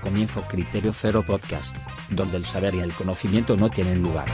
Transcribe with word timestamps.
Comienzo 0.00 0.42
Criterio 0.48 0.92
Cero 1.00 1.22
Podcast, 1.26 1.76
donde 2.10 2.38
el 2.38 2.46
saber 2.46 2.74
y 2.74 2.80
el 2.80 2.94
conocimiento 2.94 3.56
no 3.56 3.70
tienen 3.70 4.02
lugar. 4.02 4.26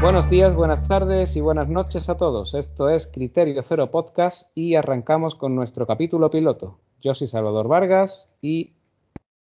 Buenos 0.00 0.28
días, 0.30 0.54
buenas 0.54 0.88
tardes 0.88 1.36
y 1.36 1.40
buenas 1.40 1.68
noches 1.68 2.08
a 2.08 2.16
todos. 2.16 2.54
Esto 2.54 2.88
es 2.90 3.06
Criterio 3.06 3.62
Cero 3.68 3.90
Podcast 3.90 4.50
y 4.54 4.74
arrancamos 4.74 5.34
con 5.34 5.54
nuestro 5.54 5.86
capítulo 5.86 6.30
piloto. 6.30 6.78
Yo 7.00 7.14
soy 7.14 7.28
Salvador 7.28 7.68
Vargas 7.68 8.30
y 8.42 8.74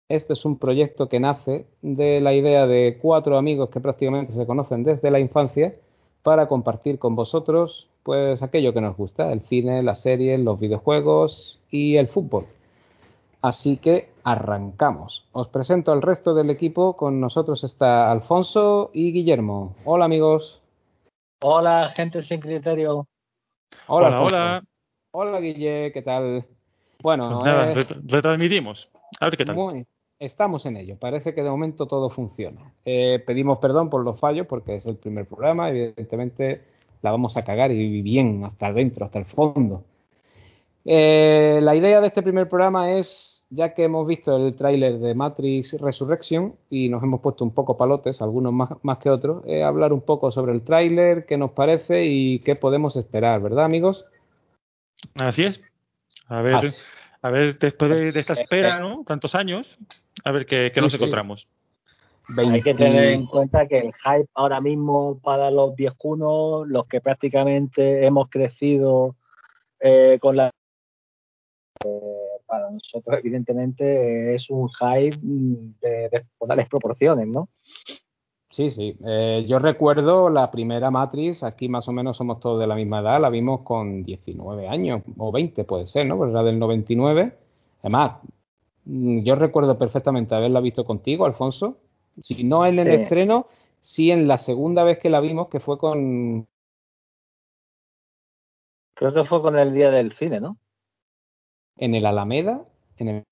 este 0.09 0.33
es 0.33 0.45
un 0.45 0.57
proyecto 0.59 1.09
que 1.09 1.19
nace 1.19 1.65
de 1.81 2.21
la 2.21 2.33
idea 2.33 2.67
de 2.67 2.99
cuatro 3.01 3.37
amigos 3.37 3.69
que 3.69 3.79
prácticamente 3.79 4.33
se 4.33 4.45
conocen 4.45 4.83
desde 4.83 5.11
la 5.11 5.19
infancia 5.19 5.73
para 6.21 6.47
compartir 6.47 6.99
con 6.99 7.15
vosotros 7.15 7.87
pues 8.03 8.41
aquello 8.43 8.73
que 8.73 8.81
nos 8.81 8.97
gusta, 8.97 9.31
el 9.31 9.41
cine, 9.47 9.81
las 9.81 10.01
series, 10.01 10.39
los 10.39 10.59
videojuegos 10.59 11.59
y 11.71 11.95
el 11.95 12.07
fútbol. 12.09 12.45
Así 13.41 13.77
que 13.77 14.09
arrancamos. 14.23 15.25
Os 15.31 15.47
presento 15.47 15.91
al 15.93 16.01
resto 16.01 16.33
del 16.33 16.49
equipo. 16.49 16.95
Con 16.97 17.19
nosotros 17.21 17.63
está 17.63 18.11
Alfonso 18.11 18.89
y 18.93 19.11
Guillermo. 19.13 19.75
Hola 19.85 20.05
amigos. 20.05 20.61
Hola 21.41 21.89
gente 21.95 22.21
sin 22.21 22.39
criterio. 22.39 23.05
Hola, 23.87 24.21
hola. 24.21 24.63
Hola, 25.11 25.39
Guille, 25.39 25.91
¿qué 25.93 26.01
tal? 26.01 26.45
Bueno, 27.01 27.29
pues 27.41 27.45
nada, 27.45 27.71
eh, 27.71 27.85
retransmitimos. 28.05 28.89
A 29.19 29.25
ver 29.25 29.37
qué 29.37 29.45
tal. 29.45 29.55
muy- 29.55 29.85
estamos 30.25 30.65
en 30.65 30.77
ello. 30.77 30.97
Parece 30.99 31.33
que 31.33 31.43
de 31.43 31.49
momento 31.49 31.85
todo 31.85 32.09
funciona. 32.09 32.73
Eh, 32.85 33.21
pedimos 33.25 33.57
perdón 33.59 33.89
por 33.89 34.03
los 34.03 34.19
fallos 34.19 34.47
porque 34.47 34.75
es 34.75 34.85
el 34.85 34.95
primer 34.95 35.25
programa. 35.25 35.69
Evidentemente 35.69 36.61
la 37.01 37.11
vamos 37.11 37.35
a 37.37 37.43
cagar 37.43 37.71
y 37.71 38.01
bien 38.01 38.43
hasta 38.45 38.67
adentro, 38.67 39.05
hasta 39.05 39.19
el 39.19 39.25
fondo. 39.25 39.83
Eh, 40.85 41.59
la 41.61 41.75
idea 41.75 42.01
de 42.01 42.07
este 42.07 42.21
primer 42.21 42.49
programa 42.49 42.91
es, 42.93 43.47
ya 43.49 43.73
que 43.73 43.83
hemos 43.83 44.07
visto 44.07 44.35
el 44.35 44.55
tráiler 44.55 44.99
de 44.99 45.13
Matrix 45.13 45.79
Resurrection 45.79 46.55
y 46.69 46.89
nos 46.89 47.03
hemos 47.03 47.21
puesto 47.21 47.43
un 47.43 47.53
poco 47.53 47.77
palotes, 47.77 48.21
algunos 48.21 48.53
más, 48.53 48.69
más 48.83 48.97
que 48.97 49.09
otros, 49.09 49.43
eh, 49.45 49.63
hablar 49.63 49.93
un 49.93 50.01
poco 50.01 50.31
sobre 50.31 50.53
el 50.53 50.61
tráiler, 50.61 51.25
qué 51.25 51.37
nos 51.37 51.51
parece 51.51 52.05
y 52.05 52.39
qué 52.39 52.55
podemos 52.55 52.95
esperar, 52.95 53.41
¿verdad, 53.41 53.65
amigos? 53.65 54.05
Así 55.15 55.43
es. 55.43 55.61
A 56.27 56.41
ver, 56.41 56.55
Así. 56.55 56.67
A 57.23 57.31
ver, 57.31 57.57
después 57.57 57.89
de, 57.89 58.11
de 58.11 58.19
esta 58.19 58.33
espera, 58.33 58.79
¿no? 58.79 59.03
Tantos 59.07 59.33
años, 59.33 59.65
a 60.23 60.31
ver 60.31 60.45
qué, 60.45 60.71
qué 60.73 60.79
Sí, 60.79 60.81
nos 60.81 60.91
sí. 60.91 60.97
encontramos. 60.97 61.47
Hay 62.37 62.61
que 62.61 62.73
20 62.73 62.75
tener 62.75 63.05
en 63.09 63.25
cuenta 63.25 63.67
que 63.67 63.79
el 63.79 63.93
hype 63.93 64.29
ahora 64.33 64.61
mismo 64.61 65.19
para 65.21 65.49
los 65.49 65.75
viejunos, 65.75 66.67
los 66.67 66.85
que 66.87 67.01
prácticamente 67.01 68.05
hemos 68.05 68.29
crecido 68.29 69.15
eh, 69.79 70.17
con 70.21 70.35
la... 70.37 70.49
eh, 71.85 71.89
para 72.45 72.69
nosotros, 72.69 73.17
evidentemente, 73.19 74.35
es 74.35 74.49
un 74.49 74.69
hype 74.69 75.17
mm, 75.21 75.79
de 75.81 76.09
descomunales 76.09 76.67
proporciones, 76.69 77.27
¿no? 77.27 77.49
Sí, 78.53 78.69
sí. 78.69 78.95
Eh, 79.03 79.45
yo 79.47 79.57
recuerdo 79.57 80.29
la 80.29 80.51
primera 80.51 80.91
Matrix, 80.91 81.41
aquí 81.41 81.67
más 81.67 81.87
o 81.87 81.91
menos 81.91 82.17
somos 82.17 82.39
todos 82.39 82.59
de 82.59 82.67
la 82.67 82.75
misma 82.75 82.99
edad, 82.99 83.19
la 83.19 83.29
vimos 83.31 83.61
con 83.61 84.03
19 84.03 84.67
años 84.67 85.01
o 85.17 85.31
20 85.31 85.63
puede 85.63 85.87
ser, 85.87 86.05
¿no? 86.05 86.17
Pues 86.17 86.29
era 86.29 86.43
del 86.43 86.59
99. 86.59 87.35
Además, 87.79 88.19
mm, 88.85 89.21
yo 89.23 89.35
recuerdo 89.35 89.79
perfectamente 89.79 90.35
haberla 90.35 90.59
visto 90.59 90.85
contigo, 90.85 91.25
Alfonso. 91.25 91.77
Si 92.21 92.43
no 92.43 92.63
en 92.67 92.77
el 92.77 92.89
Sí. 92.89 92.93
estreno, 92.93 93.47
sí 93.81 94.11
en 94.11 94.27
la 94.27 94.37
segunda 94.37 94.83
vez 94.83 94.99
que 94.99 95.09
la 95.09 95.19
vimos, 95.19 95.47
que 95.49 95.59
fue 95.59 95.79
con... 95.79 96.45
Creo 98.95 99.13
que 99.15 99.23
fue 99.23 99.41
con 99.41 99.57
el 99.57 99.73
día 99.73 99.89
del 99.89 100.11
cine, 100.13 100.39
¿no? 100.39 100.57
en 101.77 101.95
el 101.95 102.05
Alameda, 102.05 102.63
en 102.97 103.09
el 103.09 103.23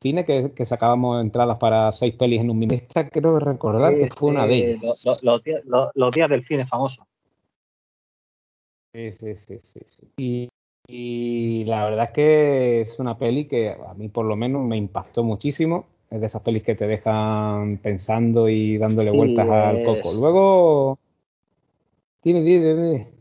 cine, 0.00 0.24
que, 0.24 0.52
que 0.52 0.66
sacábamos 0.66 1.20
entradas 1.20 1.58
para 1.58 1.92
seis 1.92 2.14
pelis 2.14 2.40
en 2.40 2.50
un 2.50 2.58
minuto. 2.58 2.80
Esta 2.82 3.08
creo 3.08 3.38
recordar 3.38 3.96
que 3.98 4.08
fue 4.16 4.30
una 4.30 4.46
de 4.46 4.58
Eh, 4.58 4.78
ellas. 4.80 5.04
lo- 5.04 5.12
lo- 5.12 5.18
los, 5.22 5.44
días, 5.44 5.64
lo- 5.64 5.90
los 5.94 6.12
días 6.12 6.28
del 6.30 6.44
cine 6.44 6.66
famoso. 6.66 7.06
Sí, 8.94 9.12
sí, 9.12 9.36
sí, 9.36 9.58
sí, 9.62 9.80
sí. 9.86 10.08
Y, 10.16 10.48
y 10.88 11.64
la 11.64 11.84
verdad 11.84 12.04
es 12.06 12.10
que 12.12 12.80
es 12.82 12.98
una 12.98 13.18
peli 13.18 13.46
que 13.46 13.70
a 13.70 13.94
mí 13.94 14.08
por 14.08 14.24
lo 14.24 14.34
menos 14.36 14.64
me 14.64 14.76
impactó 14.76 15.22
muchísimo. 15.22 15.86
Es 16.10 16.20
de 16.20 16.26
esas 16.26 16.40
pelis 16.42 16.62
que 16.62 16.74
te 16.74 16.86
dejan 16.86 17.76
pensando 17.78 18.48
y 18.48 18.78
dándole 18.78 19.10
vueltas 19.10 19.46
al 19.50 19.82
coco. 19.82 20.14
Luego, 20.14 20.98
dime, 22.22 22.40
dime, 22.40 22.74
dime. 22.74 23.17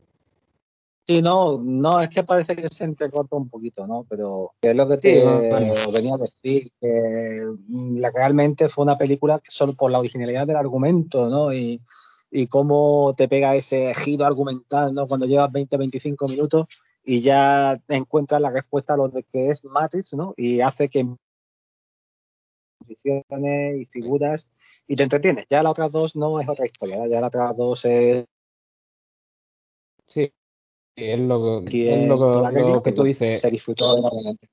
Sí, 1.07 1.21
no, 1.21 1.57
no, 1.57 2.01
es 2.01 2.09
que 2.09 2.23
parece 2.23 2.53
que 2.55 2.67
se 2.67 2.83
entrecorta 2.83 3.37
un 3.37 3.49
poquito, 3.49 3.87
¿no? 3.87 4.05
Pero 4.09 4.51
es 4.61 4.75
lo 4.75 4.89
que 4.89 4.95
Sí, 4.95 5.01
te 5.03 5.23
bueno. 5.23 5.91
venía 5.91 6.15
a 6.15 6.17
decir, 6.17 6.69
que 6.81 7.43
mm, 7.69 8.03
realmente 8.13 8.67
fue 8.67 8.83
una 8.83 8.97
película 8.97 9.39
que 9.39 9.49
solo 9.49 9.73
por 9.73 9.89
la 9.89 9.99
originalidad 9.99 10.45
del 10.45 10.57
argumento, 10.57 11.29
¿no? 11.29 11.53
Y, 11.53 11.81
y 12.29 12.47
cómo 12.47 13.15
te 13.17 13.29
pega 13.29 13.55
ese 13.55 13.93
giro 13.95 14.25
argumental, 14.25 14.93
¿no? 14.93 15.07
Cuando 15.07 15.25
llevas 15.25 15.49
20, 15.49 15.77
25 15.77 16.27
minutos 16.27 16.67
y 17.05 17.21
ya 17.21 17.79
encuentras 17.87 18.41
la 18.41 18.49
respuesta 18.49 18.93
a 18.95 18.97
lo 18.97 19.07
de 19.07 19.23
que 19.23 19.51
es 19.51 19.63
Matrix, 19.63 20.13
¿no? 20.13 20.33
Y 20.35 20.59
hace 20.59 20.89
que 20.89 21.07
posiciones 22.79 23.79
y 23.81 23.85
figuras 23.85 24.45
y 24.87 24.95
te 24.97 25.03
entretienes. 25.03 25.45
Ya 25.49 25.63
las 25.63 25.71
otras 25.71 25.91
dos 25.91 26.15
no 26.17 26.41
es 26.41 26.49
otra 26.49 26.65
historia, 26.65 26.97
¿no? 26.97 27.07
ya 27.07 27.21
las 27.21 27.29
otras 27.29 27.55
dos 27.55 27.85
es 27.85 28.25
Sí, 30.07 30.31
es 30.97 31.19
lo, 31.19 31.57
aquí 31.59 31.87
es 31.87 32.07
lo, 32.07 32.41
que 32.83 32.91
tú 32.91 33.03
película, 33.03 33.03
dices. 33.03 33.41
se 33.41 33.51
disfrutó 33.51 33.97
enormemente. 33.97 34.49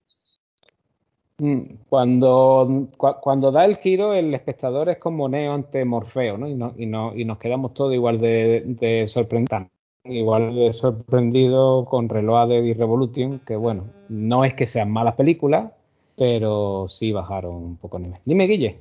Mm, 1.39 1.63
Cuando, 1.89 2.89
cua- 2.97 3.19
cuando 3.21 3.51
da 3.51 3.65
el 3.65 3.77
giro, 3.79 4.15
el 4.15 4.33
espectador 4.35 4.89
es 4.89 4.99
como 4.99 5.29
Neo 5.29 5.53
ante 5.55 5.85
Morfeo, 5.85 6.39
¿no? 6.39 6.47
Y, 6.49 6.55
no, 6.55 6.75
y, 6.77 6.87
no, 6.87 7.13
y 7.17 7.25
nos 7.25 7.39
quedamos 7.39 7.75
todos 7.75 7.93
igual 7.93 8.21
de, 8.21 8.63
de 8.65 9.09
sorprendidos, 9.09 9.69
igual 10.05 10.55
de 10.55 10.73
sorprendidos 10.75 11.89
con 11.89 12.09
Reloaded 12.09 12.63
y 12.63 12.75
Revolution, 12.75 13.41
que 13.41 13.57
bueno, 13.57 13.87
no 14.09 14.45
es 14.45 14.55
que 14.55 14.67
sean 14.67 14.91
malas 14.93 15.17
películas, 15.17 15.73
pero 16.17 16.87
sí 16.89 17.11
bajaron 17.11 17.57
un 17.57 17.77
poco 17.79 17.97
el 17.97 18.05
nivel. 18.05 18.21
Dime, 18.25 18.47
Guille. 18.47 18.79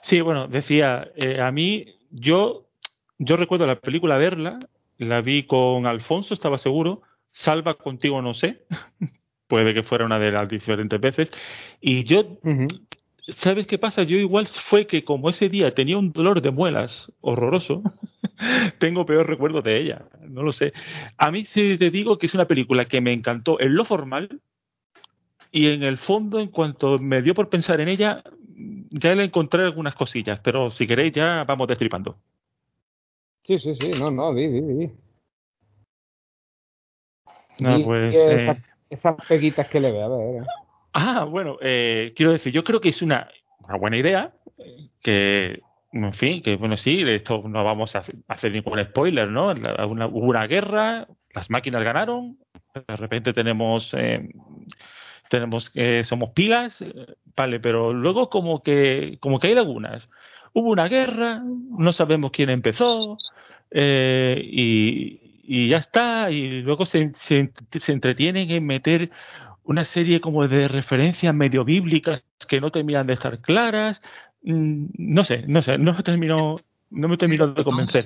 Sí, 0.00 0.20
bueno, 0.20 0.48
decía, 0.48 1.08
eh, 1.16 1.40
a 1.40 1.50
mí, 1.52 1.84
yo, 2.10 2.64
yo 3.18 3.36
recuerdo 3.36 3.66
la 3.66 3.80
película 3.80 4.16
verla, 4.16 4.58
la 4.98 5.20
vi 5.20 5.44
con 5.44 5.86
Alfonso, 5.86 6.34
estaba 6.34 6.58
seguro, 6.58 7.02
Salva 7.30 7.74
contigo 7.74 8.22
no 8.22 8.34
sé, 8.34 8.64
puede 9.48 9.74
que 9.74 9.82
fuera 9.82 10.04
una 10.04 10.18
de 10.18 10.32
las 10.32 10.48
diferentes 10.48 11.00
veces, 11.00 11.30
y 11.80 12.04
yo 12.04 12.38
¿Sabes 13.28 13.66
qué 13.66 13.78
pasa? 13.78 14.02
Yo 14.02 14.18
igual 14.18 14.48
fue 14.68 14.86
que 14.86 15.02
como 15.02 15.30
ese 15.30 15.48
día 15.48 15.74
tenía 15.74 15.96
un 15.96 16.12
dolor 16.12 16.42
de 16.42 16.50
muelas 16.50 17.10
horroroso, 17.22 17.82
tengo 18.78 19.06
peor 19.06 19.26
recuerdo 19.26 19.62
de 19.62 19.80
ella. 19.80 20.04
No 20.28 20.42
lo 20.42 20.52
sé. 20.52 20.74
A 21.16 21.30
mí 21.30 21.46
sí 21.46 21.78
te 21.78 21.90
digo 21.90 22.18
que 22.18 22.26
es 22.26 22.34
una 22.34 22.44
película 22.44 22.84
que 22.84 23.00
me 23.00 23.14
encantó 23.14 23.58
en 23.60 23.76
lo 23.76 23.86
formal 23.86 24.40
y 25.50 25.68
en 25.68 25.84
el 25.84 25.96
fondo, 25.96 26.38
en 26.38 26.48
cuanto 26.48 26.98
me 26.98 27.22
dio 27.22 27.34
por 27.34 27.48
pensar 27.48 27.80
en 27.80 27.88
ella, 27.88 28.22
ya 28.90 29.14
le 29.14 29.24
encontré 29.24 29.62
algunas 29.62 29.94
cosillas, 29.94 30.40
pero 30.44 30.70
si 30.70 30.86
queréis 30.86 31.14
ya 31.14 31.44
vamos 31.44 31.66
destripando. 31.66 32.18
Sí, 33.44 33.58
sí, 33.58 33.74
sí, 33.74 33.90
no, 33.98 34.10
no, 34.10 34.34
di, 34.34 34.48
di, 34.48 34.60
di. 34.60 34.90
No, 37.60 37.82
pues, 37.84 38.14
eh, 38.14 38.36
esas, 38.36 38.58
esas 38.90 39.16
peguitas 39.26 39.68
que 39.68 39.80
le 39.80 39.92
ve, 39.92 40.02
a 40.02 40.08
ver. 40.08 40.42
Ah, 40.92 41.24
bueno, 41.24 41.58
eh, 41.60 42.12
quiero 42.16 42.32
decir, 42.32 42.52
yo 42.52 42.64
creo 42.64 42.80
que 42.80 42.88
es 42.88 43.02
una, 43.02 43.28
una 43.60 43.76
buena 43.76 43.96
idea, 43.98 44.32
eh, 44.58 44.88
que, 45.02 45.62
en 45.92 46.14
fin, 46.14 46.42
que 46.42 46.56
bueno, 46.56 46.76
sí, 46.76 47.04
de 47.04 47.16
esto 47.16 47.42
no 47.46 47.62
vamos 47.64 47.94
a 47.94 48.04
hacer- 48.28 48.52
ningún 48.52 48.82
spoiler, 48.84 49.28
¿no? 49.28 49.48
Una- 49.52 50.06
hubo 50.06 50.26
una 50.26 50.46
guerra, 50.46 51.06
las 51.34 51.50
máquinas 51.50 51.84
ganaron, 51.84 52.38
de 52.74 52.96
repente 52.96 53.32
tenemos, 53.32 53.90
eh, 53.92 54.28
tenemos 55.28 55.68
que 55.70 56.04
somos 56.04 56.30
pilas, 56.30 56.80
eh, 56.80 56.92
vale, 57.36 57.60
pero 57.60 57.92
luego 57.92 58.30
como 58.30 58.62
que, 58.62 59.18
como 59.20 59.38
que 59.38 59.48
hay 59.48 59.54
lagunas. 59.54 60.08
Hubo 60.52 60.70
una 60.70 60.86
guerra, 60.88 61.42
no 61.44 61.92
sabemos 61.92 62.30
quién 62.30 62.50
empezó, 62.50 63.18
eh, 63.70 64.40
y, 64.42 65.20
y 65.42 65.68
ya 65.68 65.78
está, 65.78 66.30
y 66.30 66.62
luego 66.62 66.86
se, 66.86 67.12
se, 67.26 67.52
se 67.78 67.92
entretienen 67.92 68.50
en 68.50 68.66
meter 68.66 69.10
una 69.64 69.84
serie 69.84 70.20
como 70.20 70.46
de 70.46 70.68
referencias 70.68 71.34
medio 71.34 71.64
bíblicas 71.64 72.22
que 72.48 72.60
no 72.60 72.70
terminan 72.70 73.06
de 73.06 73.14
estar 73.14 73.38
claras. 73.40 74.00
Mm, 74.42 74.86
No 74.98 75.24
sé, 75.24 75.44
no 75.46 75.62
sé, 75.62 75.78
no 75.78 75.94
me 75.94 76.02
terminó, 76.02 76.56
no 76.90 77.08
me 77.08 77.16
terminó 77.16 77.48
de 77.48 77.64
convencer. 77.64 78.04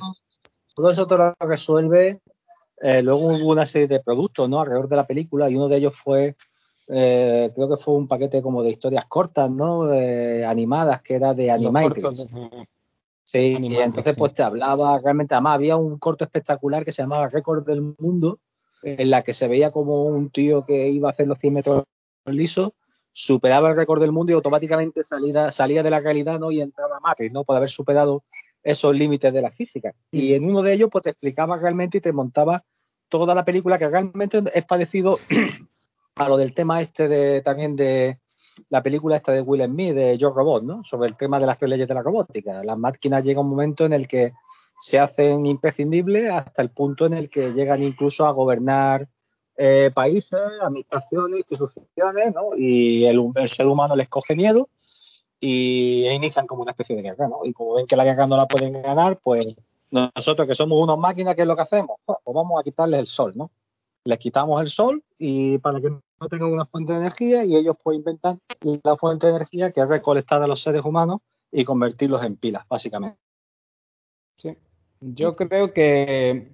Todo 0.75 0.91
eso 0.91 1.07
te 1.07 1.17
lo 1.17 1.35
resuelve. 1.41 2.21
eh, 2.81 3.03
luego 3.03 3.27
hubo 3.27 3.51
una 3.51 3.67
serie 3.67 3.89
de 3.89 3.99
productos 4.01 4.49
¿no? 4.49 4.61
alrededor 4.61 4.89
de 4.89 4.97
la 4.97 5.07
película 5.07 5.51
y 5.51 5.57
uno 5.57 5.67
de 5.69 5.79
ellos 5.79 5.95
fue, 6.05 6.37
eh, 6.87 7.51
creo 7.53 7.69
que 7.69 7.83
fue 7.83 7.95
un 7.95 8.07
paquete 8.07 8.41
como 8.41 8.63
de 8.63 8.71
historias 8.71 9.07
cortas, 9.07 9.51
¿no? 9.51 9.93
Eh, 9.93 10.45
animadas, 10.45 11.03
que 11.03 11.15
era 11.17 11.35
de 11.35 11.51
Animatrix. 11.51 12.27
Sí, 13.31 13.59
y 13.61 13.77
entonces 13.77 14.17
pues 14.17 14.33
te 14.33 14.43
hablaba 14.43 14.99
realmente, 15.01 15.35
además 15.35 15.57
había 15.57 15.77
un 15.77 15.99
corto 15.99 16.25
espectacular 16.25 16.83
que 16.83 16.93
se 16.93 17.03
llamaba 17.03 17.29
Récord 17.29 17.63
del 17.63 17.95
Mundo, 17.99 18.41
en 18.83 19.11
la 19.11 19.23
que 19.23 19.35
se 19.35 19.47
veía 19.47 19.71
como 19.71 20.05
un 20.05 20.31
tío 20.31 20.65
que 20.65 20.89
iba 20.89 21.11
a 21.11 21.13
hacer 21.13 21.29
los 21.29 21.39
100 21.39 21.53
metros 21.53 21.85
lisos, 22.25 22.71
superaba 23.13 23.69
el 23.69 23.77
récord 23.77 24.01
del 24.01 24.13
mundo 24.13 24.33
y 24.33 24.35
automáticamente 24.35 25.03
salía, 25.03 25.51
salía 25.51 25.83
de 25.83 25.91
la 25.91 26.01
realidad 26.01 26.41
¿no? 26.41 26.51
y 26.51 26.63
entraba 26.63 26.97
a 26.97 27.01
Matrix, 27.01 27.31
¿no? 27.31 27.45
Por 27.45 27.57
haber 27.57 27.69
superado 27.69 28.25
esos 28.63 28.95
límites 28.95 29.31
de 29.31 29.43
la 29.43 29.51
física. 29.51 29.93
Y 30.11 30.33
en 30.33 30.45
uno 30.47 30.63
de 30.63 30.73
ellos 30.73 30.89
pues 30.91 31.05
te 31.05 31.11
explicaba 31.11 31.59
realmente 31.59 31.99
y 31.99 32.01
te 32.01 32.15
montaba 32.15 32.65
toda 33.11 33.35
la 33.35 33.45
película 33.45 33.79
que 33.79 33.91
realmente 33.91 34.43
es 34.55 34.65
parecido 34.65 35.19
a 36.15 36.29
lo 36.31 36.39
del 36.39 36.55
tema 36.55 36.81
este 36.81 37.09
de 37.09 37.43
también 37.43 37.77
de 37.77 38.21
la 38.71 38.83
película 38.83 39.17
esta 39.17 39.33
de 39.33 39.41
Will 39.41 39.65
Smith, 39.65 39.95
de 39.95 40.19
Yo 40.19 40.31
Robot, 40.31 40.63
¿no? 40.63 40.85
Sobre 40.85 41.09
el 41.09 41.17
tema 41.17 41.39
de 41.39 41.47
las 41.47 41.59
tres 41.59 41.71
leyes 41.71 41.89
de 41.89 41.95
la 41.95 42.03
robótica. 42.03 42.63
Las 42.65 42.79
máquinas 42.79 43.25
llega 43.25 43.41
un 43.41 43.49
momento 43.49 43.85
en 43.85 43.93
el 43.93 44.07
que 44.07 44.33
se 44.81 44.99
hacen 44.99 45.47
imprescindibles 45.47 46.31
hasta 46.31 46.63
el 46.63 46.71
punto 46.71 47.07
en 47.07 47.15
el 47.15 47.29
que 47.29 47.53
llegan 47.53 47.83
incluso 47.83 48.25
a 48.25 48.31
gobernar 48.31 49.09
eh, 49.57 49.91
países, 49.93 50.39
administraciones, 50.63 51.41
instituciones, 51.41 52.35
¿no? 52.35 52.57
Y 52.57 53.05
el, 53.07 53.33
ser 53.49 53.67
humano 53.67 53.97
les 53.97 54.09
coge 54.09 54.37
miedo 54.37 54.69
y 55.41 56.07
inician 56.09 56.47
como 56.47 56.63
una 56.63 56.73
especie 56.73 56.95
de 56.95 57.03
guerra, 57.03 57.29
¿no? 57.29 57.41
Y 57.45 57.53
como 57.53 57.75
ven 57.75 57.87
que 57.87 57.97
la 57.97 58.05
guerra 58.05 58.27
no 58.27 58.37
la 58.37 58.47
pueden 58.47 58.81
ganar, 58.81 59.19
pues 59.23 59.57
nosotros 59.91 60.47
que 60.47 60.55
somos 60.55 60.81
unas 60.81 60.99
máquinas, 60.99 61.35
¿qué 61.35 61.43
es 61.43 61.49
lo 61.49 61.57
que 61.57 61.63
hacemos? 61.63 61.99
Pues 62.05 62.19
vamos 62.27 62.61
a 62.61 62.63
quitarles 62.63 63.01
el 63.01 63.07
sol, 63.09 63.33
¿no? 63.35 63.51
Les 64.05 64.19
quitamos 64.19 64.61
el 64.63 64.69
sol 64.69 65.03
y 65.19 65.59
para 65.59 65.81
que 65.81 65.91
no 65.91 66.29
tengan 66.29 66.53
una 66.53 66.67
fuente 66.67 66.93
de 66.93 66.99
energía 67.01 67.45
y 67.45 67.57
ellos 67.57 67.77
pueden 67.83 68.01
inventar 68.01 68.39
la 68.83 68.97
fuente 68.97 69.27
de 69.27 69.35
energía 69.35 69.73
que 69.73 69.81
es 69.81 69.89
recolectada 69.89 70.43
de 70.43 70.49
los 70.49 70.63
seres 70.63 70.85
humanos 70.85 71.21
y 71.53 71.65
convertirlos 71.65 72.23
en 72.25 72.37
pilas, 72.37 72.65
básicamente. 72.69 73.19
Sí. 74.39 74.57
Yo 75.01 75.37
creo 75.37 75.73
que 75.73 76.49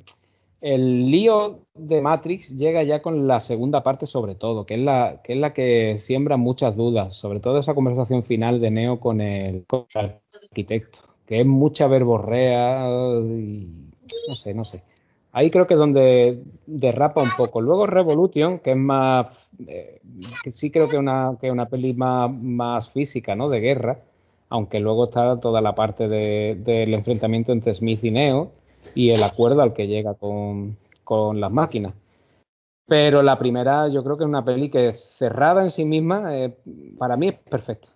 el 0.61 1.11
lío 1.11 1.67
de 1.75 2.00
Matrix 2.00 2.49
llega 2.56 2.82
ya 2.82 3.02
con 3.02 3.26
la 3.26 3.41
segunda 3.41 3.82
parte 3.82 4.06
sobre 4.06 4.35
todo, 4.35 4.64
que 4.64 4.75
es 4.75 4.81
la 4.81 5.20
que, 5.23 5.35
es 5.35 5.38
la 5.38 5.52
que 5.52 5.99
siembra 5.99 6.38
muchas 6.38 6.75
dudas, 6.75 7.14
sobre 7.17 7.41
todo 7.41 7.58
esa 7.58 7.75
conversación 7.75 8.25
final 8.25 8.61
de 8.61 8.70
Neo 8.70 9.00
con 9.00 9.20
el, 9.20 9.67
con 9.67 9.87
el 9.94 10.14
arquitecto, 10.43 11.00
que 11.26 11.41
es 11.41 11.46
mucha 11.46 11.87
verborrea 11.87 12.88
y 12.88 13.91
no 14.29 14.35
sé, 14.35 14.55
no 14.55 14.64
sé. 14.64 14.82
Ahí 15.36 15.50
creo 15.50 15.66
que 15.66 15.75
es 15.75 15.81
donde 15.81 16.44
derrapa 16.64 17.20
un 17.20 17.32
poco. 17.36 17.60
Luego 17.60 17.86
Revolution, 17.86 18.60
que 18.60 18.70
es 18.70 18.76
más, 18.76 19.26
eh, 19.66 20.00
sí 20.54 20.70
creo 20.70 20.88
que 20.88 20.94
es 20.94 21.00
una, 21.00 21.36
que 21.40 21.50
una 21.50 21.66
peli 21.66 21.92
más, 21.92 22.31
más 22.32 22.88
física, 22.90 23.34
¿no? 23.34 23.48
De 23.48 23.58
guerra, 23.58 23.98
aunque 24.48 24.78
luego 24.78 25.06
está 25.06 25.40
toda 25.40 25.60
la 25.60 25.75
parte 25.75 26.06
del 26.08 26.94
enfrentamiento 26.94 27.50
entre 27.50 27.75
Smith 27.75 28.04
y 28.04 28.12
Neo 28.12 28.52
y 28.94 29.10
el 29.10 29.25
acuerdo 29.25 29.62
al 29.62 29.72
que 29.72 29.88
llega 29.88 30.14
con, 30.14 30.76
las 31.40 31.50
máquinas. 31.50 31.94
Pero 32.86 33.20
la 33.20 33.36
primera 33.36 33.88
yo 33.88 34.04
creo 34.04 34.16
que 34.16 34.22
es 34.22 34.28
una 34.28 34.44
peli 34.44 34.70
que 34.70 34.92
cerrada 35.19 35.64
en 35.64 35.72
sí 35.72 35.84
misma, 35.84 36.36
eh, 36.38 36.56
para 36.96 37.16
mí 37.16 37.28
es 37.28 37.34
perfecta. 37.34 37.88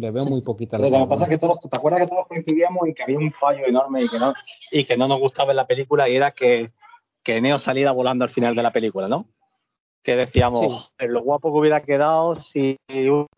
Le 0.00 0.10
veo 0.10 0.26
muy 0.26 0.42
poquita. 0.42 0.78
Lo 0.78 0.90
que 0.90 1.06
pasa 1.06 1.24
es 1.24 1.30
que 1.30 1.38
todos, 1.38 1.58
¿te 1.60 1.76
acuerdas 1.76 2.00
que 2.02 2.08
todos 2.08 2.26
coincidíamos 2.26 2.86
en 2.86 2.94
que 2.94 3.02
había 3.02 3.18
un 3.18 3.32
fallo 3.32 3.66
enorme 3.66 4.02
y 4.02 4.08
que 4.08 4.18
no, 4.18 4.34
y 4.70 4.84
que 4.84 4.96
no 4.96 5.08
nos 5.08 5.20
gustaba 5.20 5.52
en 5.52 5.56
la 5.56 5.66
película 5.66 6.08
y 6.08 6.16
era 6.16 6.32
que, 6.32 6.70
que 7.22 7.40
Neo 7.40 7.58
saliera 7.58 7.92
volando 7.92 8.24
al 8.24 8.30
final 8.30 8.54
de 8.54 8.62
la 8.62 8.72
película, 8.72 9.08
¿no? 9.08 9.26
que 10.04 10.16
decíamos, 10.16 10.92
lo 10.98 11.22
guapo 11.22 11.50
que 11.50 11.58
hubiera 11.58 11.80
quedado 11.80 12.36
si 12.36 12.76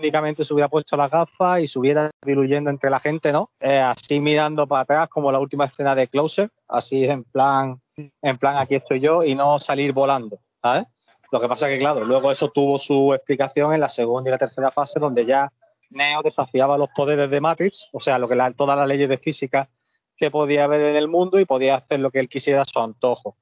únicamente 0.00 0.44
se 0.44 0.52
hubiera 0.52 0.68
puesto 0.68 0.96
la 0.96 1.08
gafa 1.08 1.60
y 1.60 1.68
se 1.68 1.78
hubiera 1.78 2.10
diluyendo 2.24 2.70
entre 2.70 2.90
la 2.90 2.98
gente, 2.98 3.30
¿no? 3.30 3.50
Eh, 3.60 3.78
así 3.78 4.18
mirando 4.18 4.66
para 4.66 4.82
atrás 4.82 5.08
como 5.08 5.30
la 5.30 5.38
última 5.38 5.66
escena 5.66 5.94
de 5.94 6.08
Closer, 6.08 6.50
así 6.66 7.04
en 7.04 7.22
plan, 7.22 7.80
en 7.96 8.38
plan 8.38 8.56
aquí 8.56 8.74
estoy 8.74 8.98
yo 8.98 9.22
y 9.22 9.36
no 9.36 9.60
salir 9.60 9.92
volando, 9.92 10.40
¿sabes? 10.60 10.86
Lo 11.30 11.40
que 11.40 11.48
pasa 11.48 11.68
que 11.68 11.78
claro, 11.78 12.04
luego 12.04 12.32
eso 12.32 12.50
tuvo 12.50 12.78
su 12.78 13.14
explicación 13.14 13.72
en 13.72 13.80
la 13.80 13.88
segunda 13.88 14.28
y 14.28 14.32
la 14.32 14.38
tercera 14.38 14.72
fase 14.72 14.98
donde 14.98 15.24
ya 15.24 15.52
Neo 15.90 16.22
desafiaba 16.22 16.78
los 16.78 16.90
poderes 16.90 17.30
de 17.30 17.40
Matrix, 17.40 17.88
o 17.92 18.00
sea, 18.00 18.18
lo 18.18 18.28
que 18.28 18.34
la, 18.34 18.52
todas 18.52 18.76
las 18.76 18.88
leyes 18.88 19.08
de 19.08 19.18
física 19.18 19.68
que 20.16 20.30
podía 20.30 20.64
haber 20.64 20.80
en 20.80 20.96
el 20.96 21.08
mundo 21.08 21.38
y 21.38 21.44
podía 21.44 21.76
hacer 21.76 22.00
lo 22.00 22.10
que 22.10 22.20
él 22.20 22.28
quisiera 22.28 22.62
a 22.62 22.64
su 22.64 22.78
antojo. 22.78 23.36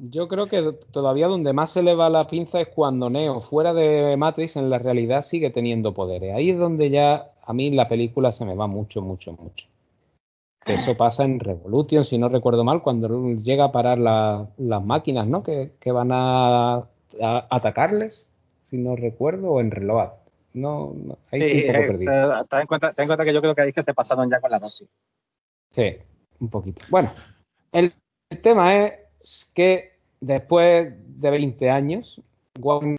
Yo 0.00 0.28
creo 0.28 0.46
que 0.46 0.72
todavía 0.92 1.26
donde 1.26 1.52
más 1.52 1.72
se 1.72 1.82
le 1.82 1.94
va 1.94 2.08
la 2.08 2.28
pinza 2.28 2.60
es 2.60 2.68
cuando 2.68 3.10
Neo, 3.10 3.40
fuera 3.40 3.74
de 3.74 4.16
Matrix, 4.16 4.56
en 4.56 4.70
la 4.70 4.78
realidad 4.78 5.24
sigue 5.24 5.50
teniendo 5.50 5.94
poderes. 5.94 6.34
Ahí 6.34 6.50
es 6.50 6.58
donde 6.58 6.90
ya 6.90 7.32
a 7.42 7.52
mí 7.52 7.70
la 7.70 7.88
película 7.88 8.32
se 8.32 8.44
me 8.44 8.54
va 8.54 8.66
mucho, 8.66 9.02
mucho, 9.02 9.32
mucho. 9.32 9.66
Eso 10.64 10.96
pasa 10.96 11.24
en 11.24 11.40
Revolution, 11.40 12.04
si 12.04 12.18
no 12.18 12.28
recuerdo 12.28 12.62
mal, 12.62 12.82
cuando 12.82 13.08
llega 13.36 13.64
a 13.64 13.72
parar 13.72 13.98
las 13.98 14.84
máquinas, 14.84 15.26
¿no? 15.26 15.42
Que, 15.42 15.72
van 15.86 16.10
a, 16.12 16.84
atacarles, 17.20 18.26
si 18.64 18.76
no 18.76 18.94
recuerdo, 18.94 19.52
o 19.52 19.60
en 19.60 19.70
Reload. 19.70 20.10
No, 20.60 20.92
no 20.94 21.18
ahí 21.30 21.40
sí, 21.40 21.56
un 21.56 21.66
poco 21.66 21.78
eh, 21.78 21.86
perdido. 21.86 22.40
Eh, 22.40 22.44
ten 22.50 22.60
en, 22.60 22.66
cuenta, 22.66 22.92
ten 22.92 23.02
en 23.04 23.08
cuenta 23.08 23.24
que 23.24 23.32
yo 23.32 23.40
creo 23.40 23.54
que 23.54 23.62
ahí 23.62 23.72
que 23.72 23.82
se 23.82 23.94
pasaron 23.94 24.30
ya 24.30 24.40
con 24.40 24.50
la 24.50 24.58
dosis. 24.58 24.88
Sí, 25.70 25.96
un 26.40 26.50
poquito. 26.50 26.82
Bueno, 26.90 27.12
el 27.72 27.92
tema 28.42 28.84
es 28.84 29.52
que 29.54 29.92
después 30.20 30.92
de 31.20 31.30
20 31.30 31.70
años, 31.70 32.20
Warner 32.60 32.98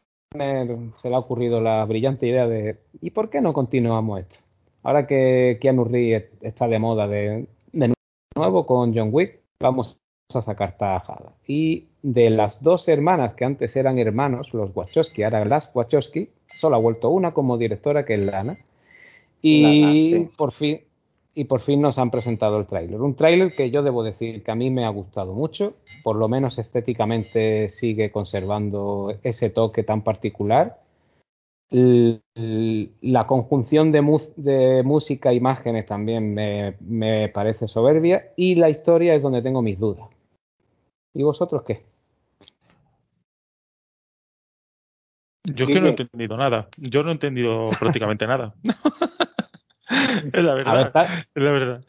se 0.98 1.10
le 1.10 1.16
ha 1.16 1.20
ocurrido 1.20 1.60
la 1.62 1.84
brillante 1.86 2.28
idea 2.28 2.48
de 2.48 2.80
¿y 3.02 3.10
por 3.12 3.30
qué 3.30 3.42
no 3.42 3.54
continuamos 3.54 4.22
esto? 4.22 4.40
Ahora 4.84 5.08
que 5.08 5.58
Keanu 5.60 5.84
Reeves 5.84 6.32
está 6.42 6.68
de 6.68 6.80
moda 6.80 7.08
de, 7.08 7.48
nuevo 8.36 8.66
con 8.66 8.96
John 8.96 9.10
Wick, 9.12 9.42
vamos 9.62 9.98
a 10.34 10.42
sacar 10.42 10.78
tajada. 10.78 11.34
Y 11.46 11.88
de 12.02 12.30
las 12.30 12.62
dos 12.62 12.88
hermanas 12.88 13.34
que 13.34 13.44
antes 13.44 13.76
eran 13.76 13.98
hermanos, 13.98 14.54
los 14.54 14.74
Wachowski, 14.74 15.24
ahora 15.24 15.44
las 15.44 15.76
Wachowski, 15.76 16.30
solo 16.56 16.76
ha 16.76 16.80
vuelto 16.80 17.10
una 17.10 17.34
como 17.34 17.58
directora 17.58 18.06
que 18.06 18.16
es 18.16 18.20
Lana. 18.20 18.58
Y 19.42 20.26
por 20.36 20.52
fin 20.52 20.82
y 21.40 21.46
por 21.46 21.62
fin 21.62 21.80
nos 21.80 21.98
han 21.98 22.12
presentado 22.12 22.60
el 22.60 22.66
tráiler. 22.66 23.02
Un 23.02 23.16
tráiler 23.16 23.56
que 23.56 23.72
yo 23.72 23.82
debo 23.82 24.04
decir 24.04 24.44
que 24.44 24.52
a 24.52 24.56
mí 24.56 24.70
me 24.72 24.84
ha 24.84 24.90
gustado 24.90 25.34
mucho, 25.34 25.74
por 26.04 26.18
lo 26.18 26.28
menos 26.28 26.60
estéticamente 26.60 27.70
sigue 27.70 28.12
conservando 28.12 29.16
ese 29.24 29.50
toque 29.50 29.84
tan 29.84 30.04
particular. 30.04 30.80
La 31.72 33.26
conjunción 33.26 33.94
de, 33.94 34.02
música 34.84 35.32
e 35.32 35.36
imágenes 35.36 35.86
también 35.86 36.34
me, 36.34 37.30
parece 37.30 37.70
soberbia 37.70 38.34
y 38.36 38.56
la 38.56 38.70
historia 38.70 39.16
es 39.16 39.22
donde 39.22 39.42
tengo 39.42 39.62
mis 39.62 39.80
dudas. 39.80 40.10
¿Y 41.14 41.24
vosotros 41.24 41.64
qué? 41.64 41.84
Yo 45.44 45.66
es 45.66 45.72
que 45.72 45.80
no 45.80 45.88
he 45.88 45.90
entendido 45.92 46.38
nada. 46.38 46.68
Yo 46.78 47.04
no 47.04 47.10
he 47.10 47.14
entendido 47.14 47.70
prácticamente 47.80 48.28
nada. 48.28 48.54
es 50.34 50.44
la 50.44 50.54
verdad. 50.54 51.26
es 51.34 51.44
la 51.44 51.52
verdad. 51.52 51.82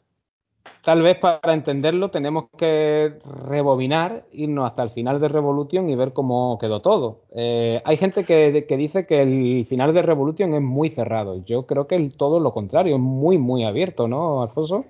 Tal 0.83 1.03
vez 1.03 1.19
para 1.19 1.53
entenderlo 1.53 2.11
tenemos 2.11 2.47
que 2.57 3.19
rebobinar, 3.47 4.25
irnos 4.33 4.67
hasta 4.67 4.83
el 4.83 4.91
final 4.91 5.21
de 5.21 5.29
Revolution 5.29 5.91
y 5.91 5.95
ver 5.95 6.15
cómo 6.15 6.59
quedó 6.59 6.81
todo. 6.81 7.21
Eh, 7.33 7.83
hay 7.85 7.99
gente 7.99 8.25
que, 8.25 8.65
dice 8.77 9.07
que 9.07 9.21
el 9.21 9.67
final 9.67 9.93
de 9.93 10.01
Revolution 10.01 10.55
es 10.55 10.63
muy 10.63 10.91
cerrado. 10.91 11.45
Yo 11.45 11.67
creo 11.67 11.87
que 11.87 11.97
es 11.97 12.17
todo 12.17 12.41
lo 12.41 12.55
contrario, 12.55 12.95
es 12.95 13.01
muy, 13.01 13.37
muy 13.37 13.65
abierto, 13.65 14.09
¿no, 14.09 14.43
Alfonso? 14.43 14.87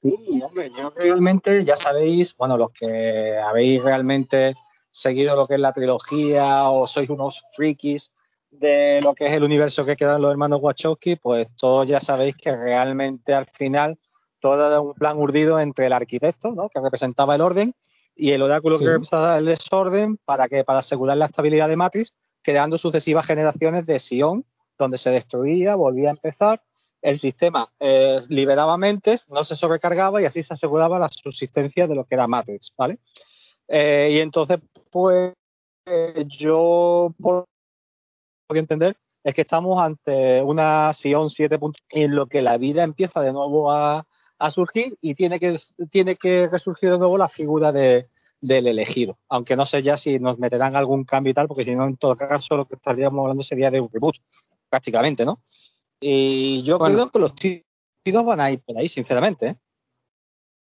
Sí, 0.00 0.40
hombre, 0.44 0.70
yo 0.70 0.90
realmente, 0.96 1.64
ya 1.64 1.76
sabéis, 1.76 2.32
bueno, 2.36 2.56
los 2.56 2.70
que 2.70 3.36
habéis 3.36 3.82
realmente 3.82 4.54
seguido 4.98 5.36
lo 5.36 5.46
que 5.46 5.54
es 5.54 5.60
la 5.60 5.72
trilogía 5.72 6.68
o 6.70 6.86
sois 6.86 7.08
unos 7.08 7.42
frikis 7.54 8.10
de 8.50 9.00
lo 9.02 9.14
que 9.14 9.26
es 9.26 9.32
el 9.32 9.44
universo 9.44 9.84
que 9.84 9.96
quedan 9.96 10.22
los 10.22 10.30
hermanos 10.30 10.60
Wachowski, 10.62 11.16
pues 11.16 11.48
todos 11.56 11.86
ya 11.86 12.00
sabéis 12.00 12.36
que 12.36 12.54
realmente 12.54 13.34
al 13.34 13.46
final 13.46 13.98
todo 14.40 14.66
era 14.66 14.80
un 14.80 14.94
plan 14.94 15.18
urdido 15.18 15.60
entre 15.60 15.86
el 15.86 15.92
arquitecto, 15.92 16.52
¿no? 16.52 16.68
que 16.68 16.80
representaba 16.80 17.34
el 17.34 17.40
orden, 17.40 17.74
y 18.16 18.32
el 18.32 18.42
oráculo 18.42 18.78
que 18.78 18.86
representaba 18.86 19.38
el 19.38 19.46
desorden, 19.46 20.18
¿para 20.24 20.48
que 20.48 20.64
Para 20.64 20.80
asegurar 20.80 21.16
la 21.16 21.26
estabilidad 21.26 21.68
de 21.68 21.76
Matrix, 21.76 22.12
creando 22.42 22.76
sucesivas 22.76 23.26
generaciones 23.26 23.86
de 23.86 24.00
Sion, 24.00 24.44
donde 24.76 24.98
se 24.98 25.10
destruía, 25.10 25.76
volvía 25.76 26.08
a 26.08 26.12
empezar, 26.12 26.60
el 27.00 27.20
sistema 27.20 27.70
eh, 27.78 28.20
liberaba 28.28 28.76
mentes, 28.76 29.28
no 29.28 29.44
se 29.44 29.54
sobrecargaba 29.54 30.20
y 30.20 30.24
así 30.24 30.42
se 30.42 30.54
aseguraba 30.54 30.98
la 30.98 31.08
subsistencia 31.08 31.86
de 31.86 31.94
lo 31.94 32.04
que 32.04 32.16
era 32.16 32.26
Matrix, 32.26 32.72
¿vale? 32.76 32.98
Eh, 33.68 34.10
y 34.12 34.18
entonces, 34.20 34.58
pues 34.90 35.34
yo 36.38 37.14
por 37.20 37.44
que 38.50 38.58
entender 38.58 38.96
es 39.24 39.34
que 39.34 39.42
estamos 39.42 39.80
ante 39.80 40.42
una 40.42 40.92
Sion 40.94 41.30
7. 41.30 41.58
en 41.90 42.14
lo 42.14 42.26
que 42.26 42.42
la 42.42 42.56
vida 42.56 42.82
empieza 42.82 43.20
de 43.20 43.32
nuevo 43.32 43.70
a, 43.70 44.06
surgir 44.50 44.96
y 45.00 45.14
tiene 45.14 45.40
que, 45.40 45.58
tiene 45.90 46.16
que 46.16 46.46
resurgir 46.46 46.92
de 46.92 46.98
nuevo 46.98 47.18
la 47.18 47.28
figura 47.28 47.72
de, 47.72 48.04
del 48.40 48.68
elegido. 48.68 49.16
Aunque 49.28 49.56
no 49.56 49.66
sé 49.66 49.82
ya 49.82 49.96
si 49.96 50.18
nos 50.18 50.38
meterán 50.38 50.76
algún 50.76 51.04
cambio 51.04 51.32
y 51.32 51.34
tal, 51.34 51.48
porque 51.48 51.64
si 51.64 51.74
no, 51.74 51.86
en 51.86 51.96
todo 51.96 52.16
caso, 52.16 52.56
lo 52.56 52.66
que 52.66 52.76
estaríamos 52.76 53.20
hablando 53.20 53.42
sería 53.42 53.70
de 53.70 53.80
un 53.80 53.90
reboot, 53.92 54.16
prácticamente, 54.68 55.24
¿no? 55.24 55.40
Y 56.00 56.62
yo 56.62 56.78
creo 56.78 57.10
que 57.10 57.18
los 57.18 57.34
tíos 57.34 57.64
elegidos 58.04 58.26
van 58.26 58.40
a 58.40 58.50
ir 58.52 58.60
por 58.60 58.78
ahí, 58.78 58.88
sinceramente. 58.88 59.48
¿eh? 59.48 59.56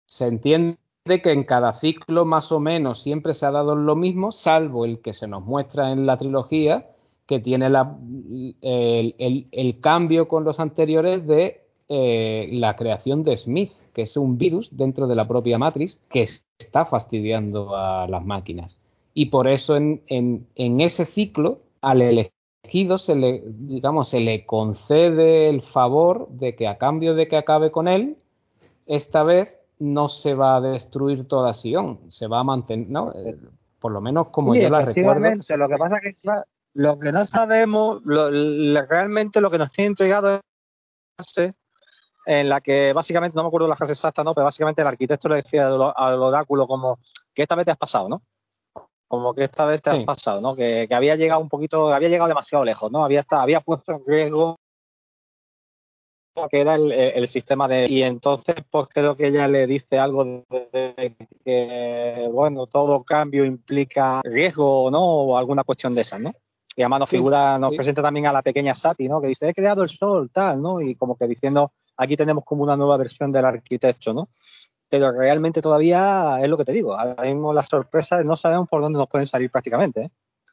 Se 0.06 0.26
entiende 0.26 0.78
que 1.04 1.32
en 1.32 1.44
cada 1.44 1.74
ciclo 1.74 2.24
más 2.24 2.52
o 2.54 2.62
menos 2.62 3.02
siempre 3.02 3.34
se 3.34 3.46
ha 3.46 3.52
dado 3.52 3.76
lo 3.76 3.96
mismo, 3.96 4.32
salvo 4.32 4.86
el 4.86 5.02
que 5.02 5.14
se 5.14 5.28
nos 5.28 5.44
muestra 5.44 5.92
en 5.92 6.06
la 6.06 6.18
trilogía, 6.18 6.88
que 7.28 7.42
tiene 7.42 7.66
el, 7.66 9.46
el, 9.52 9.80
cambio 9.82 10.30
con 10.30 10.46
los 10.46 10.62
anteriores 10.62 11.28
de 11.28 11.62
eh, 11.90 12.50
la 12.54 12.78
creación 12.78 13.24
de 13.24 13.38
Smith, 13.38 13.72
que 13.94 14.04
es 14.04 14.16
un 14.16 14.38
virus 14.38 14.70
dentro 14.72 15.08
de 15.08 15.16
la 15.16 15.28
propia 15.28 15.58
Matrix 15.58 16.00
que 16.10 16.30
está 16.58 16.86
fastidiando 16.86 17.76
a 17.76 18.08
las 18.08 18.26
máquinas. 18.26 18.78
Y 19.14 19.26
por 19.26 19.50
eso 19.50 19.76
en, 19.76 20.04
en, 20.08 20.48
en 20.56 20.80
ese 20.80 21.06
ciclo, 21.06 21.60
al 21.82 22.02
elegido 22.02 22.98
se 22.98 23.16
le, 23.16 23.44
digamos, 23.46 24.08
se 24.08 24.22
le 24.22 24.46
concede 24.46 25.50
el 25.50 25.64
favor 25.64 26.30
de 26.30 26.56
que 26.56 26.68
a 26.68 26.78
cambio 26.78 27.14
de 27.14 27.28
que 27.28 27.36
acabe 27.36 27.72
con 27.72 27.90
él, 27.90 28.16
esta 28.86 29.24
vez 29.24 29.58
no 29.84 30.08
se 30.08 30.34
va 30.34 30.56
a 30.56 30.62
destruir 30.62 31.28
toda 31.28 31.54
Sion, 31.54 32.10
se 32.10 32.28
va 32.28 32.40
a 32.40 32.44
mantener, 32.44 32.90
¿no? 32.90 33.12
Eh, 33.12 33.38
por 33.80 33.92
lo 33.92 34.00
menos 34.00 34.30
como 34.30 34.54
sí, 34.54 34.62
yo 34.62 34.70
la 34.70 34.82
recuerdo. 34.82 35.30
Lo 35.58 35.68
que 35.68 35.78
pasa 35.78 35.98
es 36.02 36.18
que 36.18 36.30
lo 36.76 36.98
que 36.98 37.12
no 37.12 37.26
sabemos, 37.26 38.02
lo, 38.06 38.32
realmente 38.86 39.42
lo 39.42 39.52
que 39.52 39.58
nos 39.58 39.72
tiene 39.72 39.90
entregado 39.90 40.40
es 41.20 41.54
en 42.26 42.48
la 42.48 42.62
que 42.62 42.94
básicamente, 42.94 43.36
no 43.36 43.44
me 43.44 43.48
acuerdo 43.48 43.68
la 43.68 43.76
frase 43.76 43.92
exacta, 43.92 44.24
¿no? 44.24 44.34
Pero 44.34 44.46
básicamente 44.46 44.82
el 44.82 44.88
arquitecto 44.88 45.28
le 45.28 45.36
decía 45.36 45.68
al 45.68 46.24
oráculo 46.24 46.66
como 46.66 47.00
que 47.34 47.42
esta 47.42 47.56
vez 47.56 47.66
te 47.66 47.72
has 47.72 47.78
pasado, 47.78 48.08
¿no? 48.08 48.24
Como 49.10 49.36
que 49.36 49.44
esta 49.44 49.66
vez 49.66 49.82
te 49.82 49.92
sí. 49.92 49.98
has 49.98 50.06
pasado, 50.06 50.40
¿no? 50.40 50.56
Que, 50.56 50.86
que, 50.88 50.96
había 50.96 51.18
llegado 51.18 51.42
un 51.42 51.50
poquito, 51.50 51.94
había 51.94 52.08
llegado 52.08 52.30
demasiado 52.30 52.64
lejos, 52.64 52.90
¿no? 52.90 53.04
Había, 53.04 53.26
había 53.30 53.60
puesto 53.60 53.92
en 53.92 54.04
riesgo 54.08 54.58
que 56.50 56.62
era 56.62 56.76
el, 56.76 56.92
el, 56.92 57.28
sistema 57.28 57.68
de 57.68 57.88
y 57.88 58.02
entonces 58.02 58.56
pues 58.70 58.88
creo 58.90 59.16
que 59.16 59.28
ella 59.28 59.48
le 59.48 59.68
dice 59.68 60.00
algo 60.00 60.44
de, 60.50 60.68
de, 60.72 61.16
que 61.46 62.28
bueno 62.32 62.66
todo 62.66 63.04
cambio 63.04 63.46
implica 63.46 64.22
riesgo 64.24 64.90
no 64.90 65.04
o 65.04 65.38
alguna 65.38 65.64
cuestión 65.64 65.94
de 65.94 66.02
esas 66.02 66.20
no 66.20 66.34
y 66.76 66.82
además 66.82 67.02
nos 67.02 67.10
figura 67.10 67.60
nos 67.60 67.72
sí. 67.72 67.78
presenta 67.78 68.02
también 68.02 68.26
a 68.26 68.34
la 68.34 68.42
pequeña 68.42 68.74
Sati 68.74 69.08
no 69.08 69.22
que 69.22 69.28
dice 69.28 69.48
he 69.48 69.54
creado 69.54 69.84
el 69.84 69.90
sol 69.90 70.32
tal 70.34 70.62
no 70.62 70.82
y 70.82 70.96
como 70.96 71.16
que 71.16 71.28
diciendo 71.28 71.72
aquí 71.98 72.18
tenemos 72.18 72.44
como 72.44 72.64
una 72.64 72.76
nueva 72.76 72.98
versión 72.98 73.32
del 73.32 73.46
arquitecto 73.46 74.14
no 74.14 74.30
pero 74.90 75.12
realmente 75.12 75.62
todavía 75.62 76.40
es 76.42 76.50
lo 76.50 76.58
que 76.58 76.66
te 76.66 76.72
digo 76.72 76.98
ahora 76.98 77.24
mismo 77.24 77.54
las 77.54 77.68
sorpresas 77.68 78.26
no 78.26 78.38
sabemos 78.38 78.68
por 78.68 78.82
dónde 78.82 78.98
nos 78.98 79.08
pueden 79.08 79.28
salir 79.28 79.52
prácticamente 79.52 80.02
¿eh? 80.02 80.12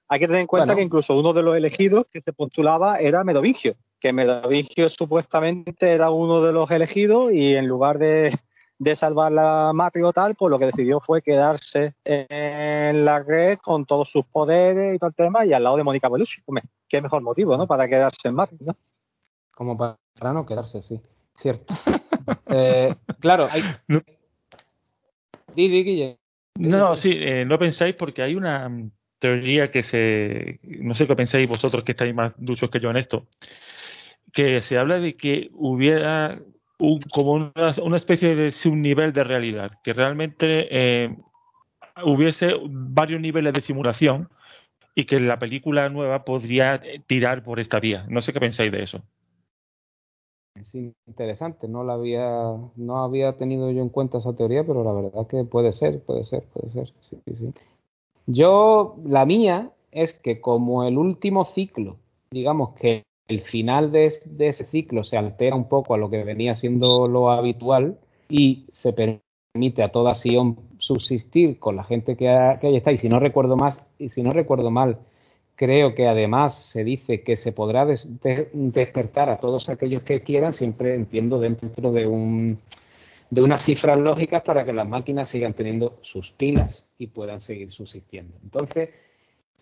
hay 0.08 0.20
que 0.20 0.26
tener 0.26 0.42
en 0.42 0.46
cuenta 0.46 0.66
bueno. 0.66 0.76
que 0.76 0.84
incluso 0.84 1.18
uno 1.18 1.32
de 1.32 1.42
los 1.42 1.56
elegidos 1.56 2.06
que 2.12 2.20
se 2.20 2.34
postulaba 2.34 2.98
era 2.98 3.24
Medovingio 3.24 3.76
que 4.00 4.12
Medovingio 4.12 4.88
supuestamente 4.88 5.92
era 5.92 6.10
uno 6.10 6.42
de 6.42 6.52
los 6.52 6.70
elegidos 6.70 7.32
y 7.32 7.54
en 7.54 7.66
lugar 7.66 7.98
de, 7.98 8.38
de 8.78 8.96
salvar 8.96 9.30
la 9.30 9.72
Matrix 9.74 10.06
o 10.06 10.12
tal, 10.12 10.34
pues 10.34 10.50
lo 10.50 10.58
que 10.58 10.66
decidió 10.66 11.00
fue 11.00 11.20
quedarse 11.20 11.94
en 12.04 13.04
la 13.04 13.22
red 13.22 13.58
con 13.58 13.84
todos 13.84 14.10
sus 14.10 14.24
poderes 14.24 14.96
y 14.96 14.98
todo 14.98 15.10
el 15.10 15.14
tema 15.14 15.44
y 15.44 15.52
al 15.52 15.62
lado 15.62 15.76
de 15.76 15.84
Mónica 15.84 16.08
Bellucci. 16.08 16.40
Pues, 16.46 16.64
qué 16.88 17.02
mejor 17.02 17.22
motivo, 17.22 17.56
¿no? 17.58 17.66
Para 17.66 17.86
quedarse 17.86 18.26
en 18.26 18.34
Matrix, 18.34 18.62
¿no? 18.62 18.76
Como 19.52 19.76
para 19.76 19.98
no 20.32 20.46
quedarse, 20.46 20.80
sí. 20.80 20.98
Cierto. 21.36 21.74
eh, 22.46 22.94
claro, 23.20 23.48
hay... 23.50 23.62
No. 23.86 24.00
Didi, 25.54 25.84
Guille. 25.84 26.18
No, 26.58 26.78
no, 26.78 26.96
sí, 26.96 27.10
eh, 27.12 27.44
no 27.44 27.58
pensáis 27.58 27.94
porque 27.96 28.22
hay 28.22 28.34
una 28.34 28.70
teoría 29.18 29.70
que 29.70 29.82
se... 29.82 30.58
No 30.62 30.94
sé 30.94 31.06
qué 31.06 31.14
pensáis 31.14 31.46
vosotros 31.48 31.84
que 31.84 31.92
estáis 31.92 32.14
más 32.14 32.32
duchos 32.38 32.70
que 32.70 32.80
yo 32.80 32.90
en 32.90 32.96
esto 32.96 33.26
que 34.32 34.60
se 34.62 34.78
habla 34.78 34.98
de 34.98 35.16
que 35.16 35.50
hubiera 35.54 36.40
un, 36.78 37.00
como 37.12 37.32
una, 37.32 37.74
una, 37.82 37.96
especie 37.96 38.34
de 38.34 38.52
subnivel 38.52 39.12
de 39.12 39.24
realidad, 39.24 39.72
que 39.84 39.92
realmente 39.92 40.68
eh, 40.70 41.16
hubiese 42.04 42.54
varios 42.68 43.20
niveles 43.20 43.52
de 43.52 43.60
simulación 43.60 44.28
y 44.94 45.06
que 45.06 45.20
la 45.20 45.38
película 45.38 45.88
nueva 45.88 46.24
podría 46.24 46.80
tirar 47.06 47.42
por 47.44 47.60
esta 47.60 47.80
vía. 47.80 48.06
No 48.08 48.22
sé 48.22 48.32
qué 48.32 48.40
pensáis 48.40 48.72
de 48.72 48.82
eso. 48.82 49.02
Es 50.56 50.74
interesante, 50.74 51.68
no 51.68 51.84
la 51.84 51.94
había, 51.94 52.56
no 52.76 52.98
había 52.98 53.36
tenido 53.36 53.70
yo 53.70 53.82
en 53.82 53.88
cuenta 53.88 54.18
esa 54.18 54.34
teoría, 54.34 54.64
pero 54.64 54.82
la 54.82 54.92
verdad 54.92 55.26
que 55.28 55.44
puede 55.44 55.72
ser, 55.72 56.02
puede 56.02 56.24
ser, 56.24 56.42
puede 56.52 56.72
ser. 56.72 56.92
Sí, 57.08 57.18
sí. 57.26 57.54
Yo, 58.26 58.96
la 59.04 59.24
mía 59.24 59.70
es 59.92 60.14
que 60.14 60.40
como 60.40 60.84
el 60.84 60.98
último 60.98 61.46
ciclo, 61.46 61.96
digamos 62.30 62.74
que 62.74 63.04
el 63.30 63.42
final 63.42 63.92
de, 63.92 64.06
ese 64.40 64.64
ciclo 64.64 65.04
se 65.04 65.16
altera 65.16 65.54
un 65.54 65.68
poco 65.68 65.94
a 65.94 65.98
lo 65.98 66.10
que 66.10 66.24
venía 66.24 66.56
siendo 66.56 67.06
lo 67.06 67.30
habitual 67.30 67.96
y 68.28 68.66
se 68.72 68.92
permite 68.92 69.84
a 69.84 69.92
toda 69.92 70.16
Sion 70.16 70.58
subsistir 70.78 71.60
con 71.60 71.76
la 71.76 71.84
gente 71.84 72.16
que, 72.16 72.28
ahí 72.28 72.76
está. 72.76 72.90
Y 72.90 72.98
si 72.98 73.08
no 73.08 73.20
recuerdo 73.20 73.56
más, 73.56 73.86
y 74.00 74.08
si 74.08 74.22
no 74.22 74.32
recuerdo 74.32 74.72
mal, 74.72 74.98
creo 75.54 75.94
que 75.94 76.08
además 76.08 76.56
se 76.72 76.82
dice 76.82 77.22
que 77.22 77.36
se 77.36 77.52
podrá 77.52 77.86
des, 77.86 78.04
de, 78.20 78.50
despertar 78.52 79.30
a 79.30 79.38
todos 79.38 79.68
aquellos 79.68 80.02
que 80.02 80.22
quieran, 80.22 80.52
siempre 80.52 80.94
entiendo 80.96 81.38
dentro 81.38 81.92
de 81.92 82.08
un 82.08 82.58
de 83.30 83.42
unas 83.42 83.64
cifras 83.64 83.96
lógicas 83.96 84.42
para 84.42 84.64
que 84.64 84.72
las 84.72 84.88
máquinas 84.88 85.28
sigan 85.28 85.54
teniendo 85.54 86.00
sus 86.02 86.32
pilas 86.32 86.88
y 86.98 87.06
puedan 87.06 87.40
seguir 87.40 87.70
subsistiendo. 87.70 88.36
Entonces, 88.42 88.90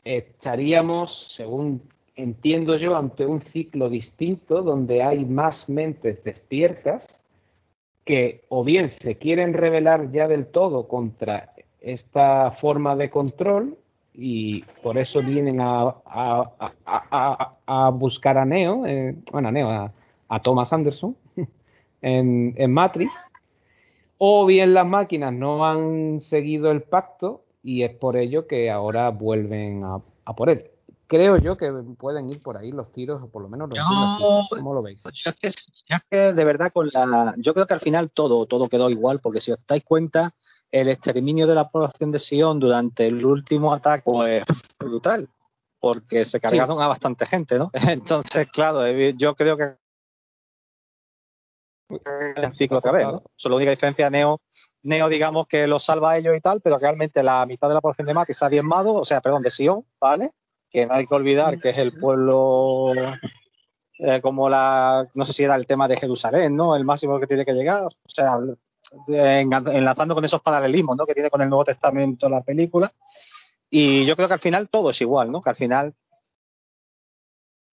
estaríamos, 0.05 1.35
según 1.37 1.83
entiendo 2.19 2.77
yo, 2.77 2.97
ante 2.97 3.25
un 3.25 3.41
ciclo 3.41 3.89
distinto 3.89 4.63
donde 4.63 5.03
hay 5.03 5.25
más 5.25 5.69
mentes 5.69 6.23
despiertas 6.25 7.07
que 8.05 8.45
o 8.49 8.65
bien 8.65 8.93
se 9.01 9.17
quieren 9.17 9.55
rebelar 9.55 10.11
ya 10.11 10.27
del 10.27 10.47
todo 10.47 10.89
contra 10.89 11.55
esta 11.81 12.51
forma 12.61 12.97
de 12.97 13.11
control 13.11 13.79
y 14.13 14.63
por 14.83 14.99
eso 14.99 15.23
vienen 15.23 15.61
a, 15.61 15.95
a, 16.05 16.73
a, 16.85 17.57
a 17.67 17.91
buscar 17.91 18.37
a 18.37 18.45
Neo, 18.45 18.85
eh, 18.85 19.15
bueno, 19.31 19.49
a 19.49 19.53
Neo, 19.53 19.71
a, 19.71 20.43
Thomas 20.43 20.73
Anderson 20.73 21.17
en, 22.03 22.53
en 22.57 22.73
Matrix, 22.73 23.13
o 24.17 24.45
bien 24.45 24.75
las 24.75 24.87
máquinas 24.87 25.33
no 25.33 25.65
han 25.65 26.21
seguido 26.21 26.73
el 26.73 26.83
pacto 26.83 27.45
y 27.63 27.85
es 27.85 27.95
por 27.95 28.17
ello 28.17 28.49
que 28.49 28.71
ahora 28.71 29.11
vuelven 29.11 29.85
a 29.85 30.35
por 30.35 30.51
él 30.51 30.69
creo 31.09 31.39
yo 31.39 31.57
que 31.57 31.73
pueden 31.99 32.31
ir 32.31 32.41
por 32.41 32.57
ahí 32.57 32.71
los 32.71 32.93
tiros, 32.93 33.23
o 33.23 33.31
por 33.31 33.43
lo 33.43 33.49
menos 33.49 33.69
lo 33.69 33.77
no, 33.77 34.15
así. 34.15 34.49
¿Cómo 34.51 34.75
lo 34.75 34.83
veis? 34.83 35.03
Yo 35.03 35.31
es, 35.31 35.37
que, 35.37 35.49
yo 35.51 35.97
es 35.97 36.03
que 36.11 36.33
de 36.33 36.45
verdad 36.45 36.73
con 36.73 36.89
la. 36.93 37.35
Yo 37.39 37.55
creo 37.55 37.67
que 37.67 37.75
al 37.75 37.81
final 37.81 38.11
todo, 38.11 38.47
todo 38.47 38.69
quedó 38.69 38.91
igual, 38.91 39.21
porque 39.21 39.41
si 39.41 39.51
os 39.51 39.59
dais 39.67 39.83
cuenta, 39.85 40.35
el 40.71 40.89
exterminio 40.89 41.47
de 41.47 41.55
la 41.55 41.69
población 41.69 42.13
de 42.13 42.21
Sion 42.21 42.61
durante 42.61 43.07
el 43.07 43.25
último 43.25 43.73
ataque 43.73 44.03
fue 44.05 44.45
brutal, 44.79 45.29
porque 45.81 46.25
se 46.25 46.39
cargaron 46.39 46.77
sí. 46.77 46.83
a 46.83 46.89
bastante 46.89 47.27
gente, 47.27 47.59
¿no? 47.59 47.71
Entonces, 47.73 48.49
claro, 48.53 48.87
yo 48.89 49.35
creo 49.35 49.57
que 49.57 49.77
el 52.37 52.55
ciclo 52.55 52.79
otra 52.79 52.93
vez, 52.93 53.05
¿no? 53.07 53.23
Solo 53.35 53.55
la 53.55 53.57
única 53.57 53.71
diferencia 53.71 54.11
Neo 54.11 54.41
Neo, 54.83 55.09
digamos 55.09 55.47
que 55.49 55.67
lo 55.67 55.79
salva 55.79 56.13
a 56.13 56.19
ellos 56.19 56.37
y 56.37 56.41
tal, 56.41 56.61
pero 56.61 56.79
realmente 56.79 57.23
la 57.23 57.45
mitad 57.47 57.69
de 57.69 57.75
la 57.75 57.81
población 57.81 58.07
de 58.07 58.15
Matrix 58.15 58.37
está 58.37 58.49
diezmado, 58.49 58.95
o 58.95 59.05
sea, 59.05 59.21
perdón, 59.21 59.43
de 59.43 59.51
Sion, 59.51 59.85
¿vale? 60.01 60.33
Que 60.71 60.87
no 60.87 60.95
hay 60.95 61.07
que 61.07 61.15
olvidar 61.15 61.61
que 61.61 61.71
es 61.71 61.79
el 61.79 61.99
pueblo 61.99 62.93
eh, 63.99 64.21
como 64.21 64.49
la, 64.49 65.09
no 65.15 65.27
sé 65.27 65.33
si 65.33 65.43
era 65.43 65.57
el 65.57 65.67
tema 65.67 65.89
de 65.89 65.97
Jerusalén, 65.97 66.55
¿no? 66.55 66.77
El 66.77 66.85
máximo 66.85 67.19
que 67.19 67.27
tiene 67.27 67.45
que 67.45 67.55
llegar, 67.55 67.85
o 67.85 68.11
sea, 68.11 68.39
enlazando 69.09 70.15
con 70.15 70.25
esos 70.25 70.41
paralelismos, 70.41 70.97
¿no? 70.97 71.05
Que 71.05 71.15
tiene 71.15 71.31
con 71.31 71.43
el 71.43 71.49
Nuevo 71.49 71.65
Testamento 71.65 72.29
la 72.29 72.43
película. 72.43 72.93
Y 73.71 74.07
yo 74.07 74.15
creo 74.17 74.29
que 74.29 74.35
al 74.35 74.41
final 74.41 74.69
todo 74.69 74.91
es 74.91 75.01
igual, 75.01 75.33
¿no? 75.33 75.43
Que 75.43 75.51
al 75.51 75.57
final 75.57 75.95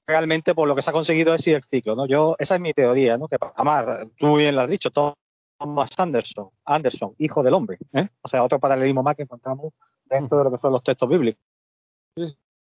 realmente 0.07 0.53
por 0.53 0.67
lo 0.67 0.75
que 0.75 0.81
se 0.81 0.89
ha 0.89 0.93
conseguido 0.93 1.33
es 1.33 1.45
ir 1.47 1.55
el 1.55 1.63
ciclo, 1.63 1.95
¿no? 1.95 2.07
Yo, 2.07 2.35
esa 2.39 2.55
es 2.55 2.61
mi 2.61 2.73
teoría, 2.73 3.17
¿no? 3.17 3.27
Que 3.27 3.37
además, 3.55 4.07
tú 4.17 4.37
bien 4.37 4.55
lo 4.55 4.61
has 4.61 4.69
dicho, 4.69 4.91
Thomas 4.91 5.91
Anderson, 5.97 6.49
Anderson, 6.65 7.15
hijo 7.19 7.43
del 7.43 7.53
hombre, 7.53 7.77
¿eh? 7.93 8.09
O 8.21 8.27
sea, 8.27 8.43
otro 8.43 8.59
paralelismo 8.59 9.03
más 9.03 9.15
que 9.15 9.23
encontramos 9.23 9.73
dentro 10.05 10.39
de 10.39 10.43
lo 10.45 10.51
que 10.51 10.57
son 10.57 10.73
los 10.73 10.83
textos 10.83 11.09
bíblicos. 11.09 11.41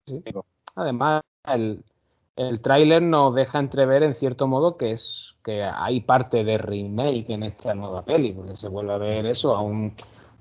Sí. 0.06 0.22
Además, 0.74 1.22
el, 1.46 1.84
el 2.36 2.60
tráiler 2.60 3.02
nos 3.02 3.34
deja 3.34 3.58
entrever 3.58 4.02
en 4.02 4.14
cierto 4.14 4.46
modo 4.46 4.76
que 4.76 4.92
es 4.92 5.34
que 5.44 5.62
hay 5.62 6.00
parte 6.00 6.42
de 6.44 6.58
remake 6.58 7.30
en 7.30 7.42
esta 7.44 7.74
nueva 7.74 8.04
peli, 8.04 8.32
porque 8.32 8.56
se 8.56 8.68
vuelve 8.68 8.92
a 8.94 8.98
ver 8.98 9.26
eso 9.26 9.54
a 9.54 9.60
un 9.62 9.94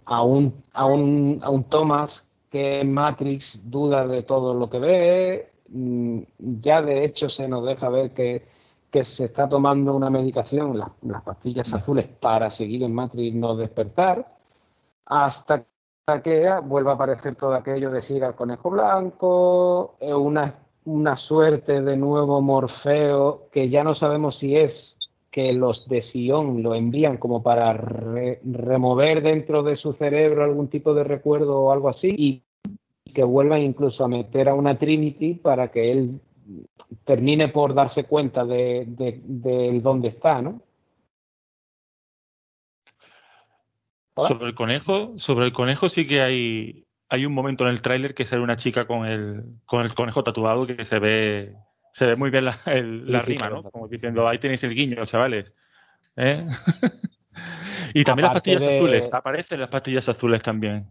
a 0.05 0.21
un 0.23 0.63
a 0.73 0.85
un, 0.85 1.39
a 1.43 1.49
un 1.49 1.63
Thomas 1.65 2.27
que 2.49 2.81
en 2.81 2.93
Matrix 2.93 3.61
duda 3.69 4.07
de 4.07 4.23
todo 4.23 4.53
lo 4.53 4.69
que 4.69 4.79
ve, 4.79 5.51
mm, 5.69 6.21
ya 6.61 6.81
de 6.81 7.05
hecho 7.05 7.29
se 7.29 7.47
nos 7.47 7.65
deja 7.65 7.89
ver 7.89 8.13
que, 8.13 8.43
que 8.91 9.03
se 9.05 9.25
está 9.25 9.49
tomando 9.49 9.95
una 9.95 10.09
medicación, 10.09 10.77
las, 10.77 10.89
las 11.01 11.23
pastillas 11.23 11.73
azules, 11.73 12.07
para 12.07 12.49
seguir 12.51 12.83
en 12.83 12.93
Matrix 12.93 13.35
no 13.35 13.55
despertar, 13.55 14.35
hasta 15.05 15.65
que 16.21 16.49
vuelve 16.65 16.89
a 16.89 16.95
aparecer 16.95 17.35
todo 17.35 17.53
aquello 17.53 17.89
de 17.89 18.01
siga 18.01 18.27
al 18.27 18.35
conejo 18.35 18.69
blanco, 18.69 19.95
una, 20.01 20.55
una 20.83 21.15
suerte 21.15 21.81
de 21.81 21.95
nuevo 21.95 22.41
Morfeo 22.41 23.43
que 23.53 23.69
ya 23.69 23.85
no 23.85 23.95
sabemos 23.95 24.37
si 24.37 24.57
es 24.57 24.73
que 25.31 25.53
los 25.53 25.87
de 25.87 26.03
Sion 26.11 26.61
lo 26.61 26.75
envían 26.75 27.15
como 27.15 27.41
para 27.41 27.71
remover 27.73 29.23
dentro 29.23 29.63
de 29.63 29.77
su 29.77 29.93
cerebro 29.93 30.43
algún 30.43 30.67
tipo 30.67 30.93
de 30.93 31.05
recuerdo 31.05 31.61
o 31.61 31.71
algo 31.71 31.87
así 31.87 32.13
y 32.17 32.43
que 33.13 33.23
vuelvan 33.23 33.61
incluso 33.61 34.03
a 34.03 34.09
meter 34.09 34.49
a 34.49 34.55
una 34.55 34.77
Trinity 34.77 35.35
para 35.35 35.69
que 35.69 35.89
él 35.89 36.19
termine 37.05 37.47
por 37.47 37.73
darse 37.73 38.03
cuenta 38.03 38.43
de, 38.43 38.85
de, 38.87 39.79
dónde 39.81 40.09
está, 40.09 40.41
¿no? 40.41 40.59
Sobre 44.15 44.47
el 44.47 44.55
conejo, 44.55 45.13
sobre 45.17 45.45
el 45.45 45.53
conejo 45.53 45.89
sí 45.89 46.05
que 46.07 46.21
hay 46.21 46.85
hay 47.09 47.25
un 47.25 47.33
momento 47.33 47.63
en 47.65 47.71
el 47.71 47.81
tráiler 47.81 48.15
que 48.15 48.25
sale 48.25 48.41
una 48.41 48.55
chica 48.55 48.85
con 48.85 49.05
el 49.05 49.43
con 49.65 49.83
el 49.83 49.93
conejo 49.93 50.23
tatuado 50.23 50.65
que 50.67 50.85
se 50.85 50.99
ve 50.99 51.53
se 51.93 52.05
ve 52.05 52.15
muy 52.15 52.29
bien 52.31 52.45
la, 52.45 52.59
la 52.65 53.21
rima, 53.21 53.49
¿no? 53.49 53.63
Como 53.63 53.87
diciendo, 53.87 54.27
ahí 54.27 54.39
tenéis 54.39 54.63
el 54.63 54.73
guiño, 54.73 55.05
chavales. 55.05 55.53
¿Eh? 56.15 56.45
y 57.93 58.03
también 58.03 58.25
las 58.25 58.33
pastillas 58.33 58.63
azules, 58.63 59.13
aparecen 59.13 59.59
las 59.59 59.69
pastillas 59.69 60.09
azules 60.09 60.41
también. 60.41 60.87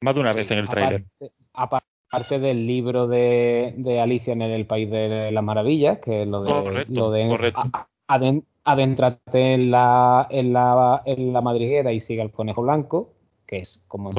Más 0.00 0.14
de 0.14 0.20
una 0.20 0.32
vez 0.32 0.50
en 0.50 0.58
el 0.58 0.68
tráiler. 0.68 1.04
Aparte, 1.52 2.38
del 2.38 2.66
libro 2.66 3.08
de, 3.08 3.74
de, 3.76 4.00
Alicia 4.00 4.32
en 4.32 4.42
el 4.42 4.66
País 4.66 4.88
de 4.90 5.32
las 5.32 5.42
Maravillas, 5.42 5.98
que 5.98 6.22
es 6.22 6.28
lo 6.28 6.42
de, 6.42 6.50
correcto, 6.50 6.94
lo 6.94 7.10
de 7.10 8.42
adéntrate 8.70 9.54
en 9.54 9.70
la, 9.70 10.26
en, 10.30 10.52
la, 10.52 11.02
en 11.04 11.32
la 11.32 11.40
madriguera 11.40 11.92
y 11.92 12.00
siga 12.00 12.22
el 12.22 12.30
conejo 12.30 12.62
blanco, 12.62 13.14
que 13.46 13.58
es 13.60 13.82
como, 13.88 14.10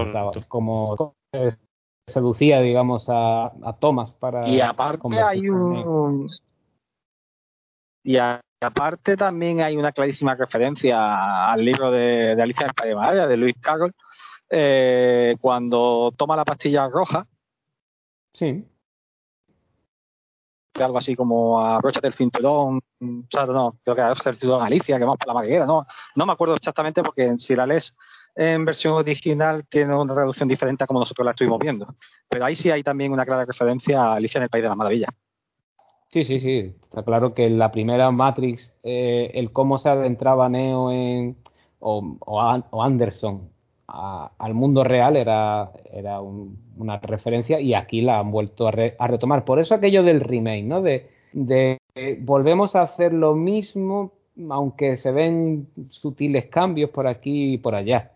como 0.48 1.16
seducía, 2.08 2.62
digamos, 2.62 3.06
a, 3.10 3.46
a 3.64 3.78
Thomas 3.80 4.12
para... 4.12 4.48
Y 4.48 4.60
aparte 4.62 5.22
hay 5.22 5.50
un... 5.50 6.28
Y 8.04 8.18
aparte 8.18 9.16
también 9.16 9.62
hay 9.62 9.78
una 9.78 9.92
clarísima 9.92 10.34
referencia 10.34 11.52
al 11.52 11.64
libro 11.64 11.92
de, 11.92 12.36
de 12.36 12.42
Alicia 12.42 12.72
en 12.84 13.18
de 13.18 13.28
de 13.28 13.38
Luis 13.38 13.56
Carroll, 13.62 13.94
eh, 14.50 15.36
cuando 15.40 16.12
toma 16.18 16.36
la 16.36 16.46
pastilla 16.46 16.88
roja. 16.88 17.28
Sí. 18.34 18.66
Algo 20.84 20.98
así 20.98 21.16
como 21.16 21.60
abróchate 21.60 22.08
el 22.08 22.14
cinturón, 22.14 22.78
o 23.02 23.28
sea, 23.30 23.46
no, 23.46 23.78
creo 23.84 23.96
que 23.96 24.02
abróchate 24.02 24.30
el 24.32 24.38
cinturón 24.38 24.64
Alicia, 24.64 24.98
que 24.98 25.04
vamos 25.04 25.18
por 25.18 25.28
la 25.28 25.34
madriguera, 25.34 25.66
no, 25.66 25.86
no 26.16 26.26
me 26.26 26.34
acuerdo 26.34 26.56
exactamente 26.56 27.04
porque 27.04 27.36
si 27.38 27.56
la 27.56 27.66
lees 27.66 27.96
en 28.36 28.64
versión 28.64 28.94
original 28.94 29.66
tiene 29.68 29.94
una 29.96 30.14
traducción 30.14 30.48
diferente 30.48 30.84
a 30.84 30.88
como 30.88 31.00
nosotros 31.00 31.26
la 31.26 31.32
estuvimos 31.32 31.60
viendo. 31.60 31.96
Pero 32.30 32.46
ahí 32.46 32.56
sí 32.56 32.72
hay 32.72 32.84
también 32.84 33.12
una 33.12 33.26
clara 33.26 33.46
referencia 33.46 34.02
a 34.02 34.16
Alicia 34.16 34.40
en 34.40 34.44
el 34.44 34.50
País 34.50 34.64
de 34.64 34.70
las 34.70 34.78
Maravillas. 34.78 35.10
Sí, 36.10 36.24
sí, 36.24 36.40
sí. 36.40 36.76
Está 36.84 37.04
claro 37.04 37.34
que 37.34 37.46
en 37.46 37.60
la 37.60 37.72
primera 37.72 38.10
Matrix, 38.12 38.76
eh, 38.84 39.32
el 39.36 39.52
cómo 39.52 39.78
se 39.78 39.90
adentraba 39.90 40.50
Neo 40.50 40.92
en, 40.92 41.38
o, 41.80 42.18
o, 42.22 42.82
Anderson 42.84 43.52
al 43.92 44.54
mundo 44.54 44.84
real 44.84 45.18
era, 45.18 45.72
era 45.92 46.22
una 46.22 46.98
referencia 47.00 47.60
y 47.60 47.74
aquí 47.74 48.02
la 48.02 48.20
han 48.20 48.32
vuelto 48.32 48.68
a, 48.68 48.72
retomar. 48.72 49.46
Por 49.46 49.60
eso 49.60 49.76
aquello 49.76 50.04
del 50.04 50.22
remake, 50.22 50.64
¿no? 50.64 50.82
De, 50.82 51.08
volvemos 52.22 52.76
a 52.76 52.84
hacer 52.84 53.14
lo 53.14 53.36
mismo, 53.36 54.12
aunque 54.50 54.98
se 54.98 55.12
ven 55.12 55.68
sutiles 55.90 56.46
cambios 56.46 56.90
por 56.92 57.08
aquí 57.08 57.54
y 57.54 57.58
por 57.58 57.76
allá. 57.76 58.12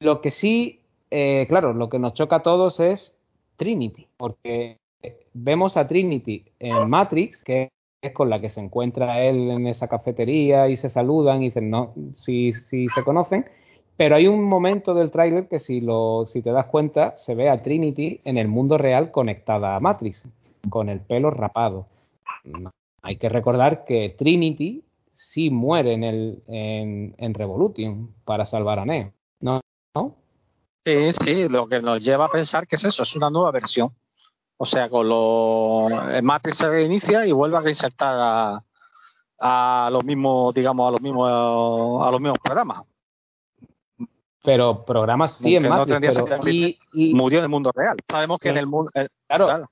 Lo 0.00 0.20
que 0.20 0.30
sí, 0.30 0.80
eh, 1.10 1.46
claro, 1.48 1.72
lo 1.72 1.88
que 1.88 1.98
nos 1.98 2.14
choca 2.14 2.36
a 2.36 2.42
todos 2.42 2.80
es 2.80 3.20
Trinity, 3.56 4.06
porque 4.16 4.76
vemos 5.32 5.76
a 5.76 5.88
Trinity 5.88 6.44
en 6.58 6.88
Matrix, 6.88 7.42
que 7.42 7.70
es 8.02 8.12
con 8.12 8.30
la 8.30 8.40
que 8.40 8.48
se 8.48 8.60
encuentra 8.60 9.22
él 9.22 9.50
en 9.50 9.66
esa 9.66 9.88
cafetería 9.88 10.68
y 10.68 10.76
se 10.76 10.88
saludan 10.88 11.42
y 11.42 11.46
dicen, 11.46 11.70
no, 11.70 11.94
si 12.16 12.52
se 12.52 13.04
conocen, 13.04 13.46
pero 14.00 14.16
hay 14.16 14.26
un 14.28 14.42
momento 14.44 14.94
del 14.94 15.10
tráiler 15.10 15.46
que 15.46 15.58
si, 15.60 15.82
lo, 15.82 16.26
si 16.26 16.40
te 16.40 16.52
das 16.52 16.64
cuenta, 16.64 17.18
se 17.18 17.34
ve 17.34 17.50
a 17.50 17.62
Trinity 17.62 18.22
en 18.24 18.38
el 18.38 18.48
mundo 18.48 18.78
real 18.78 19.10
conectada 19.10 19.76
a 19.76 19.80
Matrix, 19.80 20.24
con 20.70 20.88
el 20.88 21.00
pelo 21.00 21.30
rapado. 21.30 21.84
Hay 23.02 23.16
que 23.16 23.28
recordar 23.28 23.84
que 23.84 24.16
Trinity 24.18 24.86
sí 25.16 25.50
muere 25.50 25.92
en, 25.92 26.04
el, 26.04 26.42
en, 26.48 27.14
en 27.18 27.34
Revolution 27.34 28.14
para 28.24 28.46
salvar 28.46 28.78
a 28.78 28.86
Neo. 28.86 29.12
¿no? 29.42 29.60
Sí, 30.86 31.12
sí, 31.22 31.48
lo 31.50 31.68
que 31.68 31.82
nos 31.82 32.02
lleva 32.02 32.24
a 32.24 32.30
pensar 32.30 32.66
que 32.66 32.76
es 32.76 32.84
eso, 32.86 33.02
es 33.02 33.14
una 33.16 33.28
nueva 33.28 33.50
versión. 33.50 33.90
O 34.56 34.64
sea, 34.64 34.88
con 34.88 35.10
lo 35.10 35.88
el 36.10 36.22
Matrix 36.22 36.56
se 36.56 36.70
reinicia 36.70 37.26
y 37.26 37.32
vuelve 37.32 37.58
a 37.58 37.60
reinsertar 37.60 38.16
a, 38.18 38.64
a 39.40 39.90
los 39.90 40.02
mismos, 40.06 40.54
digamos, 40.54 40.88
a 40.88 40.92
los 40.92 41.02
mismos 41.02 42.02
a 42.02 42.10
los 42.10 42.18
mismos 42.18 42.38
programas. 42.42 42.86
Pero 44.42 44.84
programas 44.84 45.36
sí 45.36 45.56
en 45.56 45.68
Matrix, 45.68 46.78
y, 46.92 47.14
murió 47.14 47.38
en 47.38 47.44
el 47.44 47.50
mundo 47.50 47.72
real. 47.74 47.96
Sabemos 48.08 48.38
que 48.38 48.48
en 48.48 48.56
el 48.56 48.66
mundo 48.66 48.90
claro, 49.26 49.68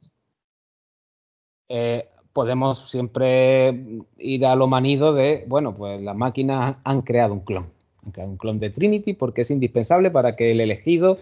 Eh, 1.70 2.08
podemos 2.32 2.90
siempre 2.90 4.02
ir 4.18 4.46
a 4.46 4.54
lo 4.54 4.66
manido 4.66 5.14
de, 5.14 5.44
bueno, 5.48 5.74
pues 5.74 6.00
las 6.00 6.16
máquinas 6.16 6.76
han 6.84 7.02
creado 7.02 7.34
un 7.34 7.40
clon 7.40 7.78
un 8.16 8.36
clon 8.36 8.58
de 8.58 8.70
Trinity 8.70 9.12
porque 9.12 9.42
es 9.42 9.50
indispensable 9.50 10.10
para 10.10 10.36
que 10.36 10.52
el 10.52 10.60
elegido 10.60 11.18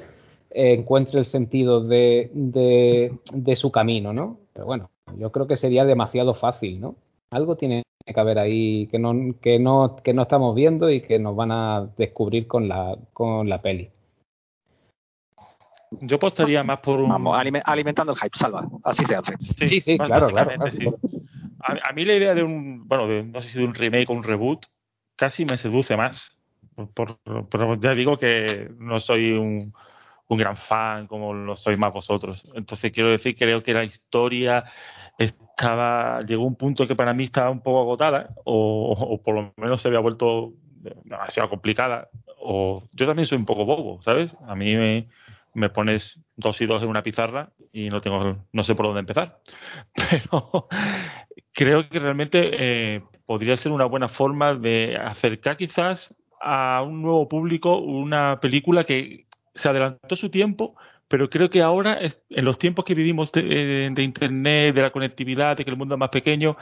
eh, 0.51 0.75
encuentre 0.75 1.19
el 1.19 1.25
sentido 1.25 1.83
de, 1.83 2.31
de, 2.33 3.57
su 3.57 3.73
camino, 3.73 4.13
¿no? 4.13 4.39
Pero 4.53 4.67
bueno, 4.67 4.91
yo 5.19 5.33
creo 5.33 5.47
que 5.47 5.57
sería 5.57 5.85
demasiado 5.85 6.35
fácil, 6.35 6.81
¿no? 6.81 6.95
Algo 7.31 7.57
tiene 7.57 7.83
que 8.15 8.21
haber 8.21 8.39
ahí 8.39 8.87
que 8.89 8.99
no, 8.99 9.13
que 9.41 9.59
no, 9.59 9.97
que 10.03 10.15
no 10.15 10.23
estamos 10.23 10.55
viendo 10.55 10.91
y 10.91 11.01
que 11.01 11.19
nos 11.19 11.35
van 11.35 11.53
a 11.53 11.89
descubrir 11.97 12.47
con 12.47 12.69
la, 12.69 12.97
con 13.13 13.49
la 13.49 13.61
peli. 13.61 13.91
Yo 16.01 16.17
apostaría 16.17 16.63
más 16.65 16.81
por 16.81 17.01
un. 17.01 17.09
Vamos, 17.09 17.39
alimentando 17.65 18.13
el 18.13 18.19
hype, 18.19 18.37
salva. 18.37 18.67
Así 18.85 19.05
se 19.05 19.17
hace. 19.17 19.37
Sí, 19.67 19.81
sí, 19.81 19.97
claro, 19.99 20.29
claro. 20.29 20.51
A, 21.61 21.93
mí 21.93 22.05
la 22.05 22.15
idea 22.15 22.35
de 22.35 22.43
un. 22.43 22.87
Bueno, 22.87 23.07
no 23.25 23.41
sé 23.41 23.49
si 23.49 23.59
de 23.59 23.65
un 23.65 23.75
remake 23.75 24.11
o 24.11 24.13
un 24.13 24.23
reboot 24.23 24.67
casi 25.17 25.45
me 25.45 25.57
seduce 25.57 25.97
más 25.97 26.37
por, 26.95 27.19
ya 27.81 27.95
digo 27.95 28.19
que 28.19 28.71
no 28.79 29.01
soy 29.01 29.33
un, 29.33 29.73
un, 30.29 30.39
gran 30.39 30.57
fan 30.57 31.07
como 31.07 31.33
lo 31.33 31.57
sois 31.57 31.79
más 31.79 31.93
vosotros. 31.93 32.43
Entonces 32.55 32.93
quiero 32.93 33.11
decir, 33.11 33.37
creo 33.37 33.63
que 33.63 33.73
la 33.73 33.85
historia 33.85 34.65
estaba 35.57 36.23
llegó 36.23 36.45
un 36.45 36.57
punto 36.57 36.87
que 36.87 36.95
para 36.95 37.15
mí 37.15 37.25
estaba 37.25 37.51
un 37.51 37.63
poco 37.63 37.81
agotada 37.81 38.31
o, 38.45 38.93
o 38.93 39.23
por 39.23 39.35
lo 39.35 39.53
menos 39.57 39.81
se 39.81 39.89
había 39.89 40.01
vuelto 40.01 40.53
demasiado 41.05 41.49
complicada. 41.49 42.09
O 42.39 42.85
yo 42.93 43.07
también 43.07 43.27
soy 43.27 43.39
un 43.39 43.47
poco 43.47 43.65
bobo, 43.65 44.01
¿sabes? 44.03 44.33
A 44.47 44.55
mí 44.55 44.77
me, 44.77 45.09
me 45.55 45.71
pones 45.71 46.21
dos 46.37 46.61
y 46.61 46.67
dos 46.67 46.83
en 46.83 46.89
una 46.89 47.03
pizarra 47.03 47.51
y 47.73 47.89
no 47.89 48.01
tengo 48.01 48.37
no 48.53 48.65
sé 48.65 48.75
por 48.75 48.87
dónde 48.87 49.01
empezar. 49.01 49.39
Pero 49.95 50.69
creo 51.53 51.89
que 51.89 51.99
realmente 51.99 52.51
eh, 52.53 53.03
podría 53.25 53.57
ser 53.57 53.73
una 53.73 53.87
buena 53.87 54.09
forma 54.09 54.55
de 54.55 54.97
acercar 54.97 55.57
quizás 55.57 56.15
a 56.41 56.83
un 56.83 57.03
nuevo 57.03 57.29
público 57.29 57.79
una 57.79 58.39
película 58.41 58.85
que 58.85 59.25
se 59.55 59.69
adelantó 59.69 60.17
su 60.17 60.29
tiempo, 60.29 60.77
pero 61.09 61.31
creo 61.31 61.51
que 61.51 61.63
ahora, 61.63 61.99
en 62.01 62.45
los 62.45 62.59
tiempos 62.59 62.85
que 62.85 62.95
vivimos 62.95 63.31
de, 63.33 63.93
Internet, 63.99 64.75
de 64.75 64.83
la 64.83 64.91
conectividad, 64.91 65.57
de 65.57 65.65
que 65.65 65.71
el 65.71 65.77
mundo 65.77 65.95
es 65.95 65.99
más 65.99 66.11
pequeño, 66.11 66.57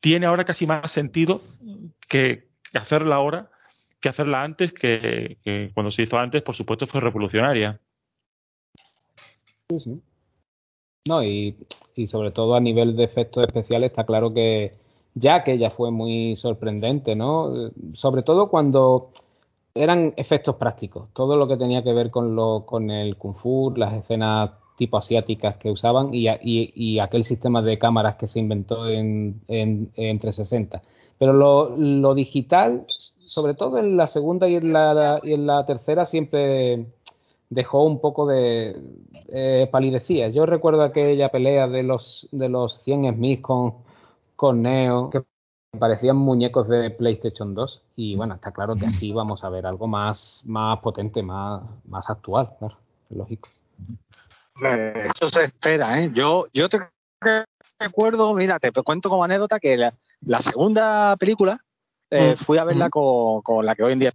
tiene 0.00 0.26
ahora 0.26 0.44
casi 0.44 0.66
más 0.66 0.90
sentido 0.92 1.40
que, 2.08 2.48
hacerla 2.72 3.16
ahora 3.16 3.50
que 4.00 4.08
hacerla 4.08 4.42
antes, 4.42 4.72
que, 4.72 5.70
cuando 5.74 5.92
se 5.92 6.02
hizo 6.02 6.16
antes, 6.18 6.42
por 6.42 6.56
supuesto, 6.56 6.86
fue 6.86 7.00
revolucionaria. 7.00 7.78
Sí, 9.68 9.78
sí. 9.78 10.02
No, 11.06 11.22
y, 11.22 11.56
y 11.94 12.08
sobre 12.08 12.30
todo 12.30 12.54
a 12.54 12.60
nivel 12.60 12.96
de 12.96 13.04
efectos 13.04 13.44
especiales 13.46 13.90
está 13.90 14.04
claro 14.04 14.32
que, 14.32 14.74
ya 15.14 15.44
que 15.44 15.52
ella 15.52 15.70
fue 15.70 15.90
muy 15.90 16.36
sorprendente, 16.36 17.14
¿no? 17.14 17.70
Sobre 17.94 18.22
todo 18.22 18.48
cuando 18.48 19.12
eran 19.74 20.14
efectos 20.16 20.56
prácticos, 20.56 21.08
todo 21.12 21.36
lo 21.36 21.46
que 21.48 21.56
tenía 21.56 21.82
que 21.82 21.92
ver 21.92 22.10
con, 22.10 22.34
lo, 22.34 22.64
con 22.66 22.90
el 22.90 23.16
kung 23.16 23.34
fu, 23.36 23.72
las 23.76 23.94
escenas 23.94 24.50
tipo 24.76 24.96
asiáticas 24.96 25.56
que 25.56 25.70
usaban 25.70 26.14
y, 26.14 26.26
y, 26.42 26.98
aquel 27.00 27.24
sistema 27.24 27.60
de 27.60 27.78
cámaras 27.78 28.16
que 28.16 28.26
se 28.26 28.38
inventó 28.38 28.88
en, 28.88 29.42
en, 29.46 29.90
360. 30.18 30.82
Pero 31.18 31.34
lo, 31.34 31.76
lo, 31.76 32.14
digital, 32.14 32.86
sobre 33.26 33.52
todo 33.52 33.76
en 33.78 33.98
la 33.98 34.08
segunda 34.08 34.48
y 34.48 34.56
en 34.56 34.72
la, 34.72 35.20
y 35.22 35.34
en 35.34 35.46
la 35.46 35.66
tercera, 35.66 36.06
siempre 36.06 36.86
dejó 37.50 37.84
un 37.84 38.00
poco 38.00 38.26
de 38.26 38.74
palidecía. 39.70 40.28
Yo 40.30 40.46
recuerdo 40.46 40.82
aquella 40.82 41.28
pelea 41.28 41.68
de 41.68 41.82
los, 41.82 42.26
de 42.32 42.48
los 42.48 42.80
100 42.82 43.16
Smith 43.16 43.42
con, 43.42 43.74
con 44.34 44.62
Neo, 44.62 45.10
que 45.10 45.22
parecían 45.78 46.16
muñecos 46.16 46.68
de 46.68 46.90
PlayStation 46.90 47.54
2. 47.54 47.82
Y 47.96 48.16
bueno, 48.16 48.34
está 48.34 48.52
claro 48.52 48.76
que 48.76 48.86
aquí 48.86 49.12
vamos 49.12 49.44
a 49.44 49.50
ver 49.50 49.66
algo 49.66 49.86
más, 49.86 50.42
más 50.46 50.78
potente, 50.80 51.22
más, 51.22 51.62
más 51.86 52.08
actual, 52.10 52.50
claro, 52.58 52.76
lógico. 53.10 53.48
Eso 55.14 55.30
se 55.30 55.44
espera, 55.44 56.02
¿eh? 56.02 56.10
Yo, 56.12 56.46
yo 56.52 56.68
te 56.68 56.78
recuerdo, 57.78 58.34
mira, 58.34 58.58
te 58.58 58.70
cuento 58.72 59.08
como 59.08 59.24
anécdota 59.24 59.58
que 59.58 59.76
la, 59.76 60.40
segunda 60.40 61.16
película 61.16 61.58
eh, 62.10 62.34
mm. 62.34 62.44
fui 62.44 62.58
a 62.58 62.64
verla 62.64 62.88
mm. 62.88 63.40
con, 63.42 63.64
la 63.64 63.74
que 63.74 63.82
hoy 63.82 63.94
en 63.94 64.00
día, 64.00 64.12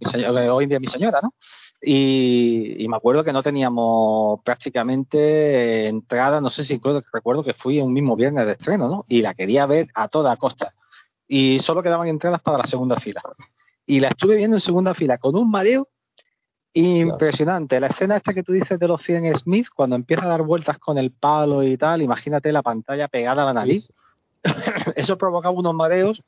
hoy 0.52 0.64
en 0.64 0.68
día 0.68 0.76
es 0.76 0.80
mi 0.80 0.86
señora, 0.86 1.20
¿no? 1.22 1.34
Y, 1.82 2.86
me 2.88 2.96
acuerdo 2.96 3.24
que 3.24 3.32
no 3.32 3.42
teníamos 3.42 4.40
prácticamente 4.42 5.88
entrada, 5.88 6.40
no 6.40 6.50
sé 6.50 6.64
si 6.64 6.80
recuerdo, 7.12 7.44
que 7.44 7.54
fui 7.54 7.80
un 7.80 7.92
mismo 7.92 8.16
viernes 8.16 8.46
de 8.46 8.52
estreno, 8.52 8.88
¿no? 8.88 9.04
Y 9.08 9.22
la 9.22 9.34
quería 9.34 9.66
ver 9.66 9.88
a 9.94 10.08
toda 10.08 10.36
costa. 10.36 10.74
Y 11.28 11.58
solo 11.58 11.82
quedaban 11.82 12.08
entradas 12.08 12.40
para 12.40 12.58
la 12.58 12.64
segunda 12.64 12.96
fila. 12.96 13.22
Y 13.84 14.00
la 14.00 14.08
estuve 14.08 14.36
viendo 14.36 14.56
en 14.56 14.60
segunda 14.60 14.94
fila 14.94 15.18
con 15.18 15.36
un 15.36 15.50
mareo 15.50 15.88
impresionante. 16.72 17.80
La 17.80 17.86
escena 17.86 18.16
esta 18.16 18.34
que 18.34 18.42
tú 18.42 18.52
dices 18.52 18.78
de 18.78 18.86
los 18.86 19.00
100 19.02 19.36
Smith, 19.38 19.68
cuando 19.74 19.96
empieza 19.96 20.24
a 20.24 20.28
dar 20.28 20.42
vueltas 20.42 20.78
con 20.78 20.98
el 20.98 21.10
palo 21.10 21.62
y 21.62 21.76
tal, 21.76 22.02
imagínate 22.02 22.52
la 22.52 22.62
pantalla 22.62 23.08
pegada 23.08 23.42
a 23.42 23.46
la 23.46 23.54
nariz. 23.54 23.88
Eso 24.96 25.16
provocaba 25.16 25.54
unos 25.54 25.74
mareos, 25.74 26.22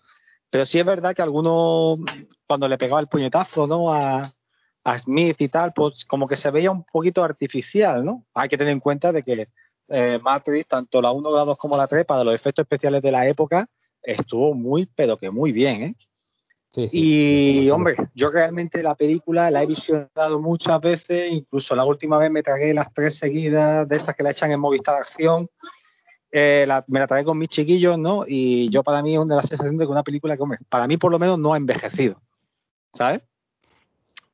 pero 0.51 0.65
sí 0.65 0.79
es 0.79 0.87
verdad 0.87 1.15
que 1.15 1.23
algunos, 1.23 1.99
cuando 2.47 2.67
le 2.67 2.79
pegaba 2.79 3.01
el 3.01 3.09
puñetazo, 3.09 3.67
¿no? 3.67 3.93
A, 3.93 4.33
a 4.85 4.99
Smith 4.99 5.37
y 5.41 5.49
tal, 5.49 5.73
pues 5.75 6.07
como 6.07 6.27
que 6.27 6.37
se 6.37 6.51
veía 6.51 6.71
un 6.71 6.85
poquito 6.85 7.23
artificial, 7.23 8.05
¿no? 8.05 8.25
Hay 8.35 8.49
que 8.49 8.57
tener 8.57 8.73
en 8.73 8.81
cuenta 8.81 9.13
de 9.13 9.23
que 9.23 9.49
eh, 9.89 10.19
Matrix, 10.23 10.67
tanto 10.67 11.03
la 11.03 11.13
1, 11.13 11.31
la 11.31 11.45
2 11.45 11.59
como 11.59 11.77
la 11.77 11.87
3, 11.87 12.07
para 12.07 12.25
los 12.25 12.35
efectos 12.35 12.63
especiales 12.63 13.03
de 13.03 13.11
la 13.11 13.27
época, 13.27 13.69
estuvo 14.03 14.55
muy, 14.55 14.89
pero 14.95 15.17
que 15.19 15.31
muy 15.31 15.53
bien, 15.53 15.83
¿eh? 15.83 15.95
y, 16.77 17.71
hombre, 17.71 17.97
yo 18.15 18.31
realmente 18.31 18.83
la 18.83 18.95
película 18.95 19.51
la 19.51 19.63
he 19.63 19.67
visionado 19.67 20.39
muchas 20.41 20.81
veces, 20.81 21.33
incluso 21.33 21.75
la 21.75 21.85
última 21.85 22.19
vez 22.19 22.31
me 22.31 22.43
tragué 22.43 22.75
las 22.75 22.93
tres 22.93 23.17
seguidas 23.17 23.89
de 23.89 23.97
estas 23.97 24.15
que 24.15 24.23
la 24.23 24.31
echan 24.31 24.53
en 24.53 24.61
Movistar 24.61 24.97
Acción, 24.97 25.49
eh, 26.31 26.67
me 26.89 27.01
la 27.01 27.07
tragué 27.07 27.25
con 27.25 27.39
mis 27.39 27.49
chiquillos, 27.49 27.99
¿no? 27.99 28.25
Y 28.27 28.69
yo 28.69 28.83
para 28.83 29.03
mí 29.03 29.15
es 29.15 29.19
una 29.19 29.37
de 29.37 29.41
las 29.41 29.49
sensaciones 29.49 29.79
de 29.79 29.87
que 29.87 29.91
una 29.91 30.03
película 30.03 30.37
que, 30.37 30.43
hombre, 30.43 30.59
para 30.69 30.87
mí 30.87 30.99
por 30.99 31.11
lo 31.11 31.19
menos 31.19 31.39
no 31.39 31.55
ha 31.55 31.57
envejecido, 31.57 32.21
¿sabes? 32.93 33.23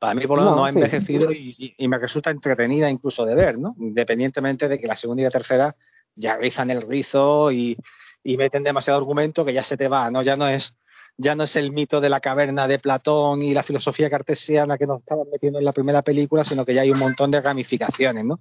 Para 0.00 0.14
mí, 0.14 0.26
por 0.26 0.36
lo 0.36 0.44
menos, 0.44 0.56
no, 0.58 0.64
ha 0.66 0.68
envejecido 0.68 1.32
y, 1.32 1.74
me 1.88 1.96
resulta 1.96 2.30
entretenida 2.30 2.90
incluso 2.90 3.24
de 3.24 3.34
ver, 3.34 3.58
¿no? 3.58 3.74
Independientemente 3.78 4.68
de 4.68 4.78
que 4.78 4.86
la 4.86 4.96
segunda 4.96 5.22
y 5.22 5.24
la 5.24 5.30
tercera 5.30 5.76
ya 6.14 6.36
rizan 6.36 6.70
el 6.70 6.82
rizo 6.82 7.50
y, 7.52 7.78
meten 8.24 8.62
demasiado 8.62 8.98
argumento 8.98 9.44
que 9.44 9.52
ya 9.52 9.62
se 9.62 9.76
te 9.76 9.88
va, 9.88 10.10
¿no? 10.10 10.22
Ya 10.22 10.36
no 10.36 10.48
es 10.48 10.76
ya 11.16 11.34
no 11.36 11.44
es 11.44 11.54
el 11.56 11.70
mito 11.70 12.00
de 12.00 12.08
la 12.08 12.20
caverna 12.20 12.66
de 12.66 12.80
Platón 12.80 13.42
y 13.42 13.54
la 13.54 13.62
filosofía 13.62 14.10
cartesiana 14.10 14.76
que 14.76 14.86
nos 14.86 14.98
estaban 14.98 15.28
metiendo 15.30 15.60
en 15.60 15.64
la 15.64 15.72
primera 15.72 16.02
película, 16.02 16.44
sino 16.44 16.64
que 16.64 16.74
ya 16.74 16.82
hay 16.82 16.90
un 16.90 16.98
montón 16.98 17.30
de 17.30 17.40
ramificaciones, 17.40 18.24
¿no? 18.24 18.40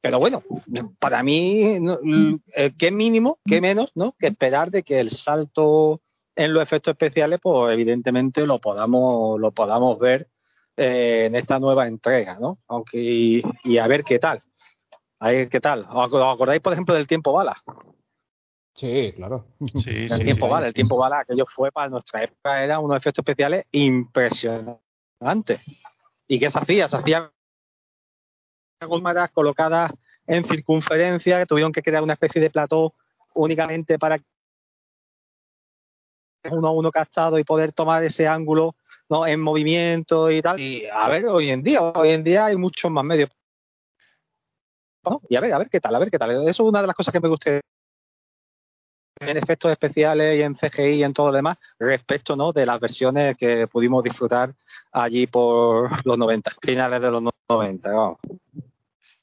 Pero 0.00 0.18
bueno, 0.18 0.42
para 0.98 1.22
mí, 1.22 1.78
eh, 2.54 2.72
qué 2.78 2.90
mínimo, 2.90 3.38
qué 3.44 3.60
menos, 3.60 3.90
¿no? 3.94 4.14
Que 4.18 4.28
esperar 4.28 4.70
de 4.70 4.82
que 4.82 5.00
el 5.00 5.10
salto 5.10 6.00
en 6.34 6.52
los 6.52 6.62
efectos 6.62 6.92
especiales, 6.92 7.40
pues 7.42 7.72
evidentemente 7.72 8.46
lo 8.46 8.58
podamos, 8.58 9.38
lo 9.38 9.52
podamos 9.52 9.98
ver 9.98 10.28
eh, 10.76 11.24
en 11.26 11.36
esta 11.36 11.58
nueva 11.58 11.86
entrega, 11.86 12.38
¿no? 12.38 12.58
Aunque, 12.68 12.98
y, 13.64 13.78
a 13.78 13.86
ver 13.86 14.04
qué 14.04 14.18
tal. 14.18 14.42
A 15.20 15.30
ver 15.30 15.48
qué 15.48 15.60
tal. 15.60 15.86
¿Os 15.90 16.12
acordáis, 16.14 16.60
por 16.60 16.72
ejemplo, 16.72 16.94
del 16.94 17.06
tiempo 17.06 17.32
bala? 17.32 17.62
Sí, 18.74 19.12
claro. 19.14 19.46
Sí, 19.58 20.06
el 20.10 20.24
tiempo 20.24 20.48
bala, 20.48 20.68
el 20.68 20.74
tiempo 20.74 20.96
bala, 20.96 21.20
aquello 21.20 21.44
fue 21.46 21.70
para 21.70 21.88
nuestra 21.88 22.24
época, 22.24 22.62
era 22.64 22.78
unos 22.78 22.96
efectos 22.96 23.22
especiales 23.22 23.66
impresionantes. 23.72 24.80
¿Y 26.26 26.38
qué 26.38 26.50
se 26.50 26.58
hacía? 26.58 26.88
Se 26.88 26.96
hacía 26.96 27.30
cámaras 28.80 29.30
colocadas 29.30 29.92
en 30.26 30.44
circunferencia, 30.44 31.38
que 31.38 31.46
tuvieron 31.46 31.72
que 31.72 31.82
crear 31.82 32.02
una 32.02 32.14
especie 32.14 32.40
de 32.40 32.50
plató 32.50 32.94
únicamente 33.34 33.98
para 33.98 34.18
uno 36.50 36.68
a 36.68 36.72
uno 36.72 36.90
captado 36.90 37.38
y 37.38 37.44
poder 37.44 37.72
tomar 37.72 38.02
ese 38.02 38.26
ángulo 38.26 38.74
¿no? 39.08 39.26
en 39.26 39.40
movimiento 39.40 40.30
y 40.30 40.42
tal. 40.42 40.58
Y 40.58 40.86
a 40.86 41.08
ver, 41.08 41.26
hoy 41.26 41.50
en 41.50 41.62
día, 41.62 41.82
hoy 41.82 42.10
en 42.10 42.24
día 42.24 42.46
hay 42.46 42.56
muchos 42.56 42.90
más 42.90 43.04
medios. 43.04 43.30
Y 45.28 45.36
a 45.36 45.40
ver, 45.40 45.52
a 45.52 45.58
ver 45.58 45.68
qué 45.68 45.80
tal, 45.80 45.94
a 45.94 45.98
ver 45.98 46.10
qué 46.10 46.18
tal. 46.18 46.30
Eso 46.30 46.48
es 46.48 46.60
una 46.60 46.80
de 46.80 46.86
las 46.86 46.96
cosas 46.96 47.12
que 47.12 47.20
me 47.20 47.28
gusta 47.28 47.60
en 49.20 49.36
efectos 49.36 49.70
especiales 49.70 50.38
y 50.38 50.42
en 50.42 50.54
CGI 50.54 50.94
y 50.94 51.02
en 51.04 51.12
todo 51.12 51.30
lo 51.30 51.36
demás, 51.36 51.58
respecto 51.78 52.36
¿no? 52.36 52.52
de 52.52 52.66
las 52.66 52.80
versiones 52.80 53.36
que 53.36 53.66
pudimos 53.66 54.02
disfrutar 54.02 54.54
allí 54.92 55.26
por 55.26 55.90
los 56.06 56.18
90, 56.18 56.52
finales 56.60 57.00
de 57.00 57.10
los 57.10 57.22
90. 57.48 57.90
Vamos. 57.90 58.18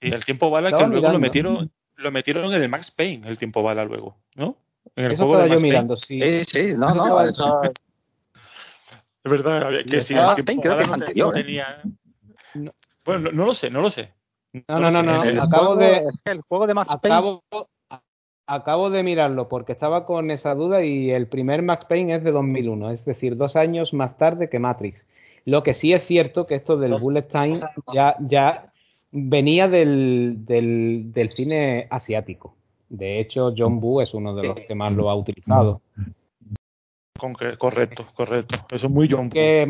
Y 0.01 0.13
el 0.13 0.23
tiempo 0.23 0.49
bala 0.49 0.71
que 0.71 0.87
luego 0.87 1.11
lo 1.11 1.19
metieron, 1.19 1.71
lo 1.95 2.11
metieron 2.11 2.53
en 2.53 2.61
el 2.61 2.69
Max 2.69 2.91
Payne, 2.91 3.27
el 3.27 3.37
tiempo 3.37 3.61
bala 3.61 3.83
luego, 3.83 4.15
¿no? 4.35 4.55
En 4.95 5.05
el 5.05 5.11
Eso 5.11 5.25
juego 5.25 5.41
estaba 5.41 5.55
yo 5.55 5.61
mirando, 5.61 5.97
sí. 5.97 6.21
Sí, 6.21 6.43
sí, 6.45 6.73
no, 6.77 6.93
no, 6.93 7.21
eso, 7.25 7.61
es 9.23 9.31
verdad, 9.31 9.69
que 9.89 10.01
si 10.03 10.13
el 10.13 10.45
tiempo 10.45 10.61
creo 10.61 10.77
que 10.77 10.83
es 10.83 10.91
anterior. 10.91 11.37
¿eh? 11.37 11.43
tenía... 11.43 11.81
Bueno, 13.03 13.31
no, 13.31 13.45
lo 13.45 13.53
sé, 13.53 13.69
no 13.69 13.81
lo 13.81 13.89
sé. 13.89 14.13
No, 14.67 14.79
no, 14.79 14.89
no, 14.89 15.03
no. 15.03 15.43
acabo 15.43 15.75
de. 15.75 16.03
El 16.25 16.41
juego 16.41 16.67
de 16.67 16.73
Max 16.73 16.89
Payne. 17.01 17.39
Acabo, 18.51 18.89
de 18.89 19.03
mirarlo 19.03 19.47
porque 19.47 19.73
estaba 19.73 20.05
con 20.05 20.31
esa 20.31 20.55
duda 20.55 20.83
y 20.83 21.11
el 21.11 21.27
primer 21.27 21.61
Max 21.61 21.85
Payne 21.85 22.15
es 22.15 22.23
de 22.23 22.31
2001, 22.31 22.91
es 22.91 23.05
decir, 23.05 23.37
dos 23.37 23.55
años 23.55 23.93
más 23.93 24.17
tarde 24.17 24.49
que 24.49 24.59
Matrix. 24.59 25.07
Lo 25.45 25.63
que 25.63 25.73
sí 25.73 25.93
es 25.93 26.05
cierto 26.05 26.47
que 26.47 26.55
esto 26.55 26.77
del 26.77 26.95
bullet 26.95 27.27
time 27.27 27.61
ya, 27.93 28.15
ya 28.19 28.71
venía 29.11 29.67
del, 29.67 30.45
del, 30.45 31.11
del 31.13 31.31
cine 31.31 31.87
asiático. 31.89 32.55
De 32.89 33.19
hecho, 33.19 33.53
John 33.55 33.79
Boo 33.79 34.01
es 34.01 34.13
uno 34.13 34.35
de 34.35 34.47
los 34.47 34.59
que 34.61 34.75
más 34.75 34.91
lo 34.91 35.09
ha 35.09 35.15
utilizado 35.15 35.81
correcto, 37.19 38.07
correcto. 38.15 38.57
Eso 38.71 38.87
es 38.87 38.91
muy 38.91 39.07
John. 39.09 39.29
Que, 39.29 39.63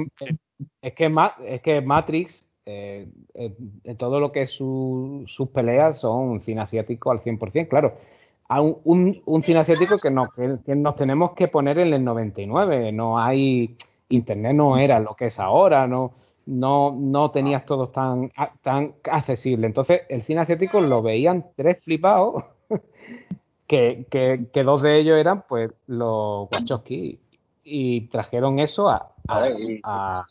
es, 0.82 0.94
que, 0.94 1.12
es 1.46 1.62
que 1.62 1.82
Matrix, 1.82 2.48
eh, 2.65 3.08
eh, 3.34 3.96
todo 3.98 4.20
lo 4.20 4.32
que 4.32 4.44
es 4.44 4.52
sus 4.52 5.50
peleas 5.54 6.00
son 6.00 6.42
cine 6.42 6.62
asiático 6.62 7.12
al 7.12 7.22
100%. 7.22 7.68
Claro, 7.68 7.98
un, 8.50 9.22
un, 9.26 9.44
cine 9.44 9.60
asiático 9.60 9.98
que 9.98 10.10
nos, 10.10 10.30
que 10.34 10.76
nos 10.76 10.96
tenemos 10.96 11.34
que 11.34 11.48
poner 11.48 11.78
en 11.80 11.94
el 11.94 12.04
99. 12.04 12.92
No 12.92 13.20
hay. 13.20 13.78
Internet 14.10 14.56
no 14.56 14.78
era 14.78 15.00
lo 15.00 15.16
que 15.16 15.28
es 15.28 15.40
ahora, 15.40 15.88
no. 15.88 16.14
No, 16.48 16.96
no 16.98 17.30
tenías 17.30 17.64
todo 17.64 17.90
tan, 17.90 18.32
tan 18.64 18.96
accesible. 19.04 19.68
Entonces, 19.68 20.02
el 20.10 20.24
cine 20.24 20.42
asiático 20.42 20.82
lo 20.82 21.04
veían 21.04 21.46
tres 21.56 21.78
flipados 21.84 22.44
que, 23.68 24.08
que, 24.10 24.48
que, 24.52 24.64
dos 24.64 24.82
de 24.82 24.98
ellos 24.98 25.20
eran 25.20 25.44
pues 25.48 25.70
los 25.86 26.50
Wachowski 26.52 27.20
y 27.64 28.08
trajeron 28.08 28.58
eso 28.58 28.90
a, 28.90 29.14
a, 29.84 30.26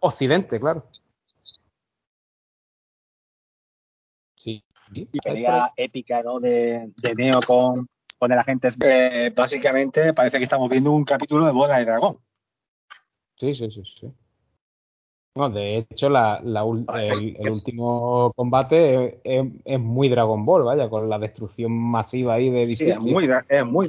Occidente, 0.00 0.60
claro. 0.60 0.84
Y 4.94 5.20
pelea 5.20 5.72
épica 5.76 6.22
¿no? 6.22 6.40
de, 6.40 6.90
de 6.96 7.14
Neo 7.14 7.40
con, 7.40 7.88
con 8.18 8.32
el 8.32 8.38
agente. 8.38 8.68
Eh, 8.80 9.32
básicamente 9.34 10.12
parece 10.12 10.38
que 10.38 10.44
estamos 10.44 10.70
viendo 10.70 10.92
un 10.92 11.04
capítulo 11.04 11.44
de 11.46 11.52
Bola 11.52 11.78
de 11.78 11.84
Dragón. 11.84 12.18
Sí, 13.36 13.54
sí, 13.54 13.70
sí, 13.70 13.82
sí. 14.00 14.12
No, 15.36 15.50
de 15.50 15.78
hecho, 15.78 16.08
la, 16.08 16.40
la, 16.44 16.60
el, 16.60 17.50
último 17.50 18.32
combate 18.36 19.20
es, 19.24 19.80
muy 19.80 20.08
Dragon 20.08 20.46
Ball, 20.46 20.62
vaya, 20.62 20.88
con 20.88 21.08
la 21.08 21.18
destrucción 21.18 21.72
masiva 21.72 22.34
ahí 22.34 22.50
de 22.50 22.76
sí, 22.76 22.88
es 22.88 23.00
muy, 23.00 23.28
es 23.48 23.66
muy, 23.66 23.88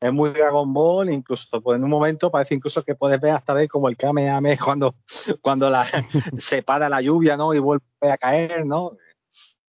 es 0.00 0.12
muy 0.12 0.30
Dragon 0.30 0.72
Ball, 0.72 1.12
incluso 1.12 1.60
pues 1.60 1.76
en 1.76 1.84
un 1.84 1.90
momento 1.90 2.30
parece 2.30 2.54
incluso 2.54 2.82
que 2.82 2.94
puedes 2.94 3.20
ver 3.20 3.32
hasta 3.32 3.52
ver 3.52 3.68
como 3.68 3.90
el 3.90 3.98
Kamehameha 3.98 4.56
cuando, 4.64 4.94
cuando 5.42 5.68
la, 5.68 5.84
se 6.38 6.62
para 6.62 6.88
la 6.88 7.02
lluvia, 7.02 7.36
¿no? 7.36 7.52
Y 7.52 7.58
vuelve 7.58 7.84
a 8.00 8.16
caer, 8.16 8.64
¿no? 8.64 8.96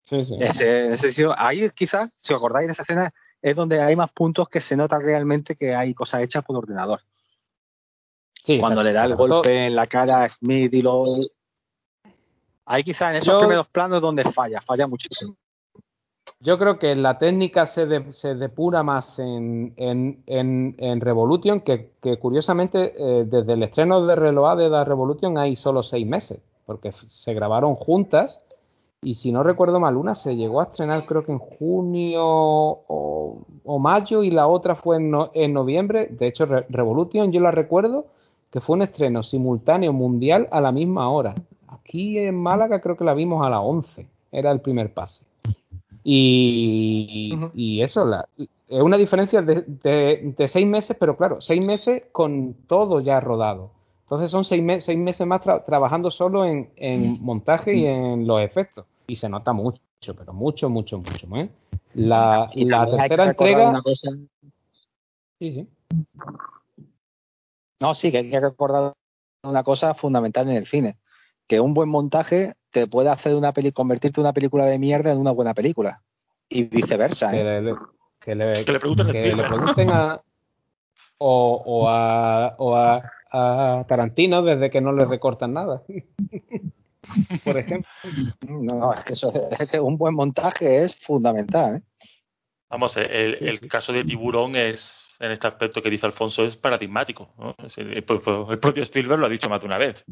Sí, 0.09 0.25
sí. 0.25 0.35
Ese, 0.39 0.93
ese, 0.93 1.27
ahí 1.37 1.69
quizás, 1.69 2.15
si 2.17 2.33
os 2.33 2.37
acordáis 2.37 2.67
de 2.67 2.73
esa 2.73 2.81
escena, 2.81 3.13
es 3.41 3.55
donde 3.55 3.79
hay 3.79 3.95
más 3.95 4.11
puntos 4.11 4.49
que 4.49 4.59
se 4.59 4.75
nota 4.75 4.97
realmente 4.99 5.55
que 5.55 5.75
hay 5.75 5.93
cosas 5.93 6.21
hechas 6.21 6.43
por 6.43 6.57
ordenador. 6.57 7.01
Sí, 8.43 8.59
cuando 8.59 8.81
le 8.81 8.91
da 8.91 9.05
el 9.05 9.15
golpe 9.15 9.67
en 9.67 9.75
la 9.75 9.85
cara 9.85 10.23
a 10.23 10.29
Smith 10.29 10.73
y 10.73 10.81
lo... 10.81 11.05
Ahí 12.65 12.83
quizás 12.83 13.11
en 13.11 13.17
esos 13.17 13.39
primeros 13.39 13.67
planos 13.67 14.01
donde 14.01 14.23
falla, 14.31 14.61
falla 14.61 14.87
muchísimo. 14.87 15.35
Yo 16.39 16.57
creo 16.57 16.79
que 16.79 16.95
la 16.95 17.17
técnica 17.17 17.65
se, 17.65 18.13
se 18.13 18.35
depura 18.35 18.81
más 18.81 19.19
en, 19.19 19.73
en, 19.77 20.23
en, 20.77 21.01
Revolution, 21.01 21.61
que, 21.61 21.91
curiosamente 22.19 22.93
eh, 22.97 23.25
desde 23.25 23.53
el 23.53 23.63
estreno 23.63 24.05
de 24.05 24.15
Reload 24.15 24.57
de 24.57 24.69
la 24.69 24.85
Revolution 24.85 25.37
hay 25.37 25.55
solo 25.55 25.83
seis 25.83 26.07
meses, 26.07 26.39
porque 26.65 26.93
se 27.07 27.33
grabaron 27.33 27.75
juntas 27.75 28.45
y 29.01 29.15
si 29.15 29.31
no 29.31 29.43
recuerdo 29.43 29.79
mal, 29.79 29.95
una 29.95 30.15
se 30.15 30.35
llegó 30.35 30.59
a 30.59 30.65
estrenar 30.65 31.05
creo 31.05 31.23
que 31.23 31.31
en 31.31 31.39
junio 31.39 32.21
o, 32.23 33.79
mayo 33.79 34.23
y 34.23 34.31
la 34.31 34.47
otra 34.47 34.75
fue 34.75 34.97
en, 34.97 35.13
en 35.33 35.53
noviembre. 35.53 36.07
De 36.07 36.27
hecho, 36.27 36.45
Revolution 36.45 37.31
yo 37.31 37.39
la 37.39 37.51
recuerdo 37.51 38.07
que 38.51 38.59
fue 38.59 38.75
un 38.75 38.81
estreno 38.81 39.23
simultáneo 39.23 39.93
mundial 39.93 40.47
a 40.51 40.59
la 40.59 40.71
misma 40.71 41.09
hora. 41.09 41.35
Aquí 41.67 42.17
en 42.17 42.35
Málaga 42.35 42.81
creo 42.81 42.97
que 42.97 43.05
la 43.05 43.13
vimos 43.13 43.45
a 43.45 43.49
las 43.49 43.61
11, 43.63 44.07
era 44.31 44.51
el 44.51 44.59
primer 44.59 44.93
pase. 44.93 45.25
Y, 46.03 47.37
y 47.53 47.81
eso, 47.81 48.05
la, 48.05 48.27
es 48.37 48.81
una 48.81 48.97
diferencia 48.97 49.41
de, 49.41 49.63
de, 49.67 50.33
de, 50.35 50.47
seis 50.47 50.65
meses, 50.65 50.97
pero 50.99 51.15
claro, 51.15 51.41
seis 51.41 51.63
meses 51.63 52.03
con 52.11 52.55
todo 52.67 52.99
ya 52.99 53.19
rodado. 53.19 53.71
Entonces 54.09 54.31
son 54.31 54.43
seis, 54.43 54.63
me 54.63 54.81
seis 54.81 54.97
meses 54.97 55.27
más 55.27 55.39
tra 55.39 55.63
trabajando 55.63 56.09
solo 56.09 56.43
en, 56.43 56.71
en, 56.77 57.23
montaje 57.23 57.75
y 57.75 57.85
en 57.85 58.25
los 58.25 58.41
efectos. 58.41 58.87
Y 59.05 59.15
se 59.15 59.29
nota 59.29 59.53
mucho, 59.53 59.79
pero 60.17 60.33
mucho, 60.33 60.67
mucho, 60.67 60.97
mucho. 60.97 61.27
¿eh? 61.35 61.47
La, 61.93 62.49
la 62.55 62.87
tercera 62.87 63.25
entrega... 63.25 63.79
Sí, 65.37 65.53
sí. 65.53 65.67
No, 67.79 67.93
sí, 67.93 68.11
que 68.11 68.17
hay 68.17 68.31
que 68.31 68.39
recordar 68.39 68.93
una 69.43 69.61
cosa 69.61 69.93
fundamental 69.93 70.49
en 70.49 70.57
el 70.57 70.65
cine, 70.65 70.97
que 71.47 71.59
un 71.59 71.75
buen 71.75 71.89
montaje 71.89 72.55
te 72.71 72.87
puede 72.87 73.09
hacer 73.09 73.35
una 73.35 73.51
peli 73.51 73.71
convertirte 73.71 74.19
una 74.19 74.33
película 74.33 74.65
de 74.65 74.79
mierda 74.79 75.11
en 75.11 75.19
una 75.19 75.29
buena 75.31 75.53
película 75.53 76.01
y 76.49 76.63
viceversa. 76.63 77.31
¿eh? 77.31 77.37
Que, 77.37 77.61
le, 77.61 77.75
que, 78.19 78.35
le, 78.35 78.65
que, 78.65 78.71
le, 78.71 78.79
pregunten, 78.79 79.11
que 79.11 79.35
le 79.35 79.47
pregunten 79.47 79.91
a 79.91 80.19
o, 81.19 81.61
o, 81.63 81.89
a, 81.89 82.55
o 82.57 82.75
a, 82.75 83.03
a, 83.31 83.85
Tarantino 83.87 84.41
desde 84.43 84.69
que 84.69 84.81
no 84.81 84.91
le 84.91 85.05
recortan 85.05 85.53
nada. 85.53 85.83
Por 87.43 87.57
ejemplo. 87.57 87.89
No, 88.47 88.93
es 88.93 89.03
que, 89.03 89.13
eso, 89.13 89.31
es 89.57 89.71
que 89.71 89.79
un 89.79 89.97
buen 89.97 90.13
montaje 90.13 90.83
es 90.83 90.95
fundamental. 91.05 91.77
¿eh? 91.77 91.81
Vamos, 92.69 92.95
el, 92.97 93.37
el 93.41 93.59
caso 93.67 93.91
de 93.93 94.03
Tiburón 94.03 94.55
es 94.55 94.99
en 95.19 95.31
este 95.31 95.47
aspecto 95.47 95.81
que 95.81 95.89
dice 95.89 96.05
Alfonso 96.05 96.45
es 96.45 96.55
paradigmático. 96.55 97.33
¿no? 97.37 97.55
El, 97.75 98.03
propio 98.03 98.83
Spielberg 98.83 99.19
lo 99.19 99.25
ha 99.25 99.29
dicho 99.29 99.49
más 99.49 99.59
de 99.59 99.65
una 99.65 99.77
vez. 99.77 100.03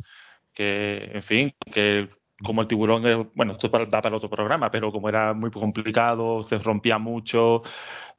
Que, 0.53 1.12
en 1.13 1.23
fin, 1.23 1.53
que 1.71 2.10
como 2.43 2.62
el 2.62 2.67
tiburón, 2.67 3.32
bueno, 3.36 3.53
esto 3.53 3.69
da 3.69 4.01
para 4.01 4.15
otro 4.15 4.30
programa, 4.30 4.69
pero 4.69 4.91
como 4.91 5.10
era 5.10 5.34
muy 5.34 5.49
complicado, 5.49 6.43
se 6.43 6.58
rompía 6.60 6.97
mucho, 6.97 7.63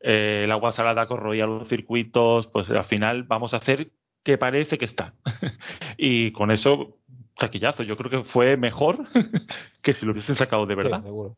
eh, 0.00 0.42
el 0.44 0.50
agua 0.50 0.72
salada 0.72 1.06
corroía 1.06 1.46
los 1.46 1.68
circuitos, 1.68 2.46
pues 2.48 2.70
al 2.70 2.84
final 2.84 3.24
vamos 3.24 3.54
a 3.54 3.58
hacer 3.58 3.90
que 4.24 4.38
parece 4.38 4.78
que 4.78 4.84
está. 4.84 5.14
y 5.96 6.32
con 6.32 6.50
eso, 6.50 6.98
taquillazo, 7.36 7.82
yo 7.82 7.96
creo 7.96 8.10
que 8.10 8.28
fue 8.28 8.56
mejor 8.56 8.98
que 9.82 9.94
si 9.94 10.04
lo 10.04 10.12
hubiesen 10.12 10.36
sacado 10.36 10.66
de 10.66 10.74
verdad. 10.74 10.98
Sí, 10.98 11.06
seguro. 11.06 11.36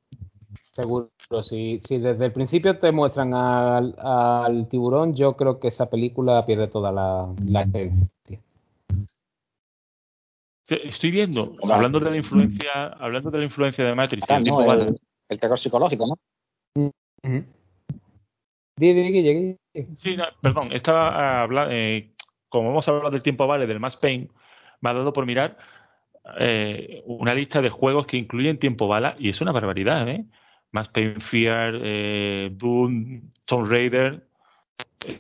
Seguro, 0.73 1.11
si, 1.43 1.81
si 1.85 1.99
desde 1.99 2.27
el 2.27 2.33
principio 2.33 2.79
te 2.79 2.93
muestran 2.93 3.35
al, 3.35 3.95
al, 3.99 4.69
tiburón, 4.69 5.15
yo 5.15 5.37
creo 5.37 5.59
que 5.59 5.69
esa 5.69 5.91
película 5.91 6.47
pierde 6.47 6.69
toda 6.69 6.93
la, 6.93 7.29
la 7.45 7.63
esencia. 7.63 8.41
Estoy 10.69 11.11
viendo, 11.11 11.57
hablando 11.69 11.99
de 11.99 12.11
la 12.11 12.17
influencia, 12.17 12.87
hablando 13.01 13.31
de 13.31 13.39
la 13.39 13.45
influencia 13.45 13.85
de 13.85 13.95
Matrix, 13.95 14.31
ah, 14.31 14.39
no, 14.39 14.73
el, 14.73 14.97
el, 15.29 15.41
terror 15.41 15.59
psicológico, 15.59 16.07
¿no? 16.07 16.15
Uh 16.81 16.91
-huh. 17.25 17.45
Sí, 19.97 20.17
no, 20.17 20.25
perdón, 20.41 20.73
estaba 20.73 21.43
hablando, 21.43 21.75
eh, 21.75 22.11
como 22.51 22.71
hemos 22.71 22.87
hablado 22.87 23.11
del 23.11 23.23
tiempo 23.23 23.47
vale 23.47 23.67
del 23.67 23.81
Mass 23.81 23.97
Pain, 23.97 24.31
me 24.83 24.91
ha 24.91 24.93
dado 24.93 25.13
por 25.15 25.25
mirar 25.25 25.57
eh, 26.39 27.03
una 27.07 27.35
lista 27.35 27.63
de 27.63 27.71
juegos 27.71 28.07
que 28.07 28.19
incluyen 28.19 28.59
tiempo 28.59 28.87
bala 28.89 29.17
y 29.19 29.31
es 29.31 29.41
una 29.41 29.53
barbaridad, 29.53 30.07
¿eh? 30.09 30.27
Mass 30.73 30.89
Pain 30.89 31.21
Fear, 31.21 31.81
eh, 31.83 32.51
Doom, 32.53 33.23
Tomb 33.47 33.71
Raider. 33.71 34.23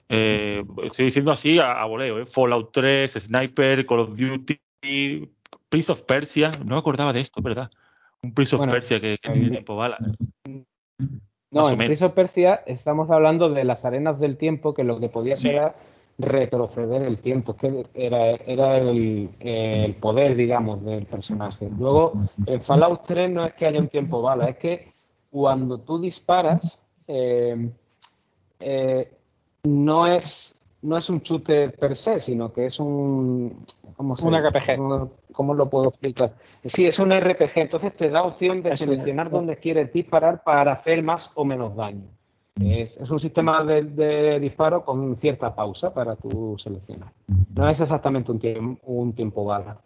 Eh, 0.08 0.62
estoy 0.84 1.06
diciendo 1.06 1.32
así 1.32 1.58
a, 1.58 1.80
a 1.80 1.86
voleo, 1.86 2.20
¿eh? 2.20 2.26
Fallout 2.26 2.70
3, 2.72 3.12
Sniper, 3.12 3.86
Call 3.86 4.00
of 4.00 4.16
Duty, 4.16 4.60
Prince 5.68 5.92
of 5.92 6.02
Persia. 6.02 6.52
No 6.64 6.74
me 6.74 6.78
acordaba 6.78 7.12
de 7.12 7.20
esto, 7.20 7.40
¿verdad? 7.42 7.70
Un 8.22 8.34
Prince 8.34 8.54
of 8.54 8.58
bueno, 8.58 8.72
Persia 8.72 9.00
que, 9.00 9.18
que 9.20 9.30
tiene 9.30 9.50
tiempo 9.50 9.76
bala. 9.76 9.98
No, 11.50 11.70
en 11.70 11.78
Prince 11.78 12.04
of 12.04 12.12
Persia 12.12 12.62
estamos 12.66 13.10
hablando 13.10 13.50
de 13.50 13.64
las 13.64 13.84
arenas 13.84 14.20
del 14.20 14.36
tiempo, 14.36 14.74
que 14.74 14.84
lo 14.84 15.00
que 15.00 15.08
podía 15.08 15.36
sí. 15.36 15.50
Retroceder 16.20 17.02
el 17.02 17.18
tiempo, 17.18 17.56
que 17.56 17.86
era, 17.94 18.30
era 18.30 18.78
el, 18.78 19.30
el, 19.40 19.94
poder, 19.96 20.36
digamos, 20.36 20.84
del 20.84 21.06
personaje. 21.06 21.68
Luego, 21.78 22.12
en 22.46 22.60
Fallout 22.62 23.04
3 23.06 23.30
no 23.30 23.44
es 23.44 23.54
que 23.54 23.66
haya 23.66 23.80
un 23.80 23.88
tiempo 23.88 24.22
bala, 24.22 24.48
es 24.48 24.56
que 24.58 24.92
cuando 25.30 25.78
tú 25.78 26.00
disparas, 26.00 26.78
eh, 27.06 27.70
eh, 28.60 29.12
no 29.64 30.06
es 30.06 30.54
no 30.82 30.96
es 30.96 31.10
un 31.10 31.20
chute 31.20 31.70
per 31.70 31.94
se, 31.94 32.20
sino 32.20 32.52
que 32.52 32.66
es 32.66 32.80
un 32.80 33.66
¿cómo 33.96 34.16
se 34.16 34.24
un 34.24 34.34
RPG. 34.34 34.76
¿cómo, 34.76 35.10
¿Cómo, 35.32 35.54
lo 35.54 35.68
puedo 35.68 35.88
explicar? 35.90 36.34
Sí, 36.64 36.86
es 36.86 36.98
un 36.98 37.12
RPG, 37.12 37.52
entonces 37.56 37.94
te 37.96 38.08
da 38.08 38.22
opción 38.22 38.62
de 38.62 38.76
seleccionar 38.76 39.30
dónde 39.30 39.56
quieres 39.56 39.92
disparar 39.92 40.42
para 40.42 40.72
hacer 40.72 41.02
más 41.02 41.30
o 41.34 41.44
menos 41.44 41.76
daño. 41.76 42.08
Es, 42.58 42.96
es 42.96 43.10
un 43.10 43.20
sistema 43.20 43.64
de, 43.64 43.82
de, 43.82 44.40
disparo 44.40 44.84
con 44.84 45.16
cierta 45.16 45.54
pausa 45.54 45.94
para 45.94 46.16
tu 46.16 46.56
seleccionar. 46.58 47.12
No 47.54 47.68
es 47.68 47.80
exactamente 47.80 48.32
un, 48.32 48.38
tiempo, 48.38 48.80
un 48.86 49.12
tiempo 49.14 49.44
bala. 49.44 49.78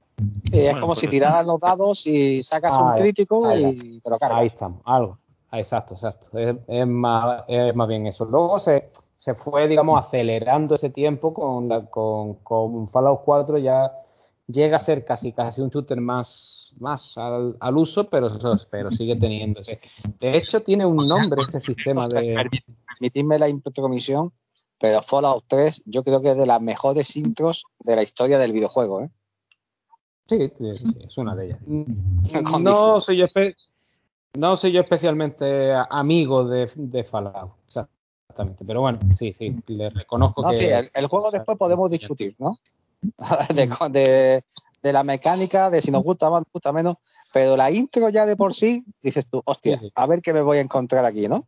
Sí, 0.51 0.61
es 0.61 0.75
como 0.75 0.89
pues 0.89 1.01
si 1.01 1.09
tiraras 1.09 1.47
los 1.47 1.61
dados 1.61 2.07
y 2.07 2.43
sacas 2.43 2.73
ah, 2.75 2.83
un 2.83 3.01
crítico 3.01 3.47
ahí, 3.47 3.79
y 3.83 4.01
te 4.01 4.11
lo 4.11 4.19
cargas. 4.19 4.39
Ahí 4.39 4.47
estamos, 4.47 4.81
algo. 4.85 5.19
Exacto, 5.53 5.95
exacto. 5.95 6.39
Es, 6.39 6.57
es, 6.67 6.87
más, 6.87 7.45
es 7.49 7.75
más 7.75 7.89
bien 7.89 8.07
eso. 8.07 8.25
Luego 8.25 8.59
se, 8.59 8.91
se 9.19 9.35
fue, 9.35 9.69
digamos, 9.69 10.05
acelerando 10.05 10.75
ese 10.75 10.91
tiempo 10.91 11.33
con, 11.33 11.69
la, 11.69 11.87
con, 11.87 12.35
con 12.35 12.89
Fallout 12.89 13.23
4 13.25 13.59
ya 13.59 13.93
llega 14.47 14.77
a 14.77 14.81
ser 14.81 15.05
casi 15.05 15.33
casi 15.33 15.61
un 15.61 15.71
shooter 15.71 16.01
más, 16.01 16.75
más 16.79 17.17
al, 17.17 17.57
al 17.61 17.77
uso, 17.77 18.09
pero, 18.09 18.29
pero 18.71 18.91
sigue 18.91 19.17
teniéndose. 19.17 19.81
De 20.21 20.37
hecho, 20.37 20.61
tiene 20.63 20.85
un 20.87 21.09
nombre 21.09 21.43
este 21.43 21.61
sistema 21.61 22.09
de... 22.09 22.37
Permitidme 22.87 23.39
la 23.39 23.49
intromisión, 23.49 24.33
pero 24.79 25.03
Fallout 25.03 25.45
3 25.49 25.83
yo 25.87 26.05
creo 26.05 26.21
que 26.21 26.31
es 26.31 26.37
de 26.37 26.47
las 26.47 26.61
mejores 26.61 27.17
intros 27.17 27.65
de 27.81 27.97
la 27.97 28.03
historia 28.03 28.39
del 28.39 28.53
videojuego, 28.53 29.03
¿eh? 29.03 29.11
Sí, 30.27 30.51
es 31.01 31.19
una 31.19 31.35
de 31.35 31.47
ellas. 31.47 31.61
No 31.67 33.01
soy 33.01 33.19
yo 33.19 33.27
no 34.37 34.57
soy 34.57 34.73
yo 34.73 34.81
especialmente 34.81 35.75
amigo 35.91 36.45
de, 36.45 36.71
de 36.75 37.05
Fallout, 37.05 37.53
exactamente. 37.67 38.65
Pero 38.65 38.81
bueno, 38.81 38.99
sí, 39.19 39.35
sí, 39.39 39.55
le 39.67 39.91
reconozco 39.91 40.43
no, 40.43 40.51
que. 40.51 40.57
Sí, 40.57 40.65
el, 40.65 40.91
el, 40.95 41.07
juego 41.09 41.31
después 41.31 41.59
podemos 41.59 41.91
discutir, 41.91 42.35
¿no? 42.39 42.59
De, 43.55 43.67
de, 43.91 44.45
de, 44.83 44.93
la 44.93 45.03
mecánica, 45.03 45.71
de 45.71 45.83
si 45.83 45.91
nos 45.91 46.03
gusta 46.03 46.31
más, 46.31 46.41
nos 46.41 46.53
gusta 46.53 46.73
menos. 46.73 46.97
Pero 47.33 47.57
la 47.57 47.71
intro 47.71 48.09
ya 48.11 48.27
de 48.27 48.37
por 48.37 48.55
sí, 48.55 48.85
dices 49.03 49.27
tú, 49.29 49.43
hostia, 49.45 49.81
a 49.95 50.07
ver 50.07 50.23
qué 50.23 50.33
me 50.33 50.43
voy 50.43 50.59
a 50.59 50.61
encontrar 50.61 51.05
aquí, 51.05 51.27
¿no? 51.27 51.47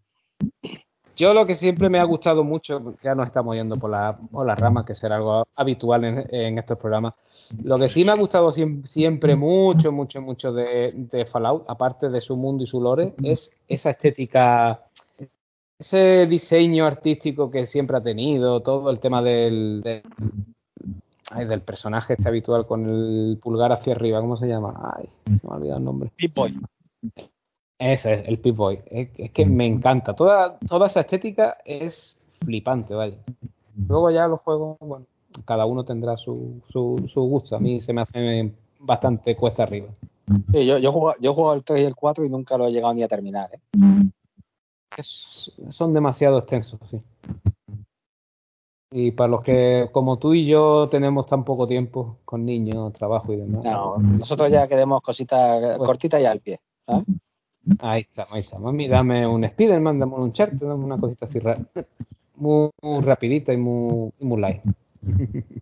Yo 1.15 1.33
lo 1.33 1.47
que 1.47 1.55
siempre 1.55 1.89
me 1.89 1.99
ha 1.99 2.05
gustado 2.05 2.45
mucho, 2.45 2.95
ya 3.03 3.15
nos 3.15 3.27
estamos 3.27 3.55
yendo 3.55 3.77
por 3.77 3.91
la, 3.91 4.19
por 4.31 4.47
la 4.47 4.55
rama, 4.55 4.85
que 4.85 4.95
será 4.95 5.17
algo 5.17 5.47
habitual 5.55 6.05
en, 6.05 6.27
en 6.31 6.59
estos 6.59 6.77
programas, 6.77 7.15
lo 7.63 7.79
que 7.79 7.89
sí 7.89 8.05
me 8.05 8.13
ha 8.13 8.17
gustado 8.17 8.53
siempre 8.53 9.37
mucho, 9.37 9.93
mucho, 9.93 10.21
mucho 10.21 10.53
de, 10.53 10.93
de, 10.95 11.27
Fallout, 11.27 11.65
aparte 11.69 12.09
de 12.09 12.21
su 12.21 12.37
mundo 12.37 12.65
y 12.65 12.67
su 12.67 12.81
lore, 12.81 13.15
es 13.23 13.57
esa 13.69 13.91
estética, 13.91 14.83
ese 15.79 16.27
diseño 16.27 16.87
artístico 16.87 17.51
que 17.51 17.67
siempre 17.67 17.97
ha 17.97 18.03
tenido, 18.03 18.61
todo 18.61 18.91
el 18.91 18.99
tema 18.99 19.23
del, 19.23 19.81
del, 19.83 20.03
ay, 21.31 21.47
del 21.47 21.63
personaje 21.63 22.15
este 22.15 22.29
habitual 22.29 22.67
con 22.67 22.89
el 22.89 23.39
pulgar 23.43 23.73
hacia 23.73 23.95
arriba, 23.95 24.21
¿cómo 24.21 24.37
se 24.37 24.49
llama? 24.49 24.95
Ay, 24.97 25.09
se 25.25 25.47
me 25.47 25.53
ha 25.53 25.57
olvidado 25.57 25.79
el 25.79 25.85
nombre. 25.85 26.11
Pip-Boy. 26.17 26.61
Ese 27.79 28.15
es, 28.15 28.29
el 28.29 28.41
Pip-Boy. 28.41 28.81
Es, 28.87 29.09
es, 29.17 29.31
que 29.33 29.47
me 29.47 29.67
encanta. 29.67 30.15
Toda, 30.15 30.59
toda 30.61 30.87
esa 30.89 31.01
estética 31.01 31.59
es 31.65 32.23
flipante, 32.41 32.95
vaya. 32.95 33.19
Luego 33.89 34.11
ya 34.11 34.27
los 34.27 34.41
juegos, 34.41 34.79
bueno 34.81 35.07
cada 35.45 35.67
uno 35.67 35.85
tendrá 35.85 36.17
su, 36.17 36.63
su, 36.71 37.09
su, 37.13 37.21
gusto. 37.23 37.57
A 37.57 37.61
mí 37.61 37.81
se 37.83 37.93
me 37.93 38.03
hace 38.03 38.53
bastante 38.81 39.37
cuesta 39.37 39.65
arriba. 39.65 39.89
Sí, 40.53 40.67
yo, 40.67 40.79
yo, 40.79 40.93
juego, 40.93 41.15
yo 41.21 41.35
juego 41.35 41.53
el 41.55 41.65
3 41.65 41.81
y 41.81 41.85
el 41.85 41.95
4 41.95 42.25
y 42.25 42.31
nunca 42.31 42.57
lo 42.57 42.67
he 42.67 42.73
llegado 42.73 42.95
ni 42.95 43.03
a 43.03 43.09
terminar. 43.09 43.51
¿eh? 43.53 43.61
Es, 44.97 45.53
son 45.71 45.93
demasiado 45.93 46.39
extensos, 46.39 46.81
sí. 46.91 47.01
Y 48.91 49.11
para 49.11 49.29
los 49.29 49.43
que, 49.43 49.89
como 49.93 50.19
tú 50.19 50.33
y 50.35 50.47
yo, 50.47 50.89
tenemos 50.89 51.27
tan 51.27 51.45
poco 51.45 51.67
tiempo 51.67 52.19
con 52.25 52.45
niños, 52.45 52.93
trabajo 52.93 53.33
y 53.33 53.37
demás. 53.37 53.65
No, 53.65 53.99
nosotros 53.99 54.51
ya 54.51 54.69
queremos 54.69 55.03
cositas 55.03 55.77
pues, 55.77 55.87
cortitas 55.87 56.21
y 56.21 56.25
al 56.25 56.41
pie. 56.41 56.61
¿sabes? 56.87 57.05
Ahí 57.81 58.03
está, 58.03 58.27
ahí 58.31 58.43
está. 58.43 58.59
Mami, 58.59 58.87
dame 58.87 59.27
un 59.27 59.45
Spiderman, 59.45 59.99
dame 59.99 60.15
un 60.15 60.33
chart, 60.33 60.53
dame 60.53 60.85
una 60.85 60.99
cosita 60.99 61.27
así 61.27 61.41
muy, 62.37 62.71
muy 62.81 63.01
rapidita 63.01 63.53
y 63.53 63.57
muy, 63.57 64.13
y 64.21 64.25
muy 64.25 64.41
light 64.41 64.63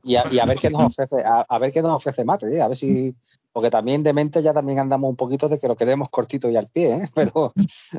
y 0.04 0.16
a, 0.16 0.32
y 0.32 0.38
a, 0.38 0.44
ver 0.46 0.58
qué 0.58 0.70
nos 0.70 0.82
ofrece 0.82 1.22
a, 1.22 1.46
a, 1.48 1.58
ver 1.58 1.72
qué 1.72 1.82
nos 1.82 1.92
ofrece 1.92 2.24
Mate 2.24 2.54
¿eh? 2.54 2.62
a 2.62 2.68
ver 2.68 2.76
si 2.76 3.14
porque 3.52 3.70
también 3.70 4.02
de 4.02 4.12
mente 4.12 4.42
ya 4.42 4.52
también 4.52 4.78
andamos 4.78 5.10
un 5.10 5.16
poquito 5.16 5.48
de 5.48 5.58
que 5.58 5.68
lo 5.68 5.76
queremos 5.76 6.10
cortito 6.10 6.50
y 6.50 6.56
al 6.56 6.68
pie 6.68 6.94
¿eh? 6.94 7.10
pero 7.14 7.52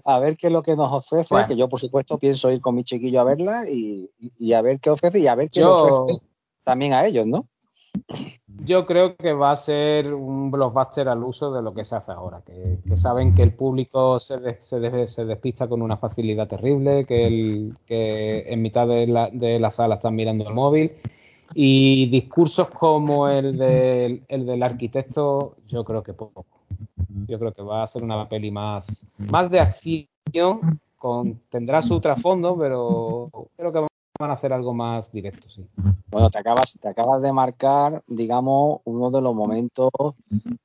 a 0.04 0.20
ver 0.20 0.38
qué 0.38 0.48
es 0.48 0.54
lo 0.54 0.62
que 0.64 0.76
nos 0.76 0.92
ofrece 0.92 1.28
bueno. 1.30 1.48
que 1.48 1.58
yo 1.58 1.70
por 1.70 1.80
supuesto 1.80 2.18
pienso 2.18 2.52
ir 2.52 2.62
con 2.62 2.76
mi 2.76 2.84
chiquillo 2.84 3.22
a 3.22 3.26
verla 3.26 3.70
y, 3.70 4.10
y 4.40 4.54
a 4.54 4.62
ver 4.62 4.80
qué 4.80 4.90
ofrece 4.90 5.20
y 5.20 5.28
a 5.28 5.36
ver 5.36 5.50
qué 5.50 5.62
yo... 5.62 6.04
ofrece 6.04 6.22
también 6.64 6.94
a 6.94 7.06
ellos 7.06 7.26
¿no? 7.26 7.48
Yo 8.48 8.86
creo 8.86 9.16
que 9.16 9.34
va 9.34 9.52
a 9.52 9.56
ser 9.58 10.14
un 10.14 10.52
blockbuster 10.52 11.08
al 11.10 11.24
uso 11.24 11.52
de 11.52 11.62
lo 11.62 11.74
que 11.74 11.86
se 11.86 11.96
hace 11.96 12.12
ahora, 12.12 12.42
que, 12.46 12.98
saben 12.98 13.36
que 13.36 13.44
el 13.44 13.54
público 13.54 14.20
se, 14.20 14.62
se, 14.62 15.08
se, 15.08 15.26
despista 15.26 15.68
con 15.68 15.82
una 15.82 15.98
facilidad 15.98 16.48
terrible, 16.48 17.06
que, 17.06 17.28
el, 17.28 17.78
que 17.86 18.52
en 18.52 18.62
mitad 18.62 18.88
de 18.88 19.08
la, 19.08 19.30
de 19.32 19.60
la 19.60 19.72
sala 19.72 19.96
están 19.96 20.16
mirando 20.16 20.48
el 20.48 20.54
móvil 20.54 20.94
y 21.54 22.08
discursos 22.08 22.70
como 22.70 23.28
el 23.28 23.58
del, 23.58 24.24
el 24.28 24.46
del 24.46 24.64
arquitecto, 24.64 25.56
yo 25.68 25.84
creo 25.84 26.04
que 26.04 26.14
poco. 26.14 26.46
Yo 27.28 27.40
creo 27.40 27.54
que 27.54 27.62
va 27.62 27.84
a 27.84 27.88
ser 27.88 28.04
una 28.04 28.28
peli 28.28 28.52
más, 28.52 29.06
más 29.18 29.50
de 29.50 29.60
acción, 29.60 30.80
con, 30.98 31.40
tendrá 31.50 31.82
su 31.82 32.00
trasfondo, 32.00 32.58
pero 32.58 33.30
creo 33.56 33.72
que 33.72 33.88
van 34.20 34.32
a 34.32 34.34
hacer 34.34 34.54
algo 34.54 34.74
más 34.74 35.12
directo, 35.12 35.50
sí. 35.50 35.66
Bueno, 36.10 36.30
te 36.30 36.38
acabas, 36.38 36.78
te 36.80 36.88
acabas 36.88 37.22
de 37.22 37.32
marcar, 37.32 38.04
digamos, 38.08 38.82
uno 38.86 39.12
de 39.12 39.22
los 39.22 39.36
momentos 39.36 39.92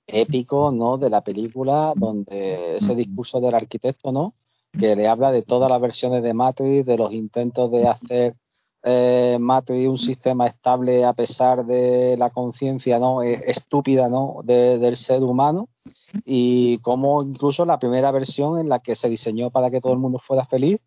épicos, 0.07 0.73
¿no? 0.73 0.99
De 0.99 1.11
la 1.11 1.23
película, 1.23 1.93
donde 1.97 2.77
ese 2.77 2.95
discurso 2.95 3.41
del 3.41 3.55
arquitecto, 3.55 4.13
¿no? 4.13 4.35
Que 4.79 4.95
le 4.95 5.09
habla 5.09 5.33
de 5.33 5.43
todas 5.43 5.69
las 5.69 5.81
versiones 5.81 6.23
de 6.23 6.35
Matrix, 6.35 6.87
de 6.87 6.97
los 6.97 7.13
intentos 7.13 7.71
de 7.73 7.89
hacer 7.89 8.37
eh, 8.83 9.37
Matrix 9.41 9.89
un 9.89 9.99
sistema 9.99 10.47
estable 10.47 11.05
a 11.05 11.13
pesar 11.13 11.67
de 11.67 12.17
la 12.17 12.31
conciencia, 12.31 12.99
¿no? 12.99 13.23
Estúpida, 13.23 14.09
¿no? 14.09 14.41
del 14.45 14.97
ser 14.97 15.23
humano 15.23 15.69
y 16.25 16.79
como 16.79 17.23
incluso 17.23 17.65
la 17.65 17.79
primera 17.79 18.11
versión 18.11 18.59
en 18.59 18.69
la 18.69 18.79
que 18.79 18.97
se 18.97 19.09
diseñó 19.09 19.51
para 19.51 19.71
que 19.71 19.81
todo 19.81 19.93
el 19.93 19.99
mundo 19.99 20.19
fuera 20.19 20.45
feliz 20.45 20.79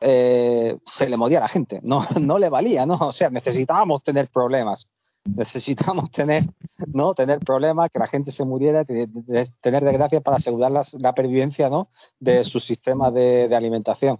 eh, 0.00 0.78
se 0.84 1.08
le 1.08 1.16
movía 1.16 1.38
a 1.38 1.42
la 1.42 1.48
gente, 1.48 1.80
no, 1.82 2.06
no 2.20 2.38
le 2.38 2.48
valía, 2.48 2.86
¿no? 2.86 2.94
O 2.94 3.12
sea, 3.12 3.30
necesitábamos 3.30 4.02
tener 4.02 4.28
problemas, 4.28 4.86
necesitábamos 5.24 6.10
tener, 6.10 6.44
¿no? 6.92 7.14
Tener 7.14 7.38
problemas, 7.40 7.90
que 7.90 7.98
la 7.98 8.06
gente 8.06 8.30
se 8.30 8.44
muriera, 8.44 8.84
tener 8.84 9.84
desgracia 9.84 10.20
para 10.20 10.36
asegurar 10.36 10.70
la, 10.70 10.84
la 10.98 11.14
pervivencia, 11.14 11.68
¿no? 11.70 11.88
De 12.20 12.44
su 12.44 12.60
sistema 12.60 13.10
de, 13.10 13.54
alimentación. 13.54 14.18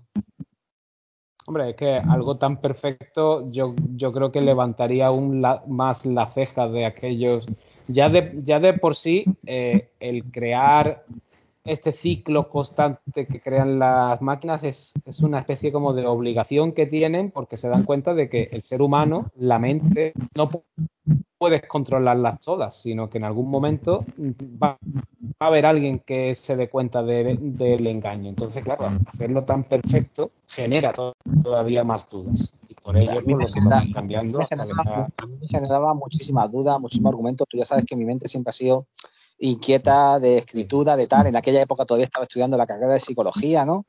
Hombre, 1.49 1.71
es 1.71 1.77
que 1.77 1.97
algo 1.97 2.37
tan 2.37 2.61
perfecto 2.61 3.51
yo, 3.51 3.75
yo 3.97 4.13
creo 4.13 4.31
que 4.31 4.43
levantaría 4.43 5.07
aún 5.07 5.41
más 5.67 6.05
la 6.05 6.31
ceja 6.33 6.69
de 6.69 6.85
aquellos. 6.85 7.47
Ya 7.87 8.11
de, 8.11 8.39
ya 8.45 8.61
de 8.61 8.75
por 8.75 8.95
sí, 8.95 9.25
eh, 9.47 9.89
el 9.99 10.25
crear 10.25 11.07
este 11.69 11.93
ciclo 11.93 12.49
constante 12.49 13.27
que 13.27 13.41
crean 13.41 13.79
las 13.79 14.21
máquinas 14.23 14.65
es, 14.65 14.93
es, 15.05 15.21
una 15.21 15.41
especie 15.41 15.71
como 15.71 15.93
de 15.93 16.07
obligación 16.07 16.73
que 16.73 16.87
tienen 16.87 17.31
porque 17.31 17.59
se 17.59 17.69
dan 17.69 17.85
cuenta 17.85 18.15
de 18.15 18.29
que 18.29 18.49
el 18.53 18.63
ser 18.63 18.83
humano, 18.83 19.31
la 19.37 19.59
mente, 19.59 20.13
no 20.35 20.49
puedes 21.39 21.67
controlarlas 21.67 22.41
todas, 22.41 22.81
sino 22.83 23.09
que 23.09 23.19
en 23.19 23.25
algún 23.25 23.49
momento 23.49 24.05
va, 24.63 24.79
a 25.39 25.47
haber 25.47 25.67
alguien 25.67 26.01
que 26.01 26.35
se 26.35 26.57
dé 26.57 26.69
cuenta 26.69 27.03
del 27.03 27.87
engaño. 27.87 28.29
Entonces, 28.29 28.65
claro, 28.65 28.91
hacerlo 29.07 29.45
tan 29.45 29.65
perfecto 29.65 30.33
genera 30.49 30.93
todavía 31.43 31.85
más 31.85 32.09
dudas. 32.11 32.53
Y 32.69 32.75
por 32.75 32.97
ello, 32.97 33.23
por 33.23 33.41
lo 33.41 33.47
estamos 33.47 33.85
cambiando. 33.95 34.41
Me 34.41 35.49
generaba 35.49 35.95
muchísimas 35.95 36.51
dudas, 36.51 36.81
muchísimos 36.81 37.11
argumentos. 37.11 37.47
Tú 37.49 37.57
ya 37.57 37.65
sabes 37.65 37.85
que 37.85 37.95
mi 37.95 38.05
mente 38.05 38.27
siempre 38.27 38.51
ha 38.51 38.55
sido 38.55 38.87
inquieta 39.38 40.18
de 40.18 40.38
escritura, 40.38 40.96
de 40.96 41.07
tal. 41.07 41.27
En 41.27 41.37
aquella 41.37 41.62
época 41.62 41.85
todavía 41.85 42.07
estaba 42.07 42.24
estudiando 42.24 42.57
la 42.57 42.66
carrera 42.66 42.94
de 42.94 43.01
psicología, 43.01 43.64
¿no? 43.64 43.85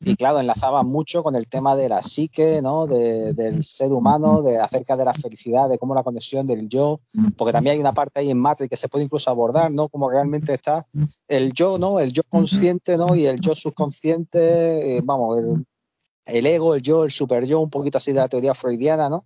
Y 0.00 0.16
claro, 0.16 0.38
enlazaba 0.38 0.82
mucho 0.82 1.22
con 1.22 1.34
el 1.36 1.48
tema 1.48 1.74
de 1.74 1.88
la 1.88 2.02
psique, 2.02 2.60
¿no? 2.62 2.86
del 2.86 3.64
ser 3.64 3.92
humano, 3.92 4.42
de 4.42 4.58
acerca 4.58 4.96
de 4.96 5.04
la 5.04 5.14
felicidad, 5.14 5.68
de 5.68 5.78
cómo 5.78 5.94
la 5.94 6.02
conexión 6.02 6.46
del 6.46 6.68
yo, 6.68 7.00
porque 7.36 7.52
también 7.52 7.74
hay 7.74 7.80
una 7.80 7.92
parte 7.92 8.20
ahí 8.20 8.30
en 8.30 8.38
Matrix 8.38 8.70
que 8.70 8.76
se 8.76 8.88
puede 8.88 9.04
incluso 9.04 9.30
abordar, 9.30 9.70
¿no? 9.70 9.88
Como 9.88 10.10
realmente 10.10 10.54
está 10.54 10.86
el 11.28 11.52
yo, 11.52 11.78
¿no? 11.78 11.98
El 11.98 12.12
yo 12.12 12.22
consciente, 12.28 12.96
¿no? 12.96 13.14
Y 13.14 13.26
el 13.26 13.40
yo 13.40 13.54
subconsciente, 13.54 14.98
eh, 14.98 15.00
vamos, 15.02 15.38
el, 16.26 16.46
ego, 16.46 16.74
el 16.74 16.82
yo, 16.82 17.04
el 17.04 17.10
super 17.10 17.44
yo, 17.44 17.60
un 17.60 17.70
poquito 17.70 17.98
así 17.98 18.12
de 18.12 18.20
la 18.20 18.28
teoría 18.28 18.54
freudiana, 18.54 19.08
¿no? 19.08 19.24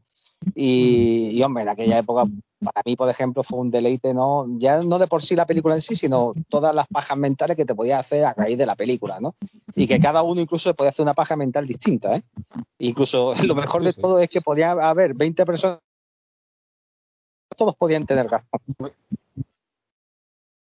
Y, 0.54 1.42
hombre, 1.42 1.62
en 1.62 1.68
aquella 1.70 1.98
época, 1.98 2.24
para 2.66 2.83
mí, 2.85 2.96
por 2.96 3.09
ejemplo, 3.09 3.42
fue 3.42 3.59
un 3.59 3.70
deleite, 3.70 4.12
¿no? 4.12 4.46
Ya 4.59 4.83
no 4.83 4.98
de 4.98 5.07
por 5.07 5.22
sí 5.22 5.35
la 5.35 5.46
película 5.46 5.74
en 5.74 5.83
sí, 5.83 5.96
sino 5.96 6.35
todas 6.48 6.74
las 6.74 6.87
pajas 6.88 7.16
mentales 7.16 7.57
que 7.57 7.64
te 7.64 7.74
podías 7.74 8.00
hacer 8.00 8.24
a 8.24 8.35
raíz 8.35 8.59
de 8.59 8.66
la 8.66 8.74
película, 8.74 9.20
¿no? 9.20 9.35
Y 9.74 9.87
que 9.87 10.00
cada 10.00 10.22
uno 10.22 10.40
incluso 10.40 10.74
podía 10.74 10.90
hacer 10.90 11.05
una 11.05 11.14
paja 11.14 11.37
mental 11.37 11.66
distinta, 11.66 12.16
¿eh? 12.16 12.22
Incluso 12.79 13.35
lo 13.44 13.55
mejor 13.55 13.83
de 13.83 13.92
todo 13.92 14.18
es 14.18 14.29
que 14.29 14.40
podía 14.40 14.72
haber 14.72 15.14
20 15.14 15.46
personas, 15.46 15.79
todos 17.57 17.76
podían 17.76 18.05
tener 18.05 18.26
razón. 18.26 18.61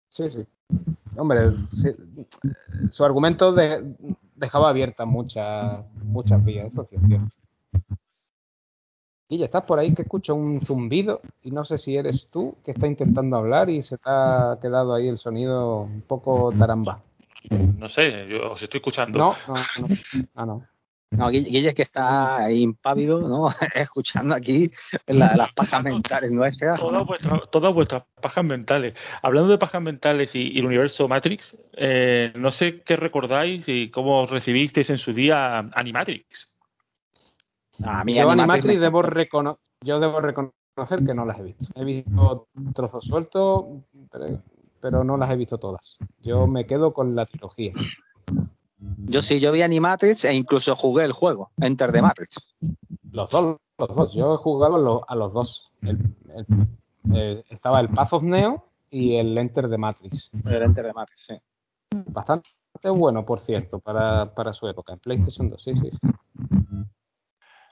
Sí, 0.08 0.30
sí. 0.30 0.46
Hombre, 1.16 1.52
su 2.90 3.04
argumento 3.04 3.54
dejaba 4.34 4.70
abiertas 4.70 5.06
muchas 5.06 5.84
muchas 6.02 6.44
vías, 6.44 6.72
eso 6.72 6.88
es 6.90 7.00
cierto. 7.06 7.28
Guille, 9.30 9.44
estás 9.44 9.62
por 9.62 9.78
ahí 9.78 9.94
que 9.94 10.02
escucho 10.02 10.34
un 10.34 10.60
zumbido 10.60 11.20
y 11.44 11.52
no 11.52 11.64
sé 11.64 11.78
si 11.78 11.96
eres 11.96 12.28
tú 12.32 12.56
que 12.64 12.72
está 12.72 12.88
intentando 12.88 13.36
hablar 13.36 13.70
y 13.70 13.80
se 13.84 13.96
te 13.96 14.02
ha 14.06 14.58
quedado 14.60 14.92
ahí 14.92 15.06
el 15.06 15.18
sonido 15.18 15.82
un 15.82 16.02
poco 16.02 16.52
taramba. 16.58 17.00
No 17.48 17.88
sé, 17.88 18.26
yo 18.28 18.50
os 18.50 18.60
estoy 18.60 18.78
escuchando. 18.78 19.16
No, 19.20 19.36
no, 19.46 19.54
no. 19.54 19.96
Ah, 20.34 20.46
no. 20.46 20.66
No, 21.12 21.28
Guille 21.28 21.68
es 21.68 21.74
que 21.76 21.82
está 21.82 22.50
impávido, 22.50 23.20
¿no? 23.20 23.48
Escuchando 23.74 24.34
aquí 24.34 24.68
las 25.06 25.52
pajas 25.52 25.84
mentales 25.84 26.32
nuestras. 26.32 26.80
Todas 26.80 27.72
vuestras, 27.72 28.02
pajas 28.20 28.44
mentales. 28.44 28.94
Hablando 29.22 29.50
de 29.50 29.58
pajas 29.58 29.80
mentales 29.80 30.34
y, 30.34 30.58
el 30.58 30.66
universo 30.66 31.06
Matrix, 31.06 31.56
eh, 31.74 32.32
no 32.34 32.50
sé 32.50 32.82
qué 32.82 32.96
recordáis 32.96 33.64
y 33.68 33.90
cómo 33.90 34.26
recibisteis 34.26 34.90
en 34.90 34.98
su 34.98 35.12
día 35.12 35.58
Animatrix 35.58 36.49
yo 38.06 38.30
Animatrix 38.30 38.80
debo 38.80 39.02
yo 39.82 40.00
debo 40.00 40.20
reconocer 40.20 41.04
que 41.04 41.14
no 41.14 41.24
las 41.24 41.38
he 41.38 41.42
visto. 41.42 41.66
He 41.74 41.84
visto 41.84 42.48
trozos 42.74 43.04
sueltos, 43.04 43.64
pero, 44.80 45.04
no 45.04 45.16
las 45.16 45.30
he 45.30 45.36
visto 45.36 45.58
todas. 45.58 45.98
Yo 46.20 46.46
me 46.46 46.66
quedo 46.66 46.92
con 46.92 47.14
la 47.14 47.26
trilogía. 47.26 47.72
Yo 49.06 49.22
sí, 49.22 49.40
yo 49.40 49.52
vi 49.52 49.62
Animatrix 49.62 50.24
e 50.24 50.34
incluso 50.34 50.74
jugué 50.76 51.04
el 51.04 51.12
juego, 51.12 51.50
Enter 51.58 51.92
the 51.92 52.02
Matrix. 52.02 52.36
Los 53.10 53.30
dos, 53.30 53.56
los 53.78 53.94
dos. 53.94 54.14
Yo 54.14 54.34
he 54.34 54.36
jugado 54.38 55.04
a 55.06 55.14
los, 55.14 55.32
dos. 55.32 55.70
Eh, 57.12 57.44
estaba 57.50 57.80
el 57.80 57.88
Path 57.88 58.12
of 58.14 58.22
Neo 58.22 58.64
y 58.90 59.16
el 59.16 59.36
Enter 59.36 59.68
the 59.68 59.78
Matrix. 59.78 60.30
El 60.44 60.62
Enter 60.62 60.86
the 60.86 60.92
Matrix, 60.92 61.22
sí. 61.26 61.34
Bastante 62.06 62.48
bueno, 62.88 63.26
por 63.26 63.40
cierto, 63.40 63.80
para, 63.80 64.32
para 64.34 64.52
su 64.52 64.66
época. 64.68 64.92
En 64.92 65.00
PlayStation 65.00 65.50
2, 65.50 65.62
sí, 65.62 65.74
sí. 65.74 65.90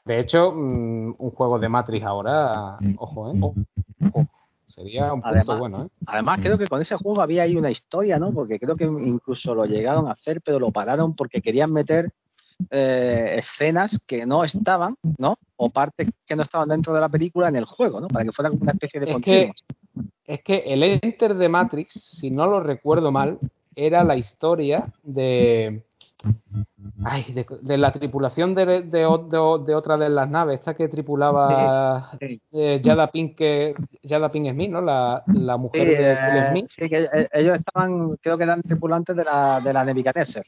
De 0.09 0.21
hecho, 0.21 0.53
mm, 0.53 1.17
un 1.19 1.31
juego 1.33 1.59
de 1.59 1.69
Matrix 1.69 2.07
ahora, 2.07 2.79
ojo, 2.97 3.31
¿eh? 3.31 4.27
Sería 4.67 5.13
un 5.13 5.21
punto 5.21 5.59
bueno, 5.59 5.85
¿eh? 5.85 5.89
Además, 6.07 6.41
creo 6.41 6.57
que 6.57 6.67
con 6.67 6.81
ese 6.81 6.97
juego 6.97 7.21
había 7.21 7.43
ahí 7.43 7.57
una 7.57 7.71
historia, 7.71 8.19
¿no? 8.19 8.33
Porque 8.33 8.59
creo 8.59 8.75
que 8.75 8.85
incluso 8.85 9.55
lo 9.55 9.67
llegaron 9.67 10.09
a 10.09 10.13
hacer, 10.13 10.41
pero 10.41 10.59
lo 10.59 10.71
pararon 10.71 11.15
porque 11.15 11.43
querían 11.43 11.75
meter 11.75 12.11
eh, 12.71 13.35
escenas 13.37 14.01
que 14.07 14.25
no 14.25 14.45
estaban, 14.45 14.97
¿no? 15.19 15.37
O 15.57 15.69
partes 15.69 16.09
que 16.25 16.37
no 16.37 16.43
estaban 16.43 16.71
dentro 16.71 16.95
de 16.95 17.01
la 17.01 17.11
película 17.11 17.49
en 17.49 17.57
el 17.57 17.67
juego, 17.67 18.01
¿no? 18.01 18.09
Para 18.09 18.25
que 18.25 18.33
fuera 18.33 18.49
como 18.49 18.63
una 18.63 18.73
especie 18.73 19.01
de 19.01 19.11
es 19.11 19.17
que, 19.19 19.53
es 20.25 20.43
que 20.43 20.59
el 20.73 20.83
Enter 20.85 21.35
de 21.35 21.51
Matrix, 21.51 21.93
si 22.19 22.31
no 22.31 22.47
lo 22.47 22.61
recuerdo 22.61 23.13
mal, 23.13 23.39
era 23.77 24.05
la 24.05 24.17
historia 24.17 24.91
de 25.03 25.83
Ay, 27.11 27.25
de, 27.33 27.79
la 27.79 27.91
tripulación 27.91 28.55
de, 28.55 28.83
de, 28.83 29.07
otra 29.07 29.97
de 29.97 30.09
las 30.11 30.29
naves, 30.29 30.59
esta 30.59 30.75
que 30.75 30.89
tripulaba 30.89 32.11
eh, 32.21 32.81
Yada 32.83 33.11
Pink, 33.11 33.41
Yada 34.03 34.31
Pink 34.31 34.51
Smith, 34.51 34.71
¿no? 34.71 34.83
La, 34.83 35.57
mujer 35.57 35.89
de 35.89 36.13
eh, 36.13 36.51
Smith. 36.51 36.71
Sí, 36.77 36.89
que 36.89 37.09
eh, 37.11 37.29
ellos 37.33 37.59
estaban, 37.59 38.17
creo 38.17 38.37
que 38.37 38.45
eran 38.45 38.63
tripulantes 38.63 39.17
de 39.17 39.25
la, 39.25 39.61
de 39.61 39.73
la 39.73 39.85
Nebuchadnezzar. 39.87 40.45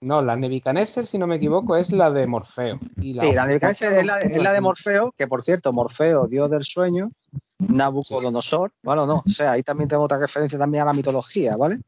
No, 0.00 0.22
la 0.22 0.36
Nebuchadnezzar, 0.36 1.06
si 1.06 1.18
no 1.18 1.26
me 1.26 1.36
equivoco, 1.36 1.76
es 1.76 1.92
la 1.92 2.10
de 2.10 2.26
Morfeo. 2.26 2.78
sí, 2.98 3.12
la 3.12 3.46
Nebuchadnezzar 3.46 3.92
es 3.92 4.06
la, 4.06 4.20
es 4.20 4.42
la 4.42 4.52
de 4.52 4.60
Morfeo, 4.62 5.12
que 5.12 5.26
por 5.26 5.42
cierto, 5.42 5.72
Morfeo, 5.74 6.28
dios 6.28 6.50
del 6.50 6.64
sueño, 6.64 7.10
Nabucodonosor, 7.58 8.70
bueno, 8.82 9.04
no, 9.04 9.22
o 9.26 9.30
sea, 9.30 9.52
ahí 9.52 9.62
también 9.62 9.88
tengo 9.88 10.04
otra 10.04 10.18
referencia 10.18 10.58
también 10.58 10.84
a 10.84 10.86
la 10.86 10.92
mitología, 10.92 11.56
¿vale? 11.56 11.80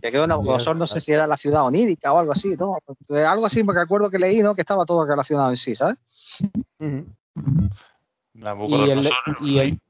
Que 0.00 0.10
creo 0.10 0.22
que 0.22 0.28
Nabucodonosor 0.28 0.76
no 0.76 0.86
sé 0.86 1.00
si 1.00 1.12
era 1.12 1.26
la 1.26 1.36
ciudad 1.36 1.64
onírica 1.64 2.12
o 2.12 2.18
algo 2.18 2.32
así, 2.32 2.56
¿no? 2.56 2.78
Eh, 3.08 3.24
algo 3.24 3.46
así, 3.46 3.62
porque 3.64 3.80
recuerdo 3.80 4.10
que 4.10 4.18
leí, 4.18 4.40
¿no? 4.42 4.54
Que 4.54 4.62
estaba 4.62 4.84
todo 4.84 5.04
relacionado 5.04 5.50
en 5.50 5.56
sí, 5.56 5.76
¿sabes? 5.76 5.96
Nabucodonosor. 8.34 9.12
Y 9.40 9.58
el, 9.58 9.80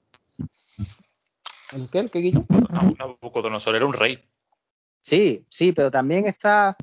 ¿El 1.73 1.89
qué? 1.89 1.99
¿El 2.01 2.11
qué, 2.11 2.19
Guillo? 2.19 2.45
Nabucodonosor 2.99 3.77
era 3.77 3.87
un 3.87 3.93
rey. 3.93 4.23
Sí, 5.01 5.47
sí, 5.49 5.73
pero 5.73 5.91
también 5.91 6.27
está. 6.27 6.77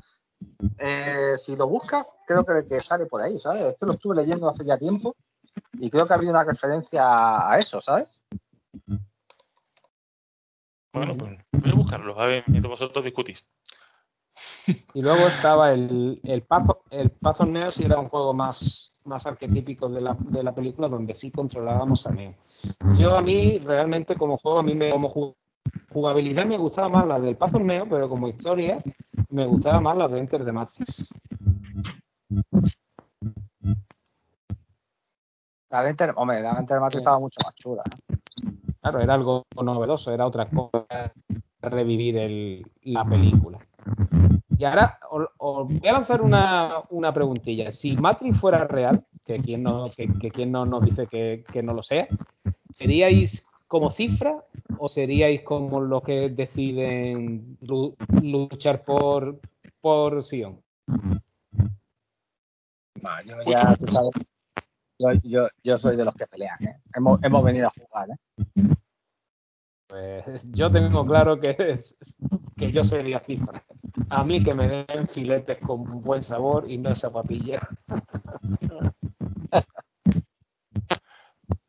Eh, 0.78 1.34
si 1.36 1.56
lo 1.56 1.68
buscas, 1.68 2.16
creo 2.26 2.44
que, 2.44 2.66
que 2.66 2.80
sale 2.80 3.06
por 3.06 3.22
ahí, 3.22 3.38
¿sabes? 3.38 3.64
Esto 3.64 3.86
lo 3.86 3.92
estuve 3.92 4.16
leyendo 4.16 4.48
hace 4.48 4.64
ya 4.64 4.78
tiempo 4.78 5.14
y 5.74 5.90
creo 5.90 6.06
que 6.06 6.14
había 6.14 6.30
una 6.30 6.44
referencia 6.44 7.50
a 7.50 7.58
eso, 7.58 7.80
¿sabes? 7.80 8.08
Bueno, 10.98 11.14
pues 11.16 11.62
voy 11.62 11.70
a 11.70 11.74
buscarlo, 11.74 12.20
a 12.20 12.26
ver, 12.26 12.44
mientras 12.46 12.70
vosotros 12.70 13.04
discutís. 13.04 13.44
Y 14.94 15.02
luego 15.02 15.26
estaba 15.26 15.72
el, 15.72 16.20
el 16.22 16.42
Path, 16.42 16.78
el 16.90 17.10
Path 17.10 17.40
of 17.40 17.48
Neo, 17.48 17.72
si 17.72 17.84
era 17.84 17.98
un 17.98 18.08
juego 18.08 18.32
más, 18.34 18.92
más 19.04 19.26
arquetípico 19.26 19.88
de 19.88 20.00
la, 20.00 20.16
de 20.18 20.42
la 20.42 20.54
película, 20.54 20.88
donde 20.88 21.14
sí 21.14 21.30
controlábamos 21.30 22.06
a 22.06 22.10
Neo. 22.10 22.34
Yo 22.98 23.16
a 23.16 23.22
mí, 23.22 23.58
realmente, 23.58 24.16
como 24.16 24.36
juego, 24.38 24.58
a 24.58 24.62
mí 24.62 24.74
me, 24.74 24.90
como 24.90 25.36
jugabilidad 25.90 26.46
me 26.46 26.58
gustaba 26.58 26.88
más 26.88 27.06
la 27.06 27.18
del 27.18 27.36
Path 27.36 27.54
of 27.54 27.62
Neo, 27.62 27.88
pero 27.88 28.08
como 28.08 28.28
historia 28.28 28.82
me 29.30 29.46
gustaba 29.46 29.80
más 29.80 29.96
la 29.96 30.08
de 30.08 30.18
Enter 30.18 30.44
the 30.44 30.52
Matrix. 30.52 31.08
La 35.70 35.82
de 35.82 35.90
Enter, 35.90 36.12
hombre, 36.16 36.40
la 36.40 36.54
de 36.54 36.60
Enter 36.60 36.76
the 36.76 36.80
Matrix 36.80 37.00
estaba 37.00 37.18
mucho 37.18 37.40
más 37.44 37.54
chula. 37.56 37.82
¿eh? 37.84 38.07
Claro, 38.88 39.04
era 39.04 39.12
algo 39.12 39.46
novedoso, 39.62 40.10
era 40.14 40.26
otra 40.26 40.48
cosa 40.48 41.12
revivir 41.60 42.16
el, 42.16 42.66
la 42.84 43.04
película. 43.04 43.58
Y 44.56 44.64
ahora 44.64 44.98
os, 45.10 45.68
voy 45.68 45.86
a 45.86 45.92
lanzar 45.92 46.22
una, 46.22 46.80
una, 46.88 47.12
preguntilla. 47.12 47.70
Si 47.70 47.98
Matrix 47.98 48.40
fuera 48.40 48.66
real, 48.66 49.04
que 49.26 49.40
quien 49.40 49.62
no, 49.62 49.90
que, 49.94 50.08
que 50.30 50.46
no 50.46 50.64
nos 50.64 50.86
dice 50.86 51.06
que, 51.06 51.44
que, 51.52 51.62
no 51.62 51.74
lo 51.74 51.82
sea, 51.82 52.08
¿seríais 52.70 53.46
como 53.66 53.90
cifra 53.90 54.42
o 54.78 54.88
seríais 54.88 55.42
como 55.42 55.80
los 55.80 56.02
que 56.02 56.30
deciden 56.30 57.58
luchar 58.22 58.84
por, 58.84 59.38
por 59.82 60.24
Sion? 60.24 60.62
Yo 63.26 63.36
ya, 63.46 63.76
tú 63.76 63.86
sabes, 63.92 64.12
yo, 64.98 65.12
yo, 65.22 65.48
yo 65.62 65.78
soy 65.78 65.96
de 65.96 66.04
los 66.04 66.14
que 66.14 66.26
pelean. 66.26 66.56
¿eh? 66.64 66.80
Hemos, 66.94 67.22
hemos 67.22 67.44
venido 67.44 67.68
a 67.68 67.70
jugar. 67.70 68.08
¿eh? 68.10 68.77
Pues 69.88 70.42
yo 70.52 70.70
tengo 70.70 71.06
claro 71.06 71.40
que, 71.40 71.80
que 72.56 72.70
yo 72.70 72.84
sería 72.84 73.20
cifra. 73.20 73.64
A 74.10 74.22
mí 74.22 74.44
que 74.44 74.52
me 74.52 74.68
den 74.68 75.08
filetes 75.08 75.56
con 75.58 76.02
buen 76.02 76.22
sabor 76.22 76.70
y 76.70 76.76
no 76.76 76.90
esa 76.90 77.10
papilla. 77.10 77.66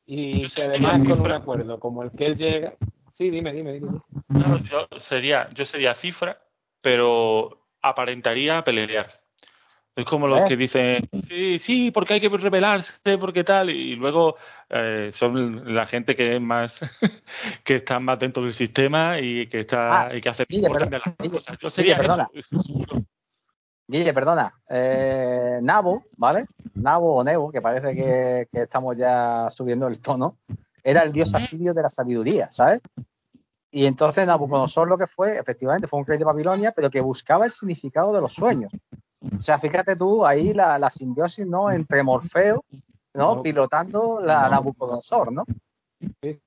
y 0.05 0.49
que 0.49 0.63
además 0.63 0.99
con 1.07 1.21
un 1.21 1.31
acuerdo 1.31 1.79
como 1.79 2.03
el 2.03 2.11
que 2.11 2.25
él 2.25 2.35
llega. 2.35 2.73
Sí, 3.13 3.29
dime, 3.29 3.53
dime, 3.53 3.73
dime. 3.73 4.01
No, 4.27 4.57
yo 4.63 4.87
sería, 5.09 5.49
yo 5.53 5.65
sería 5.65 5.95
cifra, 5.95 6.41
pero 6.81 7.67
aparentaría 7.81 8.61
pelear. 8.63 9.11
Es 9.99 10.05
como 10.05 10.27
los 10.27 10.41
¿Eh? 10.41 10.45
que 10.47 10.55
dicen, 10.55 11.09
sí, 11.27 11.59
sí, 11.59 11.91
porque 11.91 12.13
hay 12.13 12.21
que 12.21 12.29
rebelarse, 12.29 13.17
porque 13.19 13.43
tal, 13.43 13.69
y 13.69 13.95
luego 13.95 14.35
eh, 14.69 15.11
son 15.13 15.75
la 15.75 15.87
gente 15.87 16.15
que 16.15 16.35
es 16.35 16.41
más, 16.41 16.79
que 17.65 17.77
está 17.77 17.99
más 17.99 18.17
dentro 18.19 18.43
del 18.43 18.53
sistema 18.53 19.19
y 19.19 19.47
que 19.47 19.61
está, 19.61 20.07
ah, 20.07 20.15
y 20.15 20.21
que 20.21 20.29
hace 20.29 20.45
Guille, 20.47 20.69
perdona, 20.69 21.01
las 21.03 21.31
cosas. 21.31 21.57
Yo 21.59 21.69
sería 21.69 21.95
Guille, 21.95 22.07
perdona. 22.07 22.29
eso 22.33 22.57
Guille, 23.87 24.13
perdona. 24.13 24.53
Eh, 24.69 25.59
Nabo, 25.61 26.03
¿vale? 26.15 26.45
Nabo 26.75 27.15
o 27.15 27.23
Nebo, 27.23 27.51
que 27.51 27.61
parece 27.61 27.93
que, 27.93 28.47
que, 28.51 28.61
estamos 28.61 28.95
ya 28.95 29.49
subiendo 29.49 29.87
el 29.87 29.99
tono, 29.99 30.37
era 30.83 31.01
el 31.01 31.11
dios 31.11 31.33
asirio 31.35 31.73
de 31.73 31.81
la 31.81 31.89
sabiduría, 31.89 32.49
¿sabes? 32.51 32.81
Y 33.71 33.85
entonces 33.85 34.25
Nabucodonosor 34.25 34.87
lo 34.87 34.97
que 34.97 35.07
fue, 35.07 35.37
efectivamente, 35.37 35.87
fue 35.87 35.99
un 35.99 36.05
rey 36.05 36.17
de 36.17 36.25
Babilonia, 36.25 36.71
pero 36.75 36.89
que 36.89 37.01
buscaba 37.01 37.45
el 37.45 37.51
significado 37.51 38.13
de 38.13 38.21
los 38.21 38.33
sueños. 38.33 38.71
O 39.21 39.43
sea, 39.43 39.59
fíjate 39.59 39.95
tú 39.95 40.25
ahí 40.25 40.53
la, 40.53 40.79
la 40.79 40.89
simbiosis, 40.89 41.45
¿no? 41.45 41.69
Entre 41.69 42.03
Morfeo, 42.03 42.63
¿no? 43.13 43.35
no. 43.35 43.43
Pilotando 43.43 44.21
la 44.21 44.43
no. 44.43 44.49
Nabucodonosor, 44.51 45.31
¿no? 45.31 45.43
Sí. 46.21 46.39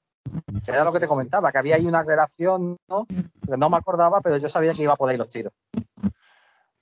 Que 0.65 0.71
era 0.71 0.85
lo 0.85 0.93
que 0.93 1.01
te 1.01 1.09
comentaba, 1.09 1.53
que 1.53 1.59
había 1.59 1.77
ahí 1.77 1.85
una 1.85 2.03
relación, 2.03 2.79
¿no? 2.89 3.07
Que 3.07 3.57
no 3.59 3.69
me 3.69 3.77
acordaba, 3.77 4.21
pero 4.23 4.39
yo 4.39 4.49
sabía 4.49 4.73
que 4.73 4.83
iba 4.83 4.97
por 4.97 5.11
ahí 5.11 5.17
los 5.17 5.29
tiros. 5.29 5.53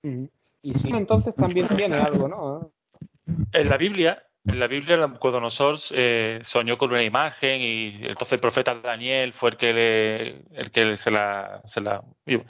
Y 0.02 0.74
sí, 0.74 0.90
entonces 0.90 1.34
también 1.34 1.66
tiene 1.68 1.96
algo, 1.96 2.28
¿no? 2.28 2.70
En 3.52 3.68
la 3.68 3.76
Biblia, 3.76 4.22
en 4.44 4.60
la 4.60 4.66
Biblia 4.66 4.96
Nabucodonosor 4.96 5.78
eh, 5.90 6.40
soñó 6.44 6.78
con 6.78 6.90
una 6.90 7.02
imagen 7.02 7.60
y 7.60 8.06
entonces 8.06 8.34
el 8.34 8.40
profeta 8.40 8.74
Daniel 8.74 9.32
fue 9.32 9.50
el 9.50 9.56
que 9.56 9.72
le, 9.72 10.28
el 10.52 10.70
que 10.70 10.96
se 10.96 11.10
la, 11.10 11.62
se 11.66 11.80
la 11.80 12.02
iba 12.26 12.44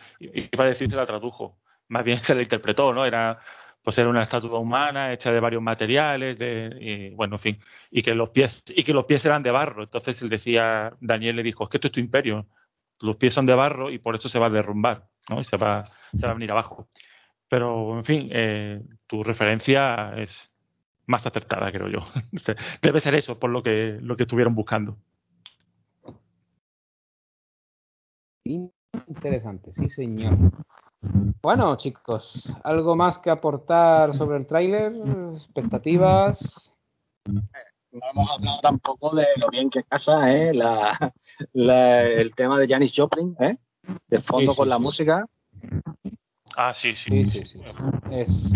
a 0.64 0.64
decir 0.64 0.90
se 0.90 0.96
la 0.96 1.06
tradujo 1.06 1.56
más 1.90 2.04
bien 2.04 2.22
se 2.24 2.34
la 2.34 2.42
interpretó, 2.42 2.94
¿no? 2.94 3.04
Era 3.04 3.38
pues 3.82 3.96
era 3.96 4.08
una 4.08 4.22
estatua 4.22 4.58
humana 4.58 5.12
hecha 5.12 5.32
de 5.32 5.40
varios 5.40 5.62
materiales, 5.62 6.38
de, 6.38 6.76
y, 6.80 7.14
bueno, 7.14 7.36
en 7.36 7.40
fin, 7.40 7.58
y 7.90 8.02
que 8.02 8.14
los 8.14 8.28
pies 8.30 8.62
y 8.66 8.84
que 8.84 8.92
los 8.92 9.06
pies 9.06 9.24
eran 9.24 9.42
de 9.42 9.50
barro. 9.50 9.82
Entonces 9.82 10.20
él 10.22 10.28
decía, 10.28 10.92
Daniel 11.00 11.36
le 11.36 11.42
dijo, 11.42 11.64
es 11.64 11.70
que 11.70 11.78
esto 11.78 11.88
es 11.88 11.92
tu 11.92 12.00
imperio, 12.00 12.46
los 13.00 13.16
pies 13.16 13.32
son 13.34 13.46
de 13.46 13.54
barro 13.54 13.90
y 13.90 13.98
por 13.98 14.14
eso 14.14 14.28
se 14.28 14.38
va 14.38 14.46
a 14.46 14.50
derrumbar, 14.50 15.04
¿no? 15.28 15.40
Y 15.40 15.44
se 15.44 15.56
va, 15.56 15.88
se 16.12 16.24
va 16.24 16.30
a 16.32 16.34
venir 16.34 16.50
abajo. 16.50 16.88
Pero, 17.48 17.98
en 17.98 18.04
fin, 18.04 18.28
eh, 18.32 18.82
tu 19.06 19.24
referencia 19.24 20.12
es 20.16 20.30
más 21.06 21.26
acertada, 21.26 21.72
creo 21.72 21.88
yo. 21.88 22.00
Debe 22.82 23.00
ser 23.00 23.14
eso, 23.14 23.38
por 23.38 23.50
lo 23.50 23.62
que, 23.62 23.98
lo 24.02 24.16
que 24.16 24.24
estuvieron 24.24 24.54
buscando. 24.54 24.98
Interesante, 28.44 29.72
sí, 29.72 29.88
señor. 29.88 30.36
Bueno, 31.42 31.76
chicos, 31.76 32.44
¿algo 32.62 32.94
más 32.94 33.18
que 33.18 33.30
aportar 33.30 34.16
sobre 34.16 34.36
el 34.36 34.46
tráiler? 34.46 34.92
¿Expectativas? 35.36 36.38
No 37.24 37.42
hemos 38.12 38.30
hablado 38.30 38.60
tampoco 38.60 39.14
de 39.14 39.26
lo 39.36 39.48
bien 39.48 39.70
que 39.70 39.82
casa 39.82 40.30
¿eh? 40.32 40.52
la, 40.54 41.12
la, 41.52 42.02
el 42.02 42.34
tema 42.34 42.58
de 42.58 42.68
Janis 42.68 42.92
Joplin, 42.94 43.34
¿eh? 43.40 43.56
de 44.08 44.20
fondo 44.20 44.52
sí, 44.52 44.54
sí, 44.54 44.58
con 44.58 44.68
la 44.68 44.76
sí. 44.76 44.82
música. 44.82 45.26
Ah, 46.56 46.74
sí, 46.74 46.94
sí. 46.94 47.24
Sí, 47.24 47.44
sí, 47.44 47.44
sí. 47.44 47.60
Es 48.10 48.52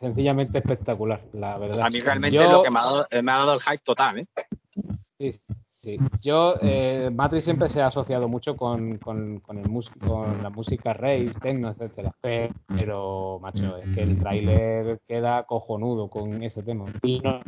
sencillamente 0.00 0.58
espectacular, 0.58 1.22
la 1.32 1.58
verdad. 1.58 1.86
A 1.86 1.90
mí 1.90 2.00
realmente 2.00 2.36
Yo... 2.36 2.50
lo 2.50 2.62
que 2.62 2.70
me 2.70 2.78
ha, 2.78 2.82
dado, 2.82 3.06
me 3.22 3.32
ha 3.32 3.36
dado 3.36 3.54
el 3.54 3.60
hype 3.60 3.82
total. 3.84 4.18
¿eh? 4.18 4.26
Sí, 5.18 5.40
Sí. 5.82 5.96
Yo, 6.20 6.56
eh, 6.60 7.08
Matrix 7.12 7.44
siempre 7.44 7.68
se 7.68 7.80
ha 7.80 7.86
asociado 7.86 8.28
mucho 8.28 8.56
con, 8.56 8.98
con, 8.98 9.38
con, 9.40 9.58
el 9.58 9.68
mus 9.68 9.88
con 10.04 10.42
la 10.42 10.50
música 10.50 10.92
rave, 10.92 11.32
techno, 11.40 11.70
etcétera. 11.70 12.12
Pero, 12.20 12.52
pero, 12.66 13.38
macho, 13.40 13.76
es 13.76 13.94
que 13.94 14.02
el 14.02 14.18
tráiler 14.18 15.00
queda 15.06 15.44
cojonudo 15.44 16.08
con 16.08 16.42
ese 16.42 16.64
tema. 16.64 16.86
Y 17.02 17.20
no, 17.20 17.40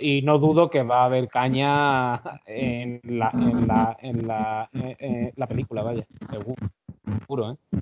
y 0.00 0.22
no 0.22 0.38
dudo 0.38 0.70
que 0.70 0.82
va 0.82 1.02
a 1.02 1.04
haber 1.04 1.28
caña 1.28 2.22
en 2.46 3.00
la, 3.04 3.30
en 3.34 3.68
la, 3.68 3.96
en 4.00 4.26
la, 4.26 4.70
en, 4.72 4.96
en 4.98 5.32
la 5.36 5.46
película, 5.46 5.82
vaya, 5.82 6.06
seguro, 6.30 6.56
seguro, 7.20 7.52
¿eh? 7.52 7.80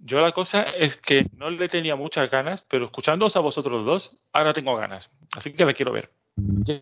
Yo 0.00 0.20
la 0.20 0.32
cosa 0.32 0.62
es 0.62 0.96
que 0.96 1.26
no 1.36 1.50
le 1.50 1.68
tenía 1.68 1.96
muchas 1.96 2.30
ganas, 2.30 2.64
pero 2.70 2.86
escuchándoos 2.86 3.36
a 3.36 3.40
vosotros 3.40 3.84
dos, 3.84 4.16
ahora 4.32 4.54
tengo 4.54 4.76
ganas. 4.76 5.14
Así 5.36 5.52
que 5.52 5.64
la 5.64 5.74
quiero 5.74 5.92
ver. 5.92 6.10
Yo 6.36 6.80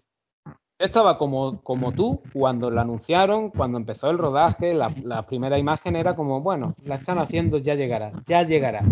estaba 0.79 1.16
como, 1.16 1.62
como 1.62 1.93
tú 1.93 2.20
cuando 2.33 2.70
la 2.70 2.83
anunciaron, 2.83 3.51
cuando 3.51 3.79
empezó 3.79 4.11
el 4.11 4.18
rodaje, 4.18 4.74
la, 4.74 5.27
primera 5.27 5.59
imagen 5.59 5.97
era 5.97 6.14
como, 6.14 6.41
bueno, 6.41 6.74
la 6.85 6.97
están 6.97 7.18
haciendo, 7.18 7.59
ya 7.59 7.74
llegará, 7.74 8.12
ya 8.27 8.43
llegará. 8.43 8.83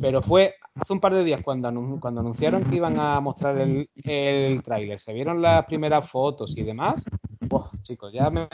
Pero 0.00 0.22
fue 0.22 0.54
hace 0.74 0.92
un 0.92 1.00
par 1.00 1.14
de 1.14 1.24
días 1.24 1.42
cuando, 1.42 1.70
cuando 2.00 2.20
anunciaron 2.20 2.64
que 2.64 2.76
iban 2.76 2.98
a 2.98 3.20
mostrar 3.20 3.58
el, 3.58 4.62
tráiler, 4.64 5.00
se 5.00 5.12
vieron 5.12 5.42
las 5.42 5.66
primeras 5.66 6.08
fotos 6.10 6.52
y 6.56 6.62
demás. 6.62 7.04
Chicos, 7.82 8.12
ya 8.12 8.30
me... 8.30 8.44
Esto 8.44 8.50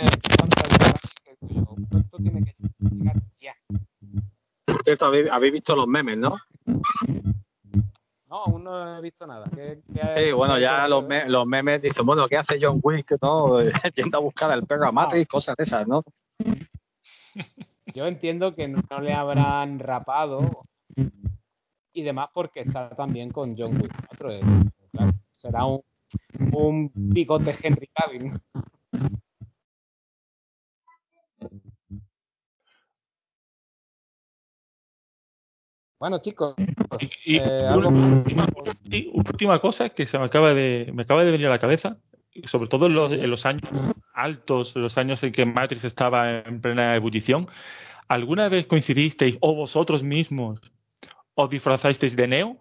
tiene 2.18 2.44
que 2.44 2.54
llegar 2.80 3.16
ya. 3.40 3.54
Por 4.66 4.82
cierto, 4.82 5.06
¿habéis, 5.06 5.30
habéis 5.30 5.52
visto 5.52 5.76
los 5.76 5.86
memes, 5.86 6.18
¿no? 6.18 6.34
No, 8.38 8.44
aún 8.44 8.64
no 8.64 8.98
he 8.98 9.00
visto 9.00 9.26
nada. 9.26 9.46
¿Qué, 9.54 9.80
qué 9.92 10.26
sí, 10.26 10.32
bueno, 10.32 10.58
ya 10.58 10.86
los, 10.86 11.06
me 11.06 11.28
los, 11.28 11.46
memes 11.46 11.82
dicen, 11.82 12.06
bueno, 12.06 12.28
¿qué 12.28 12.36
hace 12.36 12.58
John 12.60 12.80
Wick? 12.82 13.16
¿no? 13.20 13.60
Yendo 13.94 14.18
a 14.18 14.20
buscar 14.20 14.50
al 14.50 14.66
perro 14.66 14.86
a 14.86 14.92
Matrix, 14.92 15.26
no. 15.26 15.30
cosas 15.30 15.56
de 15.56 15.64
esas, 15.64 15.88
¿no? 15.88 16.02
Yo 17.94 18.06
entiendo 18.06 18.54
que 18.54 18.68
no 18.68 19.00
le 19.00 19.12
habrán 19.12 19.78
rapado 19.78 20.64
y 21.92 22.02
demás 22.02 22.28
porque 22.32 22.60
está 22.60 22.90
también 22.90 23.30
con 23.30 23.56
John 23.56 23.76
Wick 23.80 23.92
4. 24.08 24.32
Eh, 24.32 24.40
claro, 24.92 25.12
será 25.34 25.64
un, 25.64 25.82
un 26.52 27.12
picote 27.12 27.56
Henry 27.60 27.88
Cavill. 27.92 28.32
Bueno, 35.98 36.20
chicos. 36.20 36.54
Y, 37.00 37.34
y 37.34 37.38
eh, 37.38 37.66
¿algo 37.68 37.88
una, 37.88 38.16
última, 38.16 38.46
última, 39.12 39.58
cosa 39.58 39.90
que 39.90 40.06
se 40.06 40.18
me 40.18 40.26
acaba 40.26 40.54
de 40.54 40.90
me 40.94 41.02
acaba 41.02 41.24
de 41.24 41.32
venir 41.32 41.48
a 41.48 41.50
la 41.50 41.58
cabeza, 41.58 41.96
sobre 42.44 42.68
todo 42.68 42.86
en 42.86 42.94
los, 42.94 43.12
en 43.12 43.28
los 43.28 43.44
años 43.44 43.68
altos, 44.14 44.74
los 44.76 44.96
años 44.96 45.22
en 45.24 45.32
que 45.32 45.44
Matrix 45.44 45.84
estaba 45.84 46.40
en 46.40 46.60
plena 46.60 46.94
ebullición. 46.94 47.48
¿Alguna 48.06 48.48
vez 48.48 48.66
coincidisteis 48.66 49.36
o 49.40 49.54
vosotros 49.54 50.02
mismos 50.02 50.60
os 51.34 51.50
disfrazasteis 51.50 52.14
de 52.14 52.28
Neo? 52.28 52.56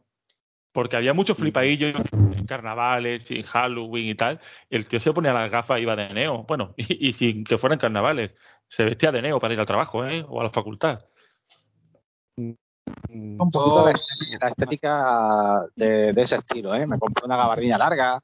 Porque 0.73 0.97
había 0.97 1.13
mucho 1.13 1.35
flipadillo 1.35 1.87
en 1.87 2.45
carnavales 2.45 3.29
y 3.31 3.43
Halloween 3.43 4.09
y 4.09 4.15
tal. 4.15 4.39
El 4.69 4.87
tío 4.87 4.99
se 4.99 5.13
ponía 5.13 5.33
las 5.33 5.49
gafas 5.49 5.79
y 5.79 5.83
iba 5.83 5.95
de 5.95 6.13
Neo. 6.13 6.43
Bueno, 6.47 6.73
y, 6.77 7.09
y 7.09 7.13
sin 7.13 7.43
que 7.43 7.57
fueran 7.57 7.79
carnavales. 7.79 8.31
Se 8.67 8.83
vestía 8.83 9.11
de 9.11 9.21
neo 9.21 9.39
para 9.39 9.53
ir 9.53 9.59
al 9.59 9.65
trabajo, 9.65 10.05
¿eh? 10.05 10.25
O 10.27 10.41
a 10.41 10.43
la 10.43 10.49
facultad. 10.49 10.99
Un 13.09 13.51
poquito 13.51 13.85
la 13.85 13.91
estética, 13.91 14.37
la 14.41 14.47
estética 14.49 15.65
de, 15.75 16.13
de, 16.13 16.21
ese 16.21 16.37
estilo, 16.37 16.73
¿eh? 16.75 16.85
Me 16.85 16.99
compré 16.99 17.25
una 17.25 17.37
gabardina 17.37 17.77
larga, 17.77 18.21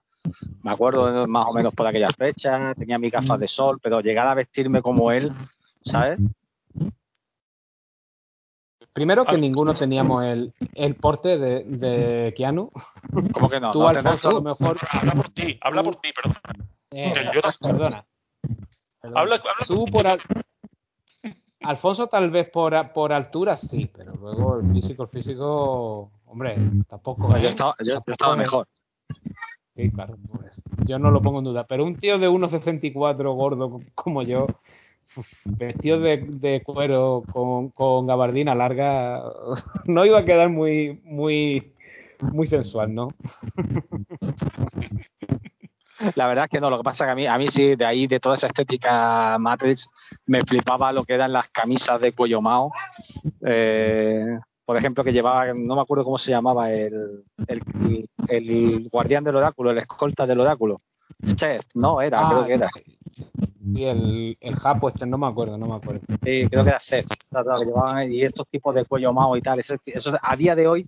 me 0.61 0.71
acuerdo 0.71 1.27
más 1.27 1.45
o 1.47 1.53
menos 1.53 1.73
por 1.73 1.87
aquellas 1.87 2.15
fechas, 2.17 2.75
tenía 2.75 2.97
mis 2.97 3.11
gafas 3.11 3.39
de 3.39 3.47
sol, 3.47 3.79
pero 3.81 4.01
llegar 4.01 4.27
a 4.27 4.33
vestirme 4.33 4.81
como 4.81 5.11
él, 5.11 5.31
¿sabes? 5.85 6.19
Primero 8.93 9.25
que 9.25 9.37
ninguno 9.37 9.75
teníamos 9.75 10.23
el, 10.23 10.53
el 10.75 10.95
porte 10.95 11.37
de, 11.39 11.63
de 11.63 12.33
Keanu. 12.37 12.69
¿Cómo 13.33 13.49
que 13.49 13.59
no? 13.59 13.71
Tú, 13.71 13.79
no 13.79 13.87
Alfonso, 13.87 14.29
a 14.29 14.33
lo 14.33 14.41
mejor... 14.41 14.77
Habla 14.91 15.13
por 15.13 15.29
ti, 15.29 15.57
habla 15.61 15.83
por 15.83 15.95
ti, 15.95 16.09
perdona. 16.13 16.41
Eh, 16.91 17.31
Yo- 17.33 17.41
perdona. 17.59 18.05
Perdona. 19.01 19.19
Habla, 19.19 19.35
habla 19.35 19.65
Tú 19.67 19.85
por... 19.85 20.05
al- 20.05 20.21
Alfonso 21.63 22.07
tal 22.07 22.29
vez 22.29 22.49
por, 22.49 22.91
por 22.93 23.13
altura 23.13 23.57
sí, 23.57 23.89
pero 23.95 24.13
luego 24.15 24.59
el 24.59 24.71
físico, 24.73 25.03
el 25.03 25.09
físico... 25.09 26.11
Hombre, 26.25 26.57
tampoco... 26.89 27.29
yo 27.37 27.47
¿eh? 27.47 27.49
estaba, 27.49 27.75
yo, 27.79 27.85
yo 27.85 27.93
Tampoco 27.95 28.11
estaba 28.11 28.33
es- 28.33 28.39
mejor. 28.39 28.67
Sí, 29.75 29.89
claro, 29.89 30.17
pues, 30.31 30.61
yo 30.85 30.99
no 30.99 31.09
lo 31.09 31.21
pongo 31.21 31.39
en 31.39 31.45
duda. 31.45 31.63
Pero 31.65 31.83
un 31.83 31.95
tío 31.95 32.19
de 32.19 32.29
1,64 32.29 33.33
gordo 33.33 33.79
como 33.95 34.21
yo, 34.21 34.45
vestido 35.45 35.99
de, 35.99 36.17
de 36.17 36.61
cuero 36.63 37.23
con, 37.31 37.69
con 37.69 38.05
gabardina 38.05 38.53
larga, 38.53 39.23
no 39.85 40.05
iba 40.05 40.19
a 40.19 40.25
quedar 40.25 40.49
muy, 40.49 41.01
muy, 41.03 41.73
muy 42.21 42.47
sensual, 42.47 42.93
¿no? 42.93 43.09
La 46.15 46.27
verdad 46.27 46.45
es 46.45 46.49
que 46.51 46.59
no, 46.59 46.69
lo 46.69 46.77
que 46.77 46.83
pasa 46.83 47.03
es 47.03 47.07
que 47.07 47.11
a 47.11 47.15
mí, 47.15 47.27
a 47.27 47.37
mí 47.37 47.47
sí, 47.49 47.75
de 47.75 47.85
ahí, 47.85 48.07
de 48.07 48.19
toda 48.19 48.35
esa 48.35 48.47
estética 48.47 49.37
Matrix, 49.39 49.87
me 50.25 50.41
flipaba 50.41 50.91
lo 50.91 51.03
que 51.03 51.13
eran 51.13 51.33
las 51.33 51.49
camisas 51.49 51.99
de 52.01 52.13
cuello 52.13 52.41
mao. 52.41 52.71
Eh, 53.45 54.39
por 54.65 54.77
ejemplo, 54.77 55.03
que 55.03 55.11
llevaba, 55.11 55.53
no 55.53 55.75
me 55.75 55.81
acuerdo 55.81 56.03
cómo 56.03 56.17
se 56.17 56.31
llamaba, 56.31 56.71
el, 56.71 57.23
el, 57.47 58.07
el 58.29 58.89
guardián 58.89 59.23
del 59.23 59.35
oráculo, 59.35 59.71
el 59.71 59.77
escolta 59.79 60.25
del 60.25 60.39
oráculo. 60.39 60.81
Seth, 61.21 61.65
no, 61.73 62.01
era, 62.01 62.19
Ah, 62.21 62.29
creo 62.29 62.45
que 62.45 62.53
era. 62.53 62.69
Y 63.65 63.83
el, 63.85 64.37
el 64.39 64.55
japo 64.55 64.89
este, 64.89 65.05
no 65.05 65.17
me 65.17 65.27
acuerdo, 65.27 65.57
no 65.57 65.67
me 65.67 65.75
acuerdo. 65.75 66.01
Sí, 66.23 66.47
creo 66.49 66.63
que 66.63 66.69
era 66.69 66.79
Seth. 66.79 67.07
y 68.09 68.23
estos 68.23 68.47
tipos 68.47 68.73
de 68.75 68.85
cuello 68.85 69.13
mao 69.13 69.35
y 69.37 69.41
tal, 69.41 69.59
eso, 69.59 69.75
eso 69.85 70.17
a 70.21 70.35
día 70.35 70.55
de 70.55 70.67
hoy 70.67 70.87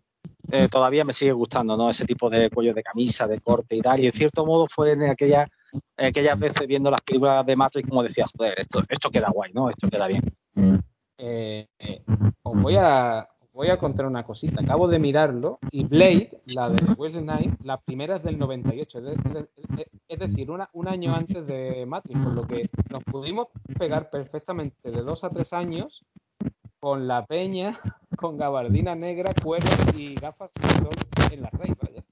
eh, 0.52 0.68
todavía 0.70 1.04
me 1.06 1.14
sigue 1.14 1.32
gustando, 1.32 1.76
¿no? 1.78 1.89
Ese 1.89 2.06
tipo 2.06 2.30
de 2.30 2.50
cuello 2.50 2.74
de 2.74 2.84
camisa, 2.84 3.28
de 3.28 3.39
corte 3.41 3.76
y 3.76 3.82
tal. 3.82 4.00
Y 4.00 4.08
en 4.08 4.14
cierto 4.14 4.46
modo 4.46 4.68
fue 4.74 4.91
en 4.93 5.04
aquella, 5.04 5.48
en 5.98 6.06
aquellas 6.08 6.38
veces 6.39 6.68
viendo 6.68 6.89
las 6.91 7.02
películas 7.02 7.46
de 7.46 7.56
Matrix 7.56 7.88
como 7.89 8.04
decía, 8.04 8.26
joder, 8.36 8.60
esto, 8.60 8.84
esto 8.89 9.10
queda 9.10 9.30
guay, 9.32 9.52
¿no? 9.54 9.70
Esto 9.70 9.89
queda 9.89 10.08
bien. 10.08 10.22
Eh, 11.18 11.68
eh, 11.80 12.02
os 12.43 12.62
voy 12.62 12.76
a 12.78 13.28
os 13.41 13.60
voy 13.60 13.70
a 13.70 13.78
contar 13.78 14.06
una 14.06 14.24
cosita. 14.26 14.62
Acabo 14.62 14.86
de 14.89 15.00
mirarlo 15.00 15.60
y 15.72 15.86
Blade, 15.86 16.41
la 16.46 16.68
de 16.70 16.91
Wesley 16.98 17.24
Snipes, 17.24 17.66
la 17.66 17.78
primera 17.80 18.18
es 18.18 18.24
del 18.24 18.38
98, 18.38 19.00
es, 19.00 19.04
de- 19.06 19.14
es 19.56 19.76
de- 19.78 19.88
es 20.10 20.20
decir, 20.20 20.52
una, 20.52 20.70
un 20.74 20.89
año 20.89 21.16
antes 21.16 21.48
de 21.48 21.86
Matrix, 21.86 22.20
por 22.22 22.34
lo 22.34 22.46
que 22.46 22.70
nos 22.89 23.02
pudimos 23.06 23.48
pegar 23.80 24.10
perfectamente 24.10 24.91
de 24.91 25.02
dos 25.02 25.24
a 25.24 25.30
tres 25.30 25.54
años 25.54 26.04
con 26.82 27.08
la 27.08 27.26
peña, 27.26 27.80
con 28.16 28.38
gabardina 28.38 28.95
negra, 28.95 29.34
cuero 29.41 29.66
y 29.95 30.16
gafas 30.16 30.51
de 30.55 30.70
sol 30.78 30.95
en 31.32 31.41
la 31.41 31.49
rey, 31.51 31.74
vaya. 31.82 32.03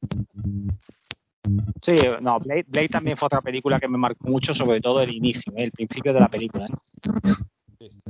Sí, 1.83 1.95
no, 2.21 2.39
Blade, 2.39 2.65
Blade 2.67 2.89
también 2.89 3.17
fue 3.17 3.25
otra 3.25 3.41
película 3.41 3.79
que 3.79 3.87
me 3.87 3.97
marcó 3.97 4.27
mucho, 4.27 4.53
sobre 4.53 4.79
todo 4.79 5.01
el 5.01 5.11
inicio, 5.11 5.51
¿eh? 5.55 5.65
el 5.65 5.71
principio 5.71 6.13
de 6.13 6.19
la 6.19 6.29
película. 6.29 6.65
¿eh? 6.65 7.33
Sí, 7.79 7.89
sí. 7.89 8.01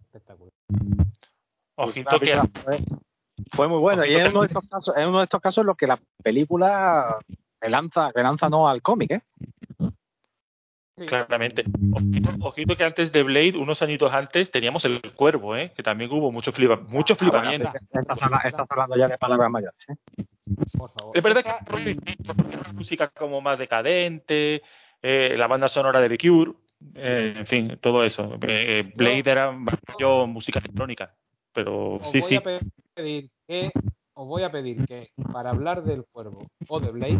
Espectacular. 0.00 0.52
Ojito 1.76 2.18
que 2.18 2.34
La 2.34 2.42
película 2.42 2.62
fue, 2.64 2.78
fue 3.52 3.68
muy 3.68 3.78
bueno. 3.78 4.06
Y 4.06 4.14
es 4.14 4.30
uno 4.30 4.40
de 4.40 4.46
estos 4.46 4.66
casos, 4.68 4.94
es 4.96 5.06
uno 5.06 5.18
de 5.18 5.24
estos 5.24 5.40
casos 5.40 5.62
en 5.62 5.66
los 5.66 5.76
que 5.76 5.86
la 5.86 5.98
película 6.22 7.18
relanza, 7.60 8.10
relanza 8.14 8.48
no 8.48 8.68
al 8.68 8.80
cómic, 8.80 9.12
¿eh? 9.12 9.20
Sí. 11.02 11.06
Claramente. 11.08 11.64
Ojito, 11.92 12.30
ojito 12.40 12.76
que 12.76 12.84
antes 12.84 13.10
de 13.10 13.22
Blade, 13.24 13.56
unos 13.56 13.82
añitos 13.82 14.12
antes, 14.12 14.50
teníamos 14.50 14.84
el 14.84 15.00
cuervo, 15.14 15.56
¿eh? 15.56 15.72
que 15.74 15.82
también 15.82 16.10
hubo 16.12 16.30
mucho, 16.30 16.52
flipa, 16.52 16.76
mucho 16.76 17.16
flipamiento. 17.16 17.68
Ah, 17.68 17.72
bueno, 17.90 18.00
estás, 18.02 18.22
habla- 18.22 18.42
estás 18.44 18.66
hablando 18.70 18.96
ya 18.96 19.08
de 19.08 19.18
palabras 19.18 19.50
mayores. 19.50 19.78
¿eh? 19.88 20.24
Por 20.78 20.90
favor. 20.92 21.16
Es 21.16 21.22
verdad 21.22 21.42
que 21.44 21.90
es 21.90 21.96
una 22.28 22.72
música 22.72 23.08
como 23.08 23.40
más 23.40 23.58
decadente, 23.58 24.62
eh, 25.02 25.34
la 25.36 25.46
banda 25.48 25.68
sonora 25.68 26.00
de 26.00 26.08
The 26.08 26.18
Cure, 26.18 26.52
eh, 26.94 27.34
en 27.38 27.46
fin, 27.46 27.78
todo 27.80 28.04
eso. 28.04 28.34
Eh, 28.42 28.80
eh, 28.80 28.92
Blade 28.94 29.30
era 29.30 29.56
yo 29.98 30.26
música 30.26 30.60
electrónica, 30.60 31.14
pero 31.52 31.94
os 31.94 32.12
sí, 32.12 32.20
voy 32.20 32.28
sí. 32.28 32.36
a 32.36 32.42
pedir 32.94 33.30
que 33.48 33.70
os 34.14 34.28
voy 34.28 34.42
a 34.42 34.50
pedir 34.50 34.86
que 34.86 35.08
para 35.32 35.50
hablar 35.50 35.82
del 35.82 36.04
cuervo 36.12 36.46
o 36.68 36.80
de 36.80 36.90
Blade 36.90 37.18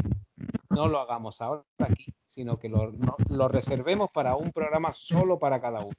no 0.70 0.88
lo 0.88 1.00
hagamos 1.00 1.40
ahora 1.40 1.62
aquí, 1.78 2.06
sino 2.34 2.58
que 2.58 2.68
lo, 2.68 2.90
no- 2.92 3.16
lo 3.28 3.48
reservemos 3.48 4.10
para 4.10 4.36
un 4.36 4.50
programa 4.52 4.92
solo 4.92 5.38
para 5.38 5.60
cada 5.60 5.80
uno. 5.80 5.96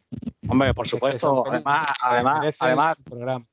Hombre, 0.48 0.74
por 0.74 0.88
supuesto, 0.88 1.44
además, 1.48 1.88
además, 2.02 2.56
además, 2.60 2.98
programa. 3.04 3.46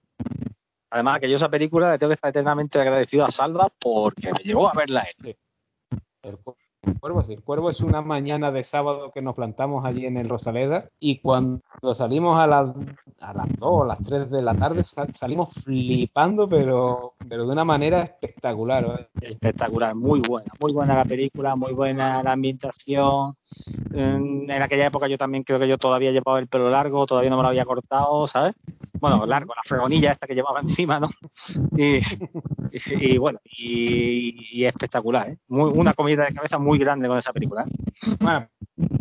además 0.90 1.20
que 1.20 1.30
yo 1.30 1.36
esa 1.36 1.48
película 1.48 1.92
le 1.92 1.98
tengo 1.98 2.10
que 2.10 2.14
estar 2.14 2.30
eternamente 2.30 2.80
agradecido 2.80 3.24
a 3.26 3.30
Salva 3.30 3.68
porque 3.80 4.32
me 4.32 4.40
llevó 4.40 4.68
a 4.68 4.72
verla 4.72 5.06
él. 5.22 5.36
El 6.22 6.38
cu- 6.38 6.56
cuervo, 6.98 7.22
sí, 7.22 7.34
el 7.34 7.42
cuervo 7.42 7.70
es 7.70 7.80
una 7.80 8.00
mañana 8.02 8.50
de 8.50 8.64
sábado 8.64 9.10
que 9.12 9.22
nos 9.22 9.34
plantamos 9.34 9.84
allí 9.84 10.06
en 10.06 10.16
el 10.16 10.28
Rosaleda 10.28 10.88
y 10.98 11.20
cuando 11.20 11.60
salimos 11.94 12.38
a 12.40 12.46
las 12.46 12.70
a 13.20 13.32
las 13.34 13.48
2 13.58 13.70
o 13.70 13.84
las 13.84 13.98
3 14.04 14.30
de 14.30 14.42
la 14.42 14.54
tarde 14.54 14.82
sa- 14.84 15.06
salimos 15.12 15.50
flipando 15.64 16.48
pero 16.48 17.12
pero 17.28 17.46
de 17.46 17.52
una 17.52 17.64
manera 17.64 18.02
espectacular. 18.02 18.84
¿eh? 18.84 19.06
espectacular, 19.20 19.94
muy 19.94 20.20
buena, 20.20 20.50
muy 20.60 20.72
buena 20.72 20.96
la 20.96 21.04
película, 21.04 21.54
muy 21.54 21.72
buena 21.72 22.22
la 22.22 22.32
ambientación. 22.32 23.34
En, 23.92 24.50
en 24.50 24.62
aquella 24.62 24.86
época 24.86 25.06
yo 25.08 25.18
también 25.18 25.44
creo 25.44 25.58
que 25.58 25.68
yo 25.68 25.78
todavía 25.78 26.10
llevaba 26.12 26.38
el 26.38 26.48
pelo 26.48 26.70
largo, 26.70 27.06
todavía 27.06 27.30
no 27.30 27.36
me 27.36 27.42
lo 27.42 27.48
había 27.50 27.64
cortado, 27.64 28.26
¿sabes? 28.26 28.54
Bueno, 29.00 29.24
largo, 29.26 29.54
la 29.54 29.62
fregonilla 29.64 30.12
esta 30.12 30.26
que 30.26 30.34
llevaba 30.34 30.60
encima, 30.62 30.98
¿no? 31.00 31.10
Y, 31.76 31.98
y- 31.98 33.14
y 33.14 33.18
bueno, 33.18 33.38
y, 33.44 34.58
y 34.60 34.64
espectacular, 34.64 35.30
¿eh? 35.30 35.38
Muy, 35.48 35.70
una 35.74 35.94
comida 35.94 36.24
de 36.26 36.34
cabeza 36.34 36.58
muy 36.58 36.78
grande 36.78 37.08
con 37.08 37.18
esa 37.18 37.32
película. 37.32 37.64
¿eh? 37.64 38.14
Bueno, 38.20 38.46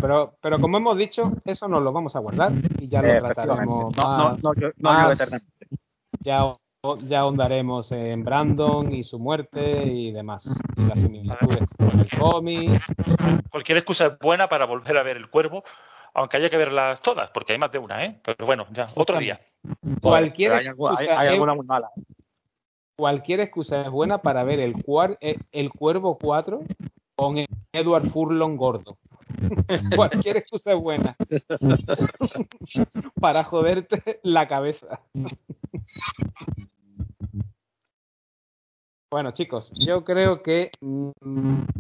pero, 0.02 0.34
pero 0.41 0.60
como 0.60 0.78
hemos 0.78 0.97
dicho, 0.97 1.32
eso 1.45 1.68
nos 1.68 1.82
lo 1.84 1.91
vamos 1.91 2.16
a 2.16 2.20
guardar 2.20 2.52
y 2.80 2.88
ya 2.88 3.02
lo 3.02 3.08
trataremos. 3.34 3.95
No, 3.95 4.04
no, 4.04 4.24
más- 4.30 4.43
no, 4.43 4.54
yo, 4.56 4.68
no 4.78 4.89
más- 4.93 5.08
yo 5.08 5.14
eternamente. 5.24 5.54
ya, 6.20 6.56
ya 7.08 7.20
ahondaremos 7.20 7.91
en 7.91 8.24
Brandon 8.24 8.91
y 8.93 9.04
su 9.04 9.20
muerte 9.20 9.84
y 9.84 10.12
demás. 10.12 10.50
Y 10.78 10.82
las 10.86 11.00
similitudes 11.00 11.62
con 11.78 12.00
el 12.00 12.10
cómic. 12.20 12.82
Cualquier 13.52 13.80
excusa 13.80 14.06
es 14.08 14.20
buena 14.20 14.47
para 14.47 14.66
volver 14.66 14.97
a 14.97 15.04
ver 15.04 15.18
el 15.18 15.30
cuervo, 15.30 15.64
aunque 16.14 16.38
haya 16.38 16.50
que 16.50 16.58
verlas 16.58 17.02
todas, 17.02 17.30
porque 17.32 17.54
hay 17.54 17.60
más 17.60 17.72
de 17.72 17.80
una, 17.80 18.06
¿eh? 18.06 18.20
Pero 18.24 18.45
bueno, 18.45 18.66
ya, 18.72 18.89
otro 18.95 19.18
día. 19.20 19.39
Cualquier 20.02 20.54
hay, 20.54 20.60
hay- 20.60 20.68
excusa 20.68 20.95
hay 21.00 21.28
es- 21.28 21.34
alguna 21.34 21.54
muy 21.54 21.66
mala. 21.66 21.89
cualquier 22.97 23.39
excusa 23.41 23.82
es 23.82 23.89
buena 23.89 24.18
para 24.20 24.43
ver 24.43 24.60
el, 24.60 24.74
cuar- 24.76 25.18
eh, 25.22 25.38
el 25.52 25.70
Cuervo 25.72 26.18
4 26.18 26.62
con 27.16 27.36
Edward 27.74 28.10
Furlong 28.10 28.56
gordo. 28.58 28.97
cualquier 29.95 30.38
excusa 30.38 30.73
es 30.73 30.80
buena 30.80 31.15
para 33.19 33.43
joderte 33.43 34.19
la 34.23 34.47
cabeza. 34.47 35.01
bueno, 39.11 39.32
chicos, 39.32 39.71
yo 39.75 40.03
creo 40.03 40.41
que 40.41 40.71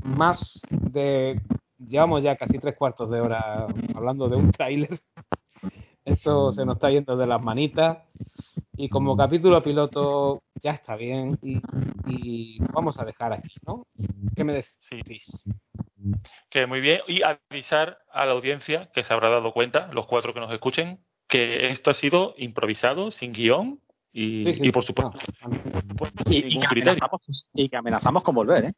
más 0.03 0.61
de. 0.69 1.41
Llevamos 1.77 2.21
ya 2.21 2.35
casi 2.35 2.59
tres 2.59 2.75
cuartos 2.75 3.09
de 3.09 3.21
hora 3.21 3.65
hablando 3.95 4.27
de 4.27 4.35
un 4.35 4.51
tráiler. 4.51 4.99
Esto 6.03 6.51
se 6.51 6.65
nos 6.65 6.75
está 6.75 6.89
yendo 6.89 7.15
de 7.15 7.25
las 7.25 7.41
manitas. 7.41 7.99
Y 8.75 8.89
como 8.89 9.15
capítulo 9.15 9.63
piloto 9.63 10.43
ya 10.61 10.71
está 10.71 10.97
bien 10.97 11.39
y, 11.41 11.61
y 12.05 12.59
vamos 12.73 12.99
a 12.99 13.05
dejar 13.05 13.31
aquí, 13.33 13.55
¿no? 13.65 13.85
¿Qué 14.35 14.43
me 14.43 14.53
decís? 14.53 14.75
Sí. 14.79 14.99
Que 16.49 16.65
muy 16.65 16.81
bien. 16.81 17.01
Y 17.07 17.21
avisar 17.23 17.99
a 18.11 18.25
la 18.25 18.31
audiencia, 18.31 18.89
que 18.93 19.03
se 19.03 19.13
habrá 19.13 19.29
dado 19.29 19.51
cuenta, 19.53 19.89
los 19.93 20.05
cuatro 20.07 20.33
que 20.33 20.39
nos 20.39 20.51
escuchen, 20.51 20.99
que 21.27 21.69
esto 21.69 21.91
ha 21.91 21.93
sido 21.93 22.33
improvisado, 22.37 23.11
sin 23.11 23.33
guion 23.33 23.79
y, 24.11 24.43
Sí, 24.45 24.53
sí. 24.55 24.67
y 24.67 24.71
por 24.71 24.83
supuesto, 24.83 25.19
No, 25.43 25.95
pues, 25.95 26.11
Y, 26.25 26.59
que 26.59 26.65
amenazamos, 26.65 27.21
y 27.53 27.69
que 27.69 27.77
amenazamos 27.77 28.23
con 28.23 28.33
volver, 28.35 28.65
¿eh? 28.65 28.73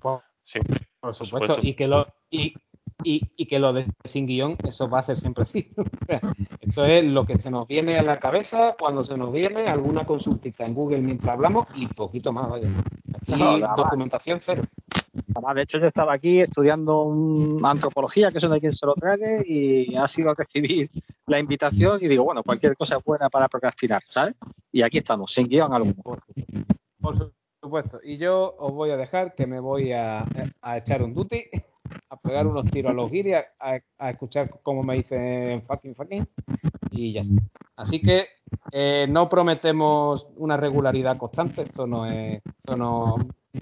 por, 0.00 0.20
Sí. 0.44 0.60
por 1.00 1.14
supuesto. 1.14 1.46
supuesto. 1.54 1.66
Y 1.66 1.74
que 1.74 1.88
lo 1.88 2.06
y, 2.30 2.54
y, 3.02 3.22
y 3.36 3.46
que 3.46 3.58
lo 3.58 3.72
de 3.72 3.86
sin 4.04 4.26
guion, 4.26 4.56
eso 4.64 4.90
va 4.90 4.98
a 4.98 5.02
ser 5.02 5.18
siempre 5.18 5.42
así. 5.42 5.70
Esto 6.60 6.84
es 6.84 7.04
lo 7.04 7.24
que 7.24 7.38
se 7.38 7.50
nos 7.50 7.66
viene 7.66 7.98
a 7.98 8.02
la 8.02 8.18
cabeza 8.18 8.76
cuando 8.78 9.02
se 9.04 9.16
nos 9.16 9.32
viene 9.32 9.68
alguna 9.68 10.04
consultita 10.04 10.66
en 10.66 10.74
Google 10.74 10.98
mientras 10.98 11.32
hablamos 11.32 11.66
y 11.74 11.86
poquito 11.86 12.32
más, 12.32 12.50
vaya. 12.50 12.68
Aquí 13.22 13.32
No, 13.32 13.58
documentación 13.76 14.40
cero. 14.44 14.64
Además, 15.34 15.54
de 15.54 15.62
hecho, 15.62 15.78
yo 15.78 15.86
estaba 15.86 16.14
aquí 16.14 16.40
estudiando 16.40 17.58
antropología, 17.62 18.30
que 18.30 18.38
eso 18.38 18.48
no 18.48 18.54
hay 18.54 18.60
quien 18.60 18.72
se 18.72 18.86
lo 18.86 18.94
trae, 18.94 19.42
y 19.46 19.94
ha 19.96 20.08
sido 20.08 20.34
recibir 20.34 20.90
la 21.26 21.38
invitación 21.38 21.98
y 22.02 22.08
digo, 22.08 22.24
bueno, 22.24 22.42
cualquier 22.42 22.76
cosa 22.76 22.96
es 22.96 23.04
buena 23.04 23.28
para 23.28 23.48
procrastinar, 23.48 24.02
¿sabes? 24.08 24.34
Y 24.72 24.82
aquí 24.82 24.98
estamos, 24.98 25.32
sin 25.32 25.48
guion 25.48 25.72
alguno. 25.72 26.02
Por 27.00 27.32
supuesto. 27.60 28.00
Y 28.02 28.16
yo 28.18 28.54
os 28.58 28.72
voy 28.72 28.90
a 28.90 28.96
dejar 28.96 29.34
que 29.34 29.46
me 29.46 29.60
voy 29.60 29.92
a, 29.92 30.24
a 30.62 30.78
echar 30.78 31.02
un 31.02 31.14
duty, 31.14 31.44
a 32.10 32.16
pegar 32.16 32.46
unos 32.46 32.70
tiros 32.70 32.90
a 32.90 32.94
los 32.94 33.10
guiris, 33.10 33.36
a, 33.58 33.80
a, 33.98 34.10
escuchar 34.10 34.50
cómo 34.62 34.82
me 34.82 34.96
dicen 34.96 35.62
fucking 35.62 35.94
fucking, 35.94 36.26
y 36.90 37.12
ya 37.12 37.20
está. 37.22 37.42
Así 37.76 38.00
que 38.00 38.26
eh, 38.72 39.06
no 39.08 39.28
prometemos 39.28 40.26
una 40.36 40.56
regularidad 40.56 41.16
constante, 41.16 41.62
esto 41.62 41.86
no 41.86 42.06
es, 42.06 42.42
esto 42.44 42.76
no, 42.76 43.16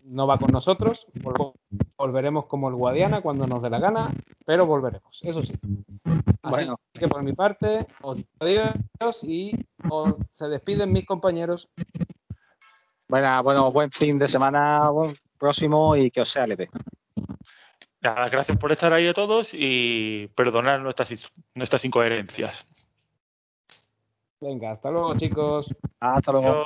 no 0.05 0.27
va 0.27 0.39
con 0.39 0.53
nosotros, 0.53 1.07
volveremos 1.97 2.47
como 2.47 2.69
el 2.69 2.75
Guadiana 2.75 3.21
cuando 3.21 3.47
nos 3.47 3.63
dé 3.63 3.71
la 3.71 3.79
gana, 3.79 4.13
pero 4.45 4.67
volveremos, 4.67 5.21
eso 5.23 5.43
sí. 5.43 5.55
Así 6.05 6.51
bueno. 6.51 6.81
que 6.93 7.09
por 7.09 7.23
mi 7.23 7.33
parte, 7.33 7.87
os 8.03 8.19
adiós 8.41 9.25
y 9.25 9.53
os, 9.91 10.15
se 10.33 10.49
despiden 10.49 10.93
mis 10.93 11.07
compañeros. 11.07 11.69
Bueno, 13.09 13.43
bueno, 13.43 13.73
buen 13.73 13.91
fin 13.91 14.19
de 14.19 14.29
semana 14.29 14.91
próximo 15.39 15.97
y 15.97 16.11
que 16.11 16.23
os 16.23 16.31
sea 16.31 16.47
leve. 16.47 16.69
Nada, 18.01 18.29
gracias 18.29 18.59
por 18.59 18.73
estar 18.73 18.93
ahí 18.93 19.09
a 19.09 19.15
todos 19.15 19.49
y 19.53 20.29
perdonar 20.29 20.81
nuestras, 20.81 21.09
nuestras 21.55 21.85
incoherencias. 21.85 22.65
Venga, 24.41 24.73
hasta 24.73 24.91
luego 24.91 25.17
chicos. 25.17 25.75
Hasta 25.99 26.33
luego. 26.33 26.65